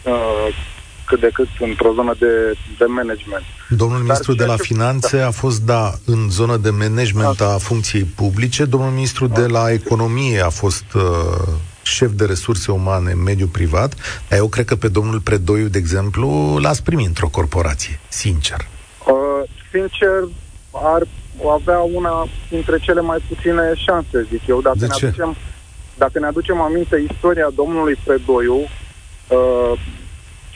uh, 0.02 0.48
cât 1.04 1.20
de 1.20 1.30
cât 1.32 1.48
într-o 1.60 1.92
zonă 1.92 2.14
de, 2.18 2.56
de 2.78 2.84
management. 2.84 3.44
Domnul 3.68 3.96
Dar 3.96 4.06
ministru 4.06 4.34
de 4.34 4.44
la 4.44 4.56
ce... 4.56 4.62
Finanțe 4.62 5.16
da. 5.18 5.26
a 5.26 5.30
fost, 5.30 5.60
da, 5.62 5.92
în 6.06 6.30
zonă 6.30 6.56
de 6.56 6.70
management 6.70 7.36
da. 7.36 7.52
a 7.54 7.58
funcției 7.58 8.04
publice. 8.04 8.64
Domnul 8.64 8.90
ministru 8.90 9.26
da. 9.26 9.40
de 9.40 9.46
la 9.46 9.70
Economie 9.70 10.40
a 10.40 10.48
fost 10.48 10.84
uh, 10.94 11.02
șef 11.82 12.10
de 12.10 12.24
resurse 12.24 12.72
umane 12.72 13.10
în 13.10 13.22
mediul 13.22 13.48
privat. 13.48 13.94
Dar 14.28 14.38
eu 14.38 14.48
cred 14.48 14.64
că 14.64 14.76
pe 14.76 14.88
domnul 14.88 15.20
Predoiu, 15.20 15.66
de 15.66 15.78
exemplu, 15.78 16.58
l-ați 16.60 16.82
primit 16.82 17.06
într-o 17.06 17.28
corporație, 17.28 18.00
sincer. 18.08 18.66
Uh, 19.06 19.48
sincer, 19.70 20.28
ar 20.72 21.02
avea 21.60 21.78
una 21.78 22.28
dintre 22.50 22.78
cele 22.78 23.00
mai 23.00 23.18
puține 23.28 23.72
șanse, 23.74 24.26
zic 24.30 24.46
eu. 24.46 24.60
Dacă 24.60 24.76
de 24.78 24.86
ne 24.86 24.92
ce? 24.92 25.06
aducem 25.06 25.36
dacă 26.04 26.18
ne 26.18 26.26
aducem 26.26 26.60
aminte 26.60 27.04
istoria 27.10 27.48
domnului 27.54 27.96
Predoiu, 28.04 28.58
uh, 28.58 29.72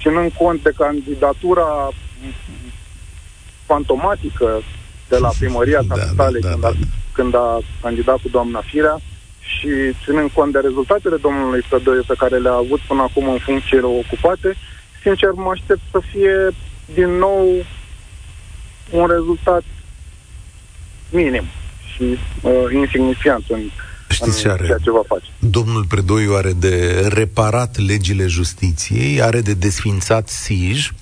ținând 0.01 0.33
cont 0.39 0.63
de 0.63 0.73
candidatura 0.77 1.89
fantomatică 3.65 4.63
de 5.09 5.17
la 5.17 5.31
primăria 5.39 5.83
da, 5.83 5.95
capitalei 5.95 6.41
da, 6.41 6.49
da, 6.49 6.55
când, 6.55 6.65
a, 6.65 6.71
da. 6.71 6.87
când 7.13 7.35
a 7.35 7.59
candidat 7.83 8.19
cu 8.23 8.29
doamna 8.29 8.61
Firea 8.61 8.99
și 9.41 9.69
ținând 10.05 10.31
cont 10.31 10.53
de 10.53 10.59
rezultatele 10.59 11.17
domnului 11.17 11.67
Predoiu 11.69 12.03
pe 12.07 12.15
care 12.19 12.37
le-a 12.37 12.61
avut 12.65 12.81
până 12.81 13.03
acum 13.03 13.29
în 13.29 13.39
funcțiile 13.39 13.87
ocupate, 14.03 14.57
sincer 15.03 15.31
mă 15.31 15.51
aștept 15.51 15.81
să 15.91 16.01
fie 16.11 16.37
din 16.95 17.11
nou 17.11 17.47
un 18.91 19.07
rezultat 19.07 19.65
minim 21.11 21.45
și 21.95 22.03
uh, 22.43 22.53
insignifiant 22.73 23.45
în 23.49 23.61
Știți 24.09 24.41
ce 24.41 24.49
are? 24.49 24.65
ceea 24.65 24.79
ce 24.79 24.91
va 24.91 25.03
face. 25.07 25.27
Domnul 25.39 25.85
Predoiu 25.85 26.35
are 26.35 26.53
de 26.53 27.07
reparat 27.09 27.79
legile 27.79 28.27
justiției, 28.27 29.23
are 29.23 29.41
de 29.41 29.55
desfințat 29.55 30.29
SIJ, 30.29 30.93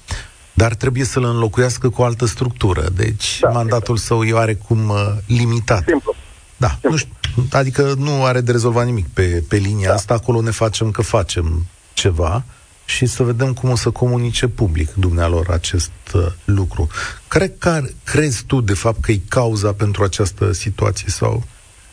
dar 0.53 0.75
trebuie 0.75 1.05
să-l 1.05 1.25
înlocuiască 1.25 1.89
cu 1.89 2.03
o 2.03 2.05
altă 2.05 2.27
structură. 2.27 2.89
Deci 2.95 3.39
da, 3.41 3.49
mandatul 3.49 3.95
exact. 3.95 4.01
său 4.01 4.25
e 4.25 4.33
oarecum 4.33 4.89
uh, 4.89 4.97
limitat. 5.27 5.85
Simplu. 5.87 6.15
Da, 6.57 6.69
Simplu. 6.69 6.91
Nu 6.91 6.97
știu, 6.97 7.13
adică 7.51 7.95
nu 7.99 8.25
are 8.25 8.41
de 8.41 8.53
rezolvat 8.53 8.85
nimic 8.85 9.07
pe, 9.09 9.45
pe 9.49 9.57
linia 9.57 9.89
da. 9.89 9.95
asta, 9.95 10.15
acolo 10.15 10.41
ne 10.41 10.51
facem 10.51 10.91
că 10.91 11.03
facem 11.03 11.67
ceva, 11.93 12.45
și 12.85 13.07
să 13.07 13.23
vedem 13.23 13.53
cum 13.53 13.71
o 13.71 13.77
să 13.77 13.91
comunice 13.91 14.49
public 14.49 14.93
dumnealor 14.95 15.51
acest 15.51 15.91
uh, 16.15 16.27
lucru. 16.45 16.89
Care, 17.29 17.49
care 17.59 17.95
crezi 18.05 18.45
tu, 18.45 18.61
de 18.61 18.75
fapt, 18.75 19.01
că 19.01 19.13
e 19.13 19.21
cauza 19.29 19.73
pentru 19.73 20.03
această 20.03 20.53
situație 20.53 21.09
sau 21.09 21.43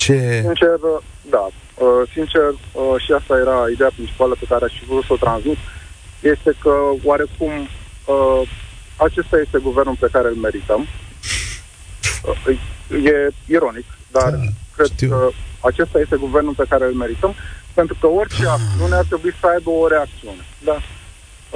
ce... 0.04 0.42
Sincer, 0.42 0.80
da. 1.36 1.46
Uh, 1.50 2.02
sincer, 2.14 2.48
uh, 2.52 2.96
și 3.04 3.12
asta 3.12 3.34
era 3.38 3.58
ideea 3.74 3.92
principală 3.96 4.36
pe 4.40 4.50
care 4.50 4.66
aș 4.66 4.74
fi 4.80 4.86
vrut 4.86 5.04
să 5.04 5.14
o 5.14 5.24
transmit, 5.26 5.58
este 6.20 6.52
că 6.64 6.74
oarecum 7.04 7.54
uh, 7.62 8.42
acesta 8.96 9.40
este 9.40 9.58
guvernul 9.68 9.98
pe 10.00 10.10
care 10.12 10.28
îl 10.28 10.36
merităm. 10.36 10.82
Uh, 12.48 12.58
e 13.12 13.30
ironic, 13.46 13.86
dar 14.12 14.32
da, 14.32 14.38
cred 14.76 14.88
știu. 14.88 15.10
că 15.10 15.30
acesta 15.60 16.00
este 16.00 16.16
guvernul 16.16 16.54
pe 16.54 16.70
care 16.70 16.86
îl 16.86 16.94
merităm, 16.94 17.34
pentru 17.74 17.96
că 18.00 18.08
orice 18.08 18.46
ah. 18.46 18.54
acțiune 18.58 18.96
ar 18.96 19.06
trebui 19.12 19.34
să 19.40 19.48
aibă 19.48 19.70
o 19.70 19.88
reacțiune. 19.88 20.44
Da? 20.70 20.78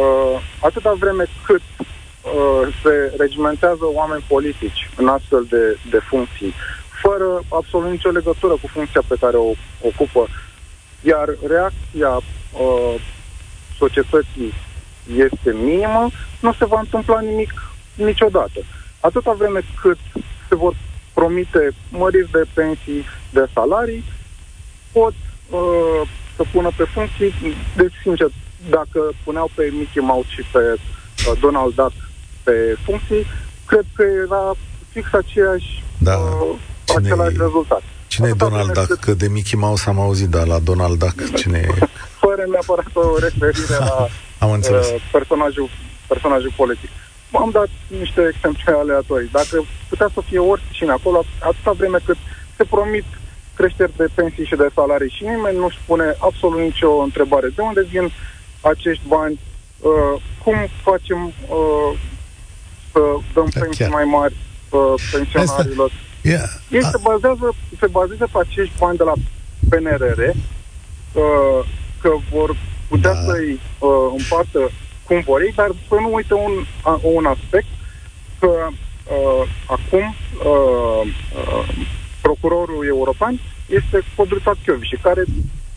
Uh, 0.04 0.36
atâta 0.60 0.94
vreme 1.00 1.26
cât 1.46 1.62
uh, 1.80 2.76
se 2.84 3.14
regimentează 3.18 3.86
oameni 3.94 4.26
politici 4.28 4.90
în 4.98 5.08
astfel 5.08 5.46
de, 5.50 5.78
de 5.90 6.00
funcții, 6.10 6.54
fără 7.06 7.44
absolut 7.50 7.90
nicio 7.92 8.10
legătură 8.10 8.54
cu 8.54 8.68
funcția 8.68 9.02
pe 9.08 9.16
care 9.20 9.38
o 9.38 9.52
ocupă, 9.82 10.28
iar 11.02 11.28
reacția 11.48 12.14
uh, 12.16 12.96
societății 13.78 14.54
este 15.16 15.52
minimă, 15.54 16.10
nu 16.40 16.54
se 16.54 16.66
va 16.66 16.80
întâmpla 16.80 17.20
nimic 17.20 17.52
niciodată. 17.96 18.60
Atâta 19.00 19.32
vreme 19.32 19.60
cât 19.82 19.98
se 20.50 20.56
vor 20.56 20.76
promite 21.14 21.72
măriri 21.90 22.32
de 22.32 22.44
pensii, 22.54 23.06
de 23.30 23.46
salarii, 23.54 24.04
pot 24.92 25.14
uh, 25.50 26.02
să 26.36 26.44
pună 26.52 26.70
pe 26.78 26.84
funcții. 26.84 27.34
Deci, 27.76 27.94
sincer, 28.02 28.28
dacă 28.70 29.00
puneau 29.24 29.50
pe 29.56 29.74
Mickey 29.78 30.04
Mouse 30.04 30.30
și 30.30 30.44
pe 30.52 30.60
uh, 30.74 31.40
Donald 31.40 31.74
Duck 31.74 31.94
pe 32.44 32.76
funcții, 32.84 33.26
cred 33.66 33.86
că 33.96 34.04
era 34.26 34.56
fix 34.92 35.14
aceeași, 35.14 35.84
da. 35.98 36.16
uh, 36.16 36.56
Cine 36.96 37.12
același 37.12 37.36
e... 37.36 37.42
rezultat. 37.42 37.84
Cine 38.08 38.28
Asta 38.30 38.46
e 38.46 38.48
Donald 38.48 38.72
Duck? 38.72 38.88
Cât... 38.88 39.00
Că 39.00 39.14
de 39.14 39.28
Mickey 39.28 39.60
Mouse 39.60 39.90
am 39.90 40.00
auzit, 40.00 40.30
dar 40.30 40.48
la 40.48 40.60
Donald 40.60 40.98
Duck 41.00 41.36
cine 41.36 41.58
e? 41.58 41.86
Fără 42.26 42.44
neapărat 42.52 42.92
o 42.94 43.20
referire 43.20 43.78
la 43.80 44.08
am 44.46 44.52
înțeles. 44.52 44.88
Uh, 44.88 45.02
personajul, 45.12 45.70
personajul 46.08 46.54
politic. 46.56 46.90
am 47.32 47.50
dat 47.52 47.70
niște 48.00 48.22
exemple 48.34 48.74
aleatorii. 48.74 49.30
Dacă 49.32 49.66
putea 49.90 50.10
să 50.14 50.22
fie 50.30 50.40
oricine 50.40 50.92
acolo, 50.92 51.24
atâta 51.40 51.72
vreme 51.72 52.00
cât 52.06 52.18
se 52.58 52.64
promit 52.64 53.06
creșteri 53.56 53.92
de 53.98 54.08
pensii 54.14 54.46
și 54.46 54.56
de 54.56 54.68
salarii 54.74 55.16
și 55.18 55.24
nimeni 55.24 55.58
nu 55.58 55.70
spune 55.70 56.16
absolut 56.20 56.60
nicio 56.60 56.92
întrebare. 57.08 57.48
De 57.56 57.62
unde 57.62 57.82
vin 57.90 58.12
acești 58.62 59.04
bani? 59.08 59.40
Uh, 59.80 60.22
cum 60.44 60.56
facem 60.84 61.20
uh, 61.26 61.92
să 62.92 63.00
dăm 63.34 63.48
da, 63.54 63.60
pensii 63.60 63.84
chiar. 63.84 63.94
mai 63.94 64.04
mari 64.04 64.36
uh, 64.70 64.94
pensionarilor? 65.12 65.92
Yeah. 66.26 66.50
Ei 66.72 66.84
se 66.84 66.98
bazează, 67.02 67.56
se 67.80 67.88
bazează 67.88 68.28
pe 68.32 68.40
acești 68.40 68.74
bani 68.78 68.98
de 68.98 69.04
la 69.04 69.14
PNRR, 69.70 70.20
uh, 70.20 71.62
că 72.02 72.10
vor 72.32 72.56
putea 72.88 73.14
da. 73.14 73.20
să-i 73.20 73.60
uh, 73.80 74.14
împartă 74.18 74.72
cum 75.04 75.20
vor 75.26 75.42
ei, 75.42 75.54
dar 75.56 75.72
să 75.88 75.96
nu 75.96 76.14
uite 76.14 76.34
un, 76.34 76.54
uh, 76.86 77.00
un 77.02 77.26
aspect, 77.26 77.68
că 78.40 78.52
uh, 78.68 79.44
acum 79.66 80.16
uh, 80.52 81.02
uh, 81.36 81.88
procurorul 82.22 82.86
european 82.86 83.40
este 83.66 84.02
Codruța 84.16 84.54
și 84.82 84.98
care 85.02 85.24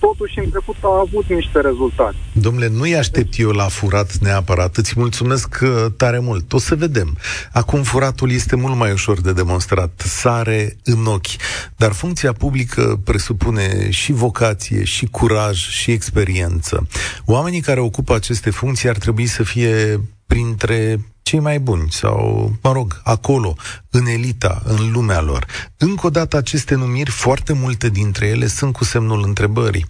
totuși 0.01 0.39
în 0.39 0.51
trecut 0.51 0.77
a 0.83 1.05
avut 1.07 1.29
niște 1.29 1.61
rezultate. 1.61 2.17
Domnule, 2.33 2.69
nu-i 2.69 2.97
aștept 2.97 3.39
eu 3.39 3.51
la 3.51 3.69
furat 3.69 4.17
neapărat. 4.17 4.77
Îți 4.77 4.93
mulțumesc 4.97 5.59
uh, 5.63 5.87
tare 5.97 6.19
mult. 6.19 6.53
O 6.53 6.59
să 6.59 6.75
vedem. 6.75 7.17
Acum 7.53 7.83
furatul 7.83 8.31
este 8.31 8.57
mult 8.57 8.77
mai 8.77 8.93
ușor 8.93 9.21
de 9.21 9.33
demonstrat. 9.33 10.03
Sare 10.07 10.77
în 10.85 11.07
ochi. 11.07 11.37
Dar 11.77 11.93
funcția 11.93 12.33
publică 12.33 13.01
presupune 13.05 13.91
și 13.91 14.13
vocație, 14.13 14.85
și 14.85 15.07
curaj, 15.07 15.57
și 15.69 15.91
experiență. 15.91 16.87
Oamenii 17.25 17.61
care 17.61 17.81
ocupă 17.81 18.15
aceste 18.15 18.51
funcții 18.51 18.89
ar 18.89 18.97
trebui 18.97 19.27
să 19.27 19.43
fie 19.43 20.01
printre 20.27 21.01
cei 21.29 21.39
mai 21.39 21.61
buni 21.61 21.87
sau, 21.91 22.53
mă 22.63 22.73
rog, 22.73 23.01
acolo, 23.05 23.57
în 23.91 24.07
elita, 24.07 24.63
în 24.65 24.93
lumea 24.93 25.21
lor. 25.21 25.47
Încă 25.77 26.07
o 26.07 26.11
dată, 26.11 26.37
aceste 26.37 26.75
numiri, 26.75 27.11
foarte 27.11 27.53
multe 27.53 27.89
dintre 27.89 28.27
ele 28.27 28.47
sunt 28.47 28.73
cu 28.73 28.85
semnul 28.85 29.23
întrebării. 29.27 29.87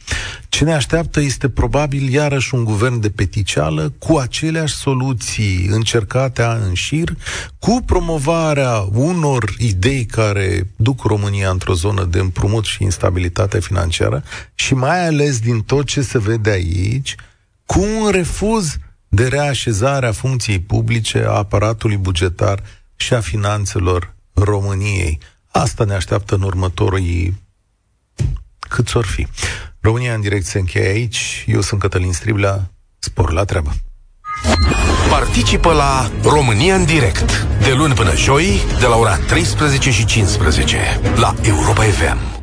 Ce 0.49 0.65
ne 0.65 0.75
așteaptă 0.75 1.21
este 1.21 1.49
probabil 1.49 2.13
iarăși 2.13 2.55
un 2.55 2.65
guvern 2.65 3.01
de 3.01 3.11
peticeală 3.11 3.93
cu 3.99 4.17
aceleași 4.17 4.75
soluții 4.75 5.67
încercate 5.71 6.43
în 6.43 6.75
șir, 6.75 7.17
cu 7.59 7.83
promovarea 7.87 8.87
unor 8.93 9.55
idei 9.59 10.05
care 10.05 10.71
duc 10.77 11.03
România 11.05 11.51
într-o 11.51 11.75
zonă 11.75 12.05
de 12.05 12.19
împrumut 12.19 12.65
și 12.65 12.83
instabilitate 12.83 13.61
financiară 13.61 14.23
și 14.55 14.75
mai 14.75 15.07
ales 15.07 15.39
din 15.39 15.61
tot 15.61 15.87
ce 15.87 16.01
se 16.01 16.19
vede 16.19 16.51
aici, 16.51 17.15
cu 17.67 17.81
un 17.81 18.11
refuz 18.11 18.77
de 19.09 19.29
reașezarea 19.29 20.13
funcției 20.13 20.61
publice 20.61 21.25
a 21.27 21.31
aparatului 21.31 21.97
bugetar 21.97 22.63
și 22.97 23.15
a 23.15 23.21
finanțelor 23.21 24.15
României. 24.33 25.19
Asta 25.51 25.85
ne 25.85 25.95
așteaptă 25.95 26.35
în 26.35 26.43
următorii 26.43 27.43
cât 28.59 28.95
or 28.95 29.05
fi. 29.05 29.27
România 29.81 30.15
în 30.15 30.21
direct 30.21 30.45
se 30.45 30.59
încheie 30.59 30.89
aici. 30.89 31.45
Eu 31.47 31.61
sunt 31.61 31.81
Cătălin 31.81 32.13
Striblea. 32.13 32.71
Spor 32.99 33.33
la 33.33 33.45
treabă. 33.45 33.73
Participă 35.11 35.73
la 35.73 36.11
România 36.23 36.75
în 36.75 36.85
direct 36.85 37.47
de 37.63 37.73
luni 37.73 37.95
până 37.95 38.17
joi 38.17 38.61
de 38.81 38.87
la 38.87 38.97
ora 38.97 39.17
13 39.17 39.91
și 39.91 40.05
15 40.05 41.01
la 41.17 41.35
Europa 41.43 41.83
FM. 41.83 42.38